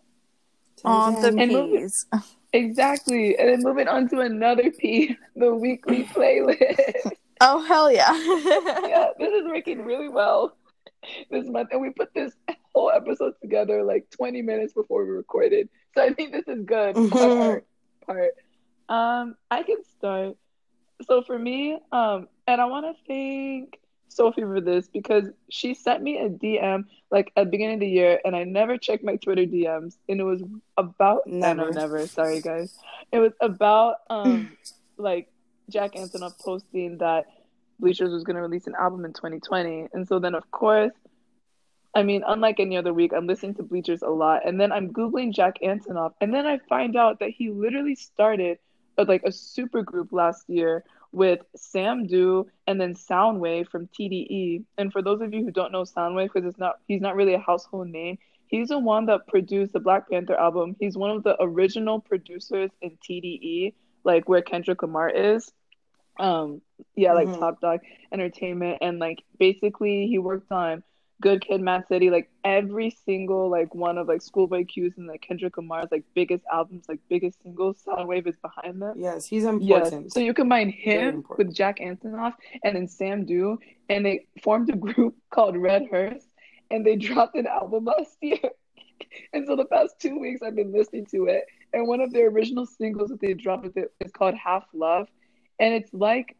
on 0.82 1.14
the 1.16 1.20
10. 1.20 1.38
And 1.40 1.52
moving- 1.52 1.90
Exactly. 2.52 3.36
And 3.38 3.48
then 3.48 3.62
moving 3.62 3.86
on 3.86 4.08
to 4.08 4.20
another 4.20 4.70
P, 4.72 5.16
the 5.36 5.54
weekly 5.54 6.04
playlist. 6.14 7.12
oh 7.42 7.62
hell 7.64 7.90
yeah 7.92 8.12
yeah, 8.88 9.08
this 9.18 9.32
is 9.32 9.46
working 9.46 9.82
really 9.84 10.08
well 10.08 10.56
this 11.30 11.46
month. 11.48 11.68
And 11.72 11.80
we 11.80 11.90
put 11.90 12.12
this 12.14 12.32
whole 12.74 12.90
episode 12.90 13.34
together 13.42 13.82
like 13.82 14.08
20 14.10 14.42
minutes 14.42 14.72
before 14.72 15.04
we 15.04 15.10
recorded. 15.10 15.68
So 15.94 16.02
I 16.02 16.12
think 16.12 16.32
this 16.32 16.46
is 16.48 16.64
good 16.64 16.96
Mhm. 16.96 17.62
Part. 18.10 18.34
Um, 18.88 19.36
I 19.50 19.62
can 19.62 19.82
start. 19.96 20.36
So 21.06 21.22
for 21.22 21.38
me, 21.38 21.78
um, 21.92 22.28
and 22.46 22.60
I 22.60 22.66
want 22.66 22.86
to 22.86 23.02
thank 23.06 23.78
Sophie 24.08 24.42
for 24.42 24.60
this 24.60 24.88
because 24.88 25.24
she 25.48 25.74
sent 25.74 26.02
me 26.02 26.18
a 26.18 26.28
DM 26.28 26.84
like 27.10 27.32
at 27.36 27.44
the 27.44 27.50
beginning 27.50 27.74
of 27.74 27.80
the 27.80 27.88
year, 27.88 28.20
and 28.24 28.36
I 28.36 28.44
never 28.44 28.76
checked 28.76 29.04
my 29.04 29.16
Twitter 29.16 29.44
DMs, 29.44 29.96
and 30.08 30.20
it 30.20 30.24
was 30.24 30.42
about 30.76 31.26
Never. 31.26 31.70
never. 31.72 32.06
Sorry 32.06 32.40
guys, 32.40 32.76
it 33.12 33.18
was 33.18 33.32
about 33.40 33.96
um 34.10 34.56
like 34.96 35.28
Jack 35.68 35.92
Antonoff 35.92 36.38
posting 36.38 36.98
that 36.98 37.26
Bleachers 37.78 38.12
was 38.12 38.24
going 38.24 38.36
to 38.36 38.42
release 38.42 38.66
an 38.66 38.74
album 38.78 39.04
in 39.04 39.12
2020, 39.12 39.88
and 39.92 40.06
so 40.06 40.18
then 40.18 40.34
of 40.34 40.50
course. 40.50 40.92
I 41.94 42.02
mean, 42.04 42.22
unlike 42.26 42.60
any 42.60 42.76
other 42.76 42.92
week, 42.94 43.12
I'm 43.14 43.26
listening 43.26 43.54
to 43.56 43.62
Bleachers 43.64 44.02
a 44.02 44.10
lot, 44.10 44.46
and 44.46 44.60
then 44.60 44.70
I'm 44.72 44.92
googling 44.92 45.32
Jack 45.34 45.58
Antonoff, 45.62 46.12
and 46.20 46.32
then 46.32 46.46
I 46.46 46.58
find 46.68 46.96
out 46.96 47.18
that 47.20 47.30
he 47.30 47.50
literally 47.50 47.96
started 47.96 48.58
a, 48.96 49.04
like 49.04 49.22
a 49.24 49.32
super 49.32 49.82
group 49.82 50.12
last 50.12 50.48
year 50.48 50.84
with 51.12 51.40
Sam 51.56 52.06
Dew 52.06 52.48
and 52.68 52.80
then 52.80 52.94
Sounwave 52.94 53.68
from 53.68 53.88
TDE. 53.88 54.64
And 54.78 54.92
for 54.92 55.02
those 55.02 55.20
of 55.20 55.34
you 55.34 55.44
who 55.44 55.50
don't 55.50 55.72
know 55.72 55.82
Sounwave, 55.82 56.32
because 56.32 56.46
it's 56.48 56.58
not 56.58 56.76
he's 56.86 57.00
not 57.00 57.16
really 57.16 57.34
a 57.34 57.38
household 57.40 57.88
name, 57.88 58.18
he's 58.46 58.68
the 58.68 58.78
one 58.78 59.06
that 59.06 59.26
produced 59.26 59.72
the 59.72 59.80
Black 59.80 60.08
Panther 60.08 60.36
album. 60.38 60.76
He's 60.78 60.96
one 60.96 61.10
of 61.10 61.24
the 61.24 61.36
original 61.42 61.98
producers 62.00 62.70
in 62.80 62.96
TDE, 62.98 63.74
like 64.04 64.28
where 64.28 64.42
Kendrick 64.42 64.82
Lamar 64.82 65.08
is. 65.08 65.50
Um, 66.18 66.60
yeah, 66.94 67.14
like 67.14 67.28
Mhm. 67.28 67.38
Top 67.38 67.60
Dawg 67.60 67.80
Entertainment, 68.12 68.78
and 68.80 68.98
like 68.98 69.22
basically 69.38 70.06
he 70.06 70.18
worked 70.18 70.52
on 70.52 70.82
Good 71.20 71.44
Kid, 71.46 71.60
Mad 71.60 71.86
City, 71.86 72.08
like 72.08 72.30
every 72.44 72.90
single 73.04 73.50
like 73.50 73.74
one 73.74 73.98
of 73.98 74.08
like 74.08 74.22
Schoolboy 74.22 74.64
Q's 74.64 74.94
and 74.96 75.06
like 75.06 75.20
Kendrick 75.20 75.56
Lamar's 75.56 75.88
like 75.90 76.04
biggest 76.14 76.44
albums, 76.50 76.86
like 76.88 76.98
biggest 77.08 77.42
singles. 77.42 77.82
Sounwave 77.86 78.26
is 78.26 78.36
behind 78.40 78.80
them. 78.80 78.94
Yes, 78.98 79.26
he's 79.26 79.44
important. 79.44 80.04
Yes. 80.04 80.14
So 80.14 80.20
you 80.20 80.32
combine 80.32 80.70
him 80.70 81.24
with 81.36 81.54
Jack 81.54 81.78
Antonoff 81.78 82.34
and 82.64 82.74
then 82.74 82.88
Sam 82.88 83.26
Dew, 83.26 83.58
and 83.88 84.04
they 84.04 84.26
formed 84.42 84.70
a 84.70 84.76
group 84.76 85.14
called 85.30 85.56
Red 85.56 85.86
Hearse, 85.90 86.24
and 86.70 86.86
they 86.86 86.96
dropped 86.96 87.36
an 87.36 87.46
album 87.46 87.84
last 87.84 88.16
year. 88.22 88.38
and 89.32 89.46
so 89.46 89.56
the 89.56 89.66
past 89.66 89.96
two 89.98 90.18
weeks 90.18 90.40
I've 90.42 90.56
been 90.56 90.72
listening 90.72 91.06
to 91.06 91.26
it, 91.26 91.44
and 91.74 91.86
one 91.86 92.00
of 92.00 92.12
their 92.12 92.28
original 92.28 92.64
singles 92.66 93.10
that 93.10 93.20
they 93.20 93.34
dropped 93.34 93.64
with 93.64 93.76
it 93.76 93.92
is 94.00 94.10
called 94.12 94.34
Half 94.34 94.64
Love, 94.72 95.08
and 95.58 95.74
it's 95.74 95.92
like. 95.92 96.36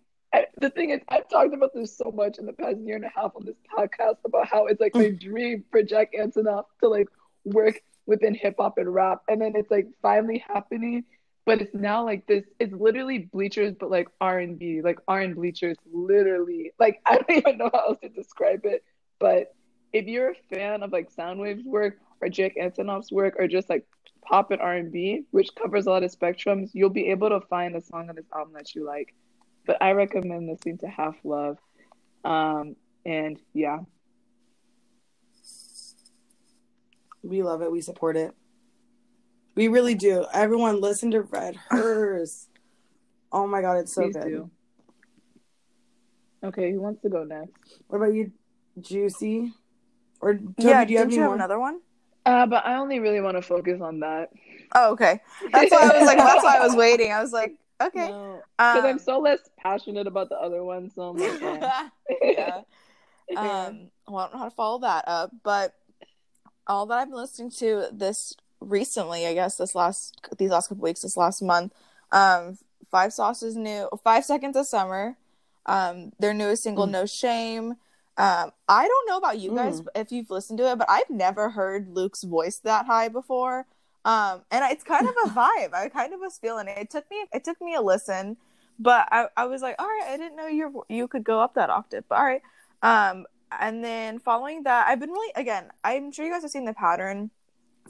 The 0.60 0.70
thing 0.70 0.90
is, 0.90 1.00
I've 1.08 1.28
talked 1.28 1.54
about 1.54 1.72
this 1.74 1.96
so 1.96 2.12
much 2.14 2.38
in 2.38 2.44
the 2.44 2.52
past 2.52 2.78
year 2.80 2.96
and 2.96 3.04
a 3.04 3.10
half 3.14 3.32
on 3.34 3.46
this 3.46 3.56
podcast 3.76 4.16
about 4.24 4.46
how 4.46 4.66
it's 4.66 4.80
like 4.80 4.94
my 4.94 5.04
mm. 5.04 5.20
dream 5.20 5.64
for 5.70 5.82
Jack 5.82 6.12
Antonoff 6.12 6.64
to 6.82 6.88
like 6.88 7.08
work 7.44 7.80
within 8.06 8.34
hip 8.34 8.56
hop 8.58 8.76
and 8.76 8.92
rap, 8.92 9.22
and 9.28 9.40
then 9.40 9.54
it's 9.56 9.70
like 9.70 9.86
finally 10.02 10.44
happening. 10.46 11.04
But 11.46 11.62
it's 11.62 11.74
now 11.74 12.04
like 12.04 12.26
this 12.26 12.44
it's 12.58 12.74
literally 12.74 13.18
bleachers 13.32 13.74
but 13.80 13.90
like 13.90 14.08
r&b 14.20 14.82
like 14.82 14.98
r 15.08 15.20
and 15.20 15.34
bleachers 15.34 15.78
literally. 15.90 16.72
Like 16.78 17.00
i 17.06 17.16
don't 17.16 17.30
even 17.30 17.58
know 17.58 17.70
how 17.72 17.88
else 17.88 17.98
to 18.02 18.10
describe 18.10 18.64
it. 18.64 18.84
But 19.18 19.54
if 19.92 20.06
you're 20.06 20.32
a 20.32 20.54
fan 20.54 20.82
of 20.82 20.92
like 20.92 21.14
sounwave's 21.14 21.64
work 21.64 21.96
or 22.20 22.28
jake 22.28 22.56
antonoff's 22.56 23.10
work 23.10 23.34
or 23.38 23.48
just 23.48 23.68
like 23.68 23.86
pop 24.22 24.50
and 24.50 24.60
r&b 24.60 25.24
which 25.30 25.48
covers 25.54 25.86
a 25.86 25.90
lot 25.90 26.02
of 26.02 26.16
spectrums 26.16 26.70
you'll 26.74 26.90
be 26.90 27.08
able 27.08 27.28
to 27.28 27.40
find 27.40 27.74
a 27.74 27.80
song 27.80 28.08
on 28.08 28.14
this 28.14 28.26
album 28.32 28.52
that 28.54 28.74
you 28.74 28.84
like 28.86 29.14
but 29.70 29.80
i 29.80 29.92
recommend 29.92 30.48
listening 30.48 30.76
to 30.78 30.88
half 30.88 31.14
love 31.22 31.56
um 32.24 32.74
and 33.06 33.38
yeah 33.54 33.78
We 37.22 37.42
love 37.42 37.60
it. 37.62 37.70
We 37.70 37.80
support 37.82 38.16
it. 38.16 38.32
We 39.54 39.68
really 39.68 39.94
do. 39.94 40.26
Everyone 40.32 40.80
listen 40.80 41.10
to 41.10 41.20
Red 41.20 41.54
Hearse. 41.70 42.48
Oh 43.30 43.46
my 43.46 43.60
god, 43.60 43.76
it's 43.76 43.92
so 43.92 44.04
please 44.04 44.16
good. 44.16 44.24
do 44.24 44.50
okay 46.42 46.72
who 46.72 46.80
wants 46.80 47.02
to 47.02 47.08
go 47.10 47.22
next 47.22 47.52
What 47.86 47.98
about 47.98 48.14
you, 48.14 48.32
Juicy? 48.80 49.52
Or 50.20 50.34
Toby, 50.34 50.52
yeah, 50.58 50.84
do 50.84 50.92
you 50.92 50.98
have 50.98 51.08
didn't 51.08 51.12
you 51.12 51.22
have 51.22 51.32
another 51.32 51.60
one? 51.60 51.80
uh 52.26 52.46
but 52.46 52.66
i 52.66 52.76
only 52.76 52.98
really 52.98 53.20
want 53.20 53.36
to 53.36 53.42
focus 53.42 53.80
on 53.80 54.00
that 54.00 54.30
Oh, 54.74 54.92
okay. 54.92 55.20
That's 55.52 55.70
why 55.70 55.90
I 55.90 55.98
was 55.98 56.06
like, 56.06 56.18
that's 56.18 56.44
why 56.44 56.56
I 56.56 56.64
was 56.66 56.76
waiting. 56.76 57.12
I 57.12 57.20
was 57.20 57.32
like, 57.32 57.54
okay. 57.80 58.08
No. 58.08 58.42
Because 58.58 58.84
I'm 58.84 58.92
Um, 58.92 58.98
so 58.98 59.18
less 59.20 59.40
passionate 59.58 60.06
about 60.06 60.28
the 60.28 60.36
other 60.36 60.62
one, 60.64 60.90
so 60.90 61.02
I'm 61.10 61.16
like, 61.16 61.42
eh. 61.42 61.78
yeah. 62.22 62.60
Um, 63.36 63.90
well, 64.08 64.18
I 64.18 64.22
don't 64.24 64.32
know 64.32 64.38
how 64.40 64.48
to 64.48 64.54
follow 64.56 64.78
that 64.80 65.04
up, 65.06 65.30
but 65.44 65.72
all 66.66 66.84
that 66.86 66.98
I've 66.98 67.08
been 67.10 67.16
listening 67.16 67.50
to 67.52 67.86
this 67.92 68.34
recently, 68.58 69.24
I 69.26 69.34
guess 69.34 69.56
this 69.56 69.76
last 69.76 70.20
these 70.36 70.50
last 70.50 70.68
couple 70.68 70.82
weeks, 70.82 71.02
this 71.02 71.16
last 71.16 71.40
month, 71.40 71.72
um, 72.10 72.58
Five 72.90 73.12
Sauces 73.12 73.54
new 73.56 73.88
Five 74.02 74.24
Seconds 74.24 74.56
of 74.56 74.66
Summer, 74.66 75.16
um, 75.66 76.10
their 76.18 76.34
newest 76.34 76.64
single, 76.64 76.88
Mm. 76.88 76.90
No 76.90 77.06
Shame. 77.06 77.70
Um, 78.16 78.50
I 78.68 78.88
don't 78.88 79.08
know 79.08 79.16
about 79.18 79.38
you 79.38 79.54
guys 79.54 79.80
Mm. 79.80 79.86
if 79.94 80.10
you've 80.10 80.30
listened 80.30 80.58
to 80.58 80.68
it, 80.72 80.76
but 80.78 80.90
I've 80.90 81.08
never 81.08 81.50
heard 81.50 81.88
Luke's 81.88 82.24
voice 82.24 82.58
that 82.58 82.86
high 82.86 83.06
before. 83.06 83.64
Um, 84.04 84.42
and 84.50 84.64
it's 84.72 84.84
kind 84.84 85.06
of 85.08 85.14
a 85.24 85.28
vibe. 85.30 85.74
I 85.74 85.88
kind 85.88 86.14
of 86.14 86.20
was 86.20 86.38
feeling 86.38 86.68
it. 86.68 86.78
It 86.78 86.90
took 86.90 87.10
me 87.10 87.24
it 87.32 87.44
took 87.44 87.60
me 87.60 87.74
a 87.74 87.80
listen, 87.80 88.36
but 88.78 89.08
I, 89.10 89.26
I 89.36 89.46
was 89.46 89.62
like, 89.62 89.76
all 89.78 89.86
right, 89.86 90.08
I 90.08 90.16
didn't 90.16 90.36
know 90.36 90.46
you 90.46 90.84
you 90.88 91.08
could 91.08 91.24
go 91.24 91.40
up 91.40 91.54
that 91.54 91.70
octave. 91.70 92.04
But 92.08 92.18
all 92.18 92.24
right. 92.24 92.42
Um, 92.82 93.26
and 93.58 93.84
then 93.84 94.18
following 94.18 94.62
that, 94.62 94.86
I've 94.88 95.00
been 95.00 95.10
really 95.10 95.32
again. 95.36 95.70
I'm 95.84 96.12
sure 96.12 96.24
you 96.24 96.32
guys 96.32 96.42
have 96.42 96.50
seen 96.50 96.64
the 96.64 96.74
pattern 96.74 97.30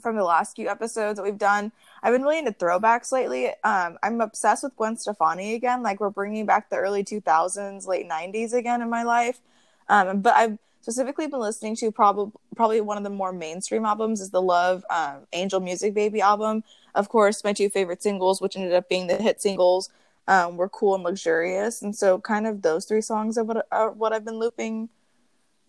from 0.01 0.15
the 0.15 0.23
last 0.23 0.55
few 0.55 0.67
episodes 0.67 1.17
that 1.17 1.23
we've 1.23 1.37
done. 1.37 1.71
I've 2.01 2.13
been 2.13 2.23
really 2.23 2.39
into 2.39 2.51
throwbacks 2.51 3.11
lately. 3.11 3.49
Um, 3.63 3.97
I'm 4.01 4.19
obsessed 4.19 4.63
with 4.63 4.75
Gwen 4.75 4.97
Stefani 4.97 5.53
again. 5.53 5.83
Like 5.83 5.99
we're 5.99 6.09
bringing 6.09 6.45
back 6.45 6.69
the 6.69 6.77
early 6.77 7.03
2000s, 7.03 7.87
late 7.87 8.09
90s 8.09 8.53
again 8.53 8.81
in 8.81 8.89
my 8.89 9.03
life. 9.03 9.39
Um, 9.87 10.21
but 10.21 10.33
I've 10.33 10.57
specifically 10.81 11.27
been 11.27 11.39
listening 11.39 11.75
to 11.77 11.91
probably 11.91 12.31
probably 12.55 12.81
one 12.81 12.97
of 12.97 13.03
the 13.03 13.09
more 13.09 13.31
mainstream 13.31 13.85
albums 13.85 14.19
is 14.19 14.31
the 14.31 14.41
Love 14.41 14.83
um, 14.89 15.27
Angel 15.33 15.59
Music 15.59 15.93
Baby 15.93 16.21
album. 16.21 16.63
Of 16.95 17.09
course, 17.09 17.43
my 17.43 17.53
two 17.53 17.69
favorite 17.69 18.03
singles, 18.03 18.41
which 18.41 18.55
ended 18.55 18.73
up 18.73 18.89
being 18.89 19.07
the 19.07 19.15
hit 19.15 19.41
singles, 19.41 19.89
um, 20.27 20.57
were 20.57 20.69
cool 20.69 20.95
and 20.95 21.03
luxurious, 21.03 21.81
and 21.81 21.95
so 21.95 22.19
kind 22.19 22.47
of 22.47 22.61
those 22.61 22.85
three 22.85 23.01
songs 23.01 23.37
are 23.37 23.43
what, 23.43 23.65
are 23.71 23.91
what 23.91 24.13
I've 24.13 24.25
been 24.25 24.39
looping 24.39 24.89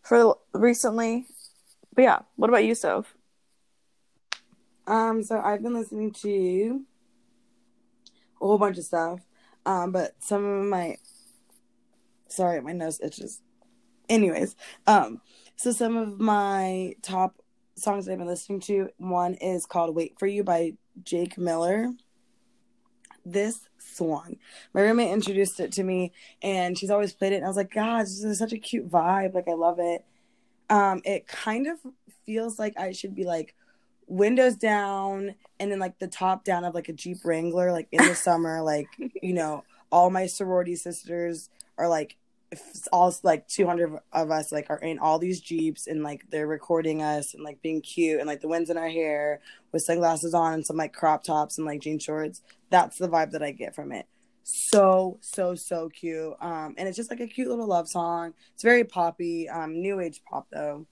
for 0.03 0.37
recently. 0.53 1.27
But 1.95 2.03
yeah, 2.03 2.19
what 2.37 2.49
about 2.49 2.65
you, 2.65 2.75
Soph? 2.75 3.15
Um, 4.87 5.23
so 5.23 5.41
I've 5.41 5.63
been 5.63 5.75
listening 5.75 6.11
to 6.13 6.85
a 8.41 8.45
whole 8.45 8.59
bunch 8.59 8.79
of 8.79 8.85
stuff. 8.85 9.21
Um, 9.65 9.93
but 9.93 10.15
some 10.19 10.45
of 10.45 10.65
my 10.65 10.97
sorry, 12.29 12.61
my 12.61 12.73
nose 12.73 13.01
itches. 13.01 13.41
Anyways, 14.13 14.57
um, 14.87 15.23
so 15.57 15.73
some 15.73 15.97
of 15.97 16.21
my 16.21 16.95
top 17.01 17.37
songs 17.77 18.07
I've 18.07 18.19
been 18.19 18.27
listening 18.27 18.61
to, 18.61 18.91
one 18.99 19.37
is 19.37 19.65
called 19.65 19.95
Wait 19.95 20.19
for 20.19 20.27
You 20.27 20.45
by 20.45 20.75
Jake 21.03 21.39
Miller. 21.39 21.91
This 23.25 23.71
song. 23.79 24.37
My 24.75 24.83
roommate 24.83 25.13
introduced 25.13 25.61
it 25.61 25.73
to 25.73 25.83
me 25.83 26.13
and 26.43 26.77
she's 26.77 26.91
always 26.91 27.15
played 27.15 27.33
it 27.33 27.37
and 27.37 27.47
I 27.47 27.49
was 27.49 27.57
like, 27.57 27.73
God, 27.73 28.03
this 28.03 28.23
is 28.23 28.39
such 28.39 28.53
a 28.53 28.59
cute 28.59 28.91
vibe. 28.91 29.33
Like 29.33 29.49
I 29.49 29.55
love 29.55 29.79
it. 29.79 30.05
Um, 30.69 31.01
it 31.07 31.27
kind 31.27 31.67
of 31.67 31.79
feels 32.27 32.59
like 32.59 32.79
I 32.79 32.93
should 32.93 33.15
be 33.15 33.25
like 33.25 33.55
windows 34.09 34.57
down 34.57 35.37
and 35.59 35.73
then 35.73 35.79
like 35.79 35.99
the 36.01 36.07
top 36.07 36.45
down 36.45 36.65
of 36.65 36.75
like 36.75 36.91
a 36.91 36.93
Jeep 36.93 37.25
Wrangler, 37.25 37.73
like 37.73 37.89
in 37.91 38.07
the 38.07 38.15
summer, 38.15 38.61
like 38.61 38.89
you 39.23 39.33
know, 39.33 39.65
all 39.91 40.11
my 40.11 40.27
sorority 40.27 40.77
sisters 40.77 41.49
are 41.79 41.89
like 41.89 42.19
all 42.93 43.15
like 43.23 43.47
200 43.49 43.99
of 44.13 44.31
us 44.31 44.53
like 44.53 44.69
are 44.71 44.79
in 44.79 44.99
all 44.99 45.19
these 45.19 45.41
jeeps 45.41 45.87
and 45.87 46.03
like 46.03 46.25
they're 46.31 46.47
recording 46.47 47.03
us 47.03 47.35
and 47.35 47.43
like 47.43 47.61
being 47.63 47.81
cute 47.81 48.19
and 48.19 48.27
like 48.27 48.41
the 48.41 48.49
winds 48.49 48.71
in 48.71 48.77
our 48.77 48.89
hair 48.89 49.41
with 49.73 49.83
sunglasses 49.83 50.35
on 50.35 50.53
and 50.53 50.67
some 50.67 50.77
like 50.77 50.93
crop 50.93 51.25
tops 51.25 51.57
and 51.59 51.67
like 51.67 51.81
jean 51.81 51.99
shorts 51.99 52.43
that's 52.71 52.99
the 52.99 53.09
vibe 53.09 53.31
that 53.31 53.43
i 53.43 53.51
get 53.51 53.75
from 53.75 53.93
it. 53.93 54.07
So 54.45 55.19
so 55.21 55.55
so 55.55 55.89
cute. 55.89 56.35
Um 56.41 56.75
and 56.77 56.89
it's 56.89 56.97
just 56.97 57.11
like 57.11 57.21
a 57.21 57.27
cute 57.27 57.49
little 57.49 57.69
love 57.69 57.89
song. 57.89 58.35
It's 58.55 58.63
very 58.63 58.85
poppy 58.85 59.49
um 59.49 59.81
new 59.81 60.01
age 60.01 60.21
pop 60.29 60.49
though. 60.51 60.87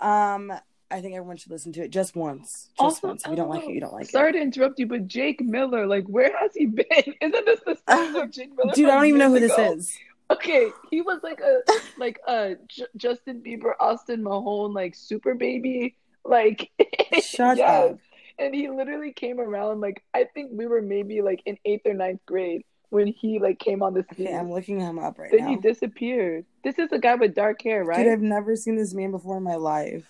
Um 0.00 0.52
i 0.90 1.00
think 1.00 1.14
everyone 1.14 1.36
should 1.36 1.52
listen 1.52 1.72
to 1.74 1.82
it 1.84 1.90
just 1.90 2.16
once. 2.16 2.70
Just 2.70 2.80
Also, 2.80 3.06
once. 3.06 3.24
If 3.24 3.30
you 3.30 3.36
don't 3.36 3.48
like 3.48 3.64
it 3.64 3.70
you 3.70 3.80
don't 3.80 3.92
like 3.92 4.10
Sorry 4.10 4.30
it. 4.30 4.32
Sorry 4.32 4.32
to 4.32 4.40
interrupt 4.40 4.78
you, 4.80 4.86
but 4.86 5.06
Jake 5.06 5.40
Miller, 5.40 5.86
like, 5.86 6.06
where 6.06 6.36
has 6.36 6.52
he 6.54 6.66
been? 6.66 6.86
Isn't 7.20 7.44
this 7.44 7.60
the 7.64 7.78
same 7.88 8.30
Jake 8.32 8.56
Miller? 8.56 8.72
dude 8.74 8.88
i 8.90 8.96
don't 8.96 9.06
even 9.06 9.18
know 9.18 9.28
who 9.28 9.38
years 9.38 9.54
this 9.54 9.88
is 9.88 9.98
Okay, 10.30 10.70
he 10.90 11.02
was 11.02 11.20
like 11.22 11.40
a 11.40 11.60
like 11.98 12.20
a 12.28 12.56
J- 12.68 12.86
Justin 12.96 13.42
Bieber, 13.42 13.72
Austin 13.80 14.22
Mahone, 14.22 14.72
like 14.72 14.94
super 14.94 15.34
baby, 15.34 15.96
like 16.24 16.70
Shut 17.20 17.58
yes. 17.58 17.92
up. 17.92 17.98
And 18.38 18.54
he 18.54 18.68
literally 18.70 19.12
came 19.12 19.40
around 19.40 19.80
like 19.80 20.02
I 20.14 20.24
think 20.32 20.50
we 20.52 20.66
were 20.66 20.80
maybe 20.80 21.20
like 21.20 21.42
in 21.46 21.58
eighth 21.64 21.86
or 21.86 21.94
ninth 21.94 22.20
grade 22.26 22.64
when 22.90 23.06
he 23.06 23.38
like 23.38 23.58
came 23.58 23.82
on 23.82 23.94
the 23.94 24.04
scene. 24.16 24.26
okay 24.26 24.36
i'm 24.36 24.50
looking 24.50 24.80
him 24.80 24.98
up 24.98 25.16
right 25.16 25.30
then 25.30 25.40
now 25.40 25.46
Then 25.46 25.54
he 25.56 25.60
disappeared. 25.60 26.44
This 26.64 26.78
is 26.78 26.88
the 26.90 26.98
guy 26.98 27.14
with 27.14 27.34
dark 27.34 27.62
hair, 27.62 27.84
right? 27.84 28.02
Dude, 28.02 28.12
I've 28.12 28.20
never 28.20 28.56
seen 28.56 28.76
this 28.76 28.94
man 28.94 29.10
before 29.12 29.36
in 29.36 29.42
my 29.44 29.56
life. 29.56 30.06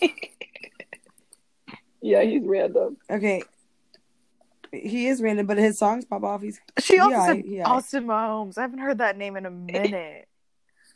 Yeah, 2.02 2.22
he's 2.22 2.44
random. 2.44 2.98
Okay. 3.10 3.42
He 4.82 5.06
is 5.06 5.20
random, 5.22 5.46
but 5.46 5.58
his 5.58 5.78
songs 5.78 6.04
pop 6.04 6.22
off. 6.24 6.42
He's 6.42 6.60
She 6.80 6.98
also 6.98 7.10
Yeah, 7.16 7.26
said 7.26 7.42
yeah. 7.46 7.68
Austin 7.68 8.06
Mahomes. 8.06 8.58
I 8.58 8.62
haven't 8.62 8.78
heard 8.80 8.98
that 8.98 9.16
name 9.16 9.36
in 9.36 9.46
a 9.46 9.50
minute. 9.50 10.28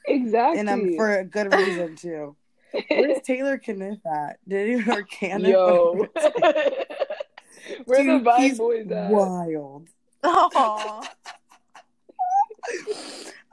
Exactly. 0.06 0.60
and 0.60 0.68
um, 0.70 0.94
for 0.96 1.18
a 1.18 1.24
good 1.24 1.52
reason 1.54 1.94
too. 1.94 2.34
Where's 2.88 3.20
Taylor 3.24 3.58
Caniff 3.58 4.00
at? 4.06 4.38
Did 4.48 4.82
he 4.82 4.90
or 4.90 5.02
can 5.02 5.44
Yo. 5.44 6.06
Where 7.84 8.02
the 8.04 8.18
Dude, 8.18 8.24
vibe 8.24 8.38
he's 8.38 8.56
boys 8.58 8.90
at? 8.90 9.10
wild. 9.10 9.88
Aw. 10.24 11.10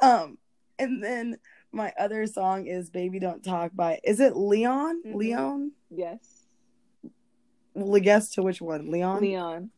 Um, 0.01 0.37
and 0.79 1.03
then 1.03 1.37
my 1.71 1.91
other 1.99 2.25
song 2.27 2.65
is 2.67 2.89
"Baby 2.89 3.19
Don't 3.19 3.43
Talk" 3.43 3.71
by 3.75 3.99
is 4.03 4.19
it 4.19 4.35
Leon? 4.37 5.01
Mhm. 5.05 5.15
Leon? 5.15 5.71
Yes. 5.89 6.45
Well, 7.73 7.99
guess 8.01 8.29
to 8.35 8.41
which 8.41 8.61
one? 8.61 8.89
Leon. 8.89 9.21
Leon. 9.21 9.69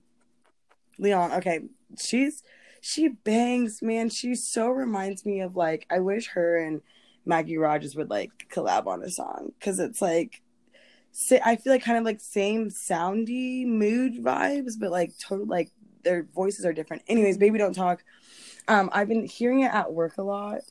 Leon. 1.00 1.32
Okay, 1.34 1.62
she's 2.00 2.44
she 2.82 3.08
bangs, 3.10 3.82
man. 3.82 4.10
She 4.10 4.36
so 4.36 4.70
reminds 4.70 5.26
me 5.26 5.42
of 5.42 5.56
like 5.56 5.88
I 5.90 6.00
wish 6.00 6.28
her 6.30 6.58
and 6.58 6.82
Maggie 7.26 7.58
Rogers 7.58 7.96
would 7.96 8.10
like 8.10 8.32
collab 8.52 8.88
on 8.88 9.04
a 9.04 9.10
song 9.10 9.52
because 9.58 9.80
it's 9.80 10.02
like 10.02 10.42
I 11.44 11.56
feel 11.56 11.74
like 11.74 11.84
kind 11.84 11.98
of 11.98 12.04
like 12.04 12.22
same 12.22 12.70
soundy 12.70 13.66
mood 13.66 14.24
vibes, 14.24 14.74
but 14.80 14.92
like 14.92 15.14
total 15.18 15.46
like 15.46 15.72
their 16.04 16.24
voices 16.24 16.66
are 16.66 16.74
different. 16.74 17.04
Anyways, 17.08 17.38
baby, 17.38 17.58
don't 17.58 17.74
talk. 17.74 18.04
Um, 18.68 18.90
I've 18.94 19.08
been 19.08 19.26
hearing 19.26 19.62
it 19.62 19.74
at 19.74 19.92
work 19.92 20.18
a 20.18 20.24
lot, 20.24 20.62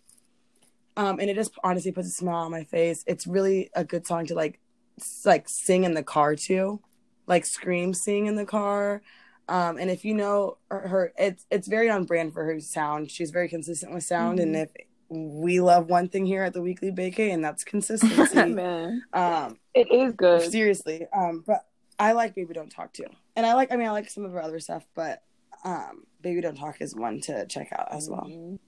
um, 0.97 1.19
and 1.19 1.29
it 1.29 1.35
just 1.35 1.53
honestly 1.65 1.93
puts 1.93 2.09
a 2.09 2.13
smile 2.13 2.45
on 2.45 2.51
my 2.51 2.65
face. 2.65 3.05
It's 3.07 3.27
really 3.27 3.71
a 3.75 3.85
good 3.85 4.07
song 4.07 4.27
to 4.27 4.35
like 4.35 4.61
like 5.25 5.49
sing 5.49 5.85
in 5.85 5.95
the 5.95 6.03
car 6.03 6.35
too, 6.35 6.81
like 7.27 7.45
scream 7.45 7.93
sing 7.93 8.27
in 8.27 8.37
the 8.37 8.47
car. 8.47 9.03
Um, 9.49 9.79
and 9.79 9.91
if 9.91 10.05
you 10.05 10.15
know 10.15 10.59
her, 10.71 10.87
her, 10.89 11.13
it's 11.19 11.47
it's 11.51 11.69
very 11.69 11.89
on 11.89 12.05
brand 12.05 12.33
for 12.35 12.45
her 12.45 12.61
sound. 12.61 13.11
She's 13.11 13.31
very 13.31 13.49
consistent 13.49 13.93
with 13.95 14.05
sound, 14.05 14.41
and 14.41 14.55
if 14.55 14.71
we 15.09 15.61
love 15.61 15.89
one 15.89 16.09
thing 16.09 16.27
here 16.27 16.43
at 16.43 16.53
the 16.53 16.61
Weekly 16.61 16.91
Bakey, 16.91 17.33
and 17.33 17.43
that's 17.43 17.65
consistency. 17.65 18.45
Man. 18.55 19.03
um, 19.15 19.59
It 19.75 19.91
is 19.91 20.13
good. 20.15 20.51
seriously. 20.51 21.07
Um, 21.17 21.43
but 21.47 21.65
I 21.99 22.13
like 22.13 22.35
Baby 22.35 22.53
Don't 22.53 22.71
Talk 22.71 22.93
too, 22.93 23.07
and 23.37 23.47
I 23.47 23.55
like. 23.55 23.73
I 23.73 23.77
mean, 23.77 23.89
I 23.89 23.91
like 23.93 24.11
some 24.11 24.25
of 24.27 24.33
her 24.33 24.43
other 24.43 24.61
stuff, 24.61 24.87
but 24.95 25.23
um, 25.65 26.05
Baby 26.21 26.43
Don't 26.43 26.57
Talk 26.57 26.81
is 26.83 26.95
one 26.95 27.21
to 27.23 27.47
check 27.47 27.69
out 27.73 27.89
as 27.91 28.09
well. 28.11 28.27
Mhm. 28.29 28.59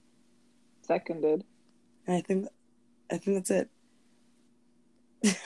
Seconded. 0.81 1.43
And 2.07 2.17
I 2.17 2.21
think, 2.21 2.47
I 3.11 3.17
think 3.17 3.37
that's 3.37 3.51
it. 3.51 3.69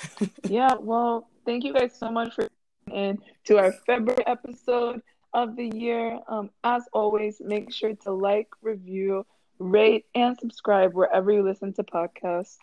Yeah, 0.49 0.75
well, 0.79 1.27
thank 1.45 1.63
you 1.65 1.73
guys 1.73 1.91
so 1.97 2.09
much 2.09 2.33
for 2.35 2.47
in 2.91 3.17
to 3.45 3.57
our 3.57 3.71
February 3.85 4.25
episode 4.27 5.01
of 5.35 5.55
the 5.55 5.67
year. 5.67 6.19
Um, 6.27 6.49
as 6.63 6.83
always, 6.93 7.39
make 7.39 7.71
sure 7.71 7.93
to 8.03 8.11
like, 8.11 8.47
review, 8.63 9.25
rate, 9.59 10.05
and 10.15 10.35
subscribe 10.39 10.93
wherever 10.93 11.31
you 11.31 11.43
listen 11.43 11.73
to 11.73 11.83
podcasts. 11.83 12.57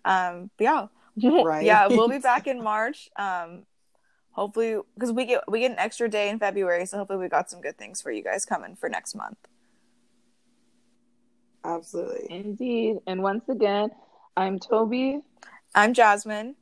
Um, 0.05 0.49
but 0.57 0.63
yeah, 0.63 0.87
Right. 1.43 1.63
yeah, 1.63 1.87
we'll 1.87 2.09
be 2.09 2.19
back 2.19 2.47
in 2.47 2.63
March. 2.63 3.09
Um, 3.17 3.65
hopefully, 4.33 4.77
because 4.93 5.11
we 5.11 5.25
get 5.25 5.41
we 5.47 5.59
get 5.61 5.71
an 5.71 5.79
extra 5.79 6.09
day 6.09 6.29
in 6.29 6.37
February, 6.39 6.85
so 6.85 6.97
hopefully 6.97 7.19
we 7.19 7.29
got 7.29 7.49
some 7.49 7.61
good 7.61 7.77
things 7.77 8.01
for 8.01 8.11
you 8.11 8.23
guys 8.23 8.45
coming 8.45 8.75
for 8.75 8.89
next 8.89 9.15
month. 9.15 9.37
Absolutely. 11.65 12.27
Indeed. 12.29 12.97
And 13.07 13.23
once 13.23 13.47
again, 13.49 13.89
I'm 14.35 14.59
Toby, 14.59 15.21
I'm 15.73 15.93
Jasmine. 15.93 16.55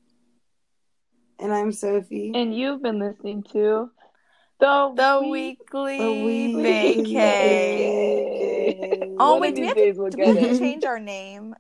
And 1.40 1.52
I'm 1.52 1.72
Sophie. 1.72 2.32
and 2.36 2.56
you've 2.56 2.84
been 2.84 3.00
listening 3.00 3.42
to 3.52 3.90
the, 4.60 4.94
The 4.96 5.28
Week- 5.28 5.58
weekly 5.74 5.98
The 5.98 6.24
Weekly 6.24 6.64
vacay. 6.64 7.18
Vacay. 8.78 9.16
Oh, 9.20 9.32
One 9.34 9.42
wait, 9.42 9.56
do 9.56 9.62
we 9.62 9.68
have 9.68 9.76
days 9.76 9.98
we'll 9.98 10.12
Do 10.12 10.18
get 10.18 10.36
we 10.36 10.42
have 10.42 10.52
to 10.52 10.60
change 10.60 10.86
our 10.86 11.00
name? 11.00 11.56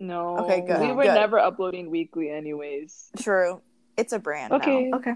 No. 0.00 0.38
Okay, 0.38 0.62
good, 0.66 0.80
We 0.80 0.92
were 0.92 1.02
good. 1.04 1.14
never 1.14 1.38
uploading 1.38 1.90
weekly, 1.90 2.30
anyways. 2.30 3.10
True. 3.18 3.60
It's 3.96 4.12
a 4.12 4.18
brand 4.18 4.50
Okay. 4.52 4.58
now. 4.58 4.86
Okay. 4.92 5.14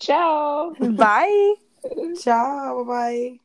Ciao. 0.00 0.74
Bye. 0.80 1.54
Ciao. 2.14 2.84
Bye 2.84 2.88
bye. 2.88 3.40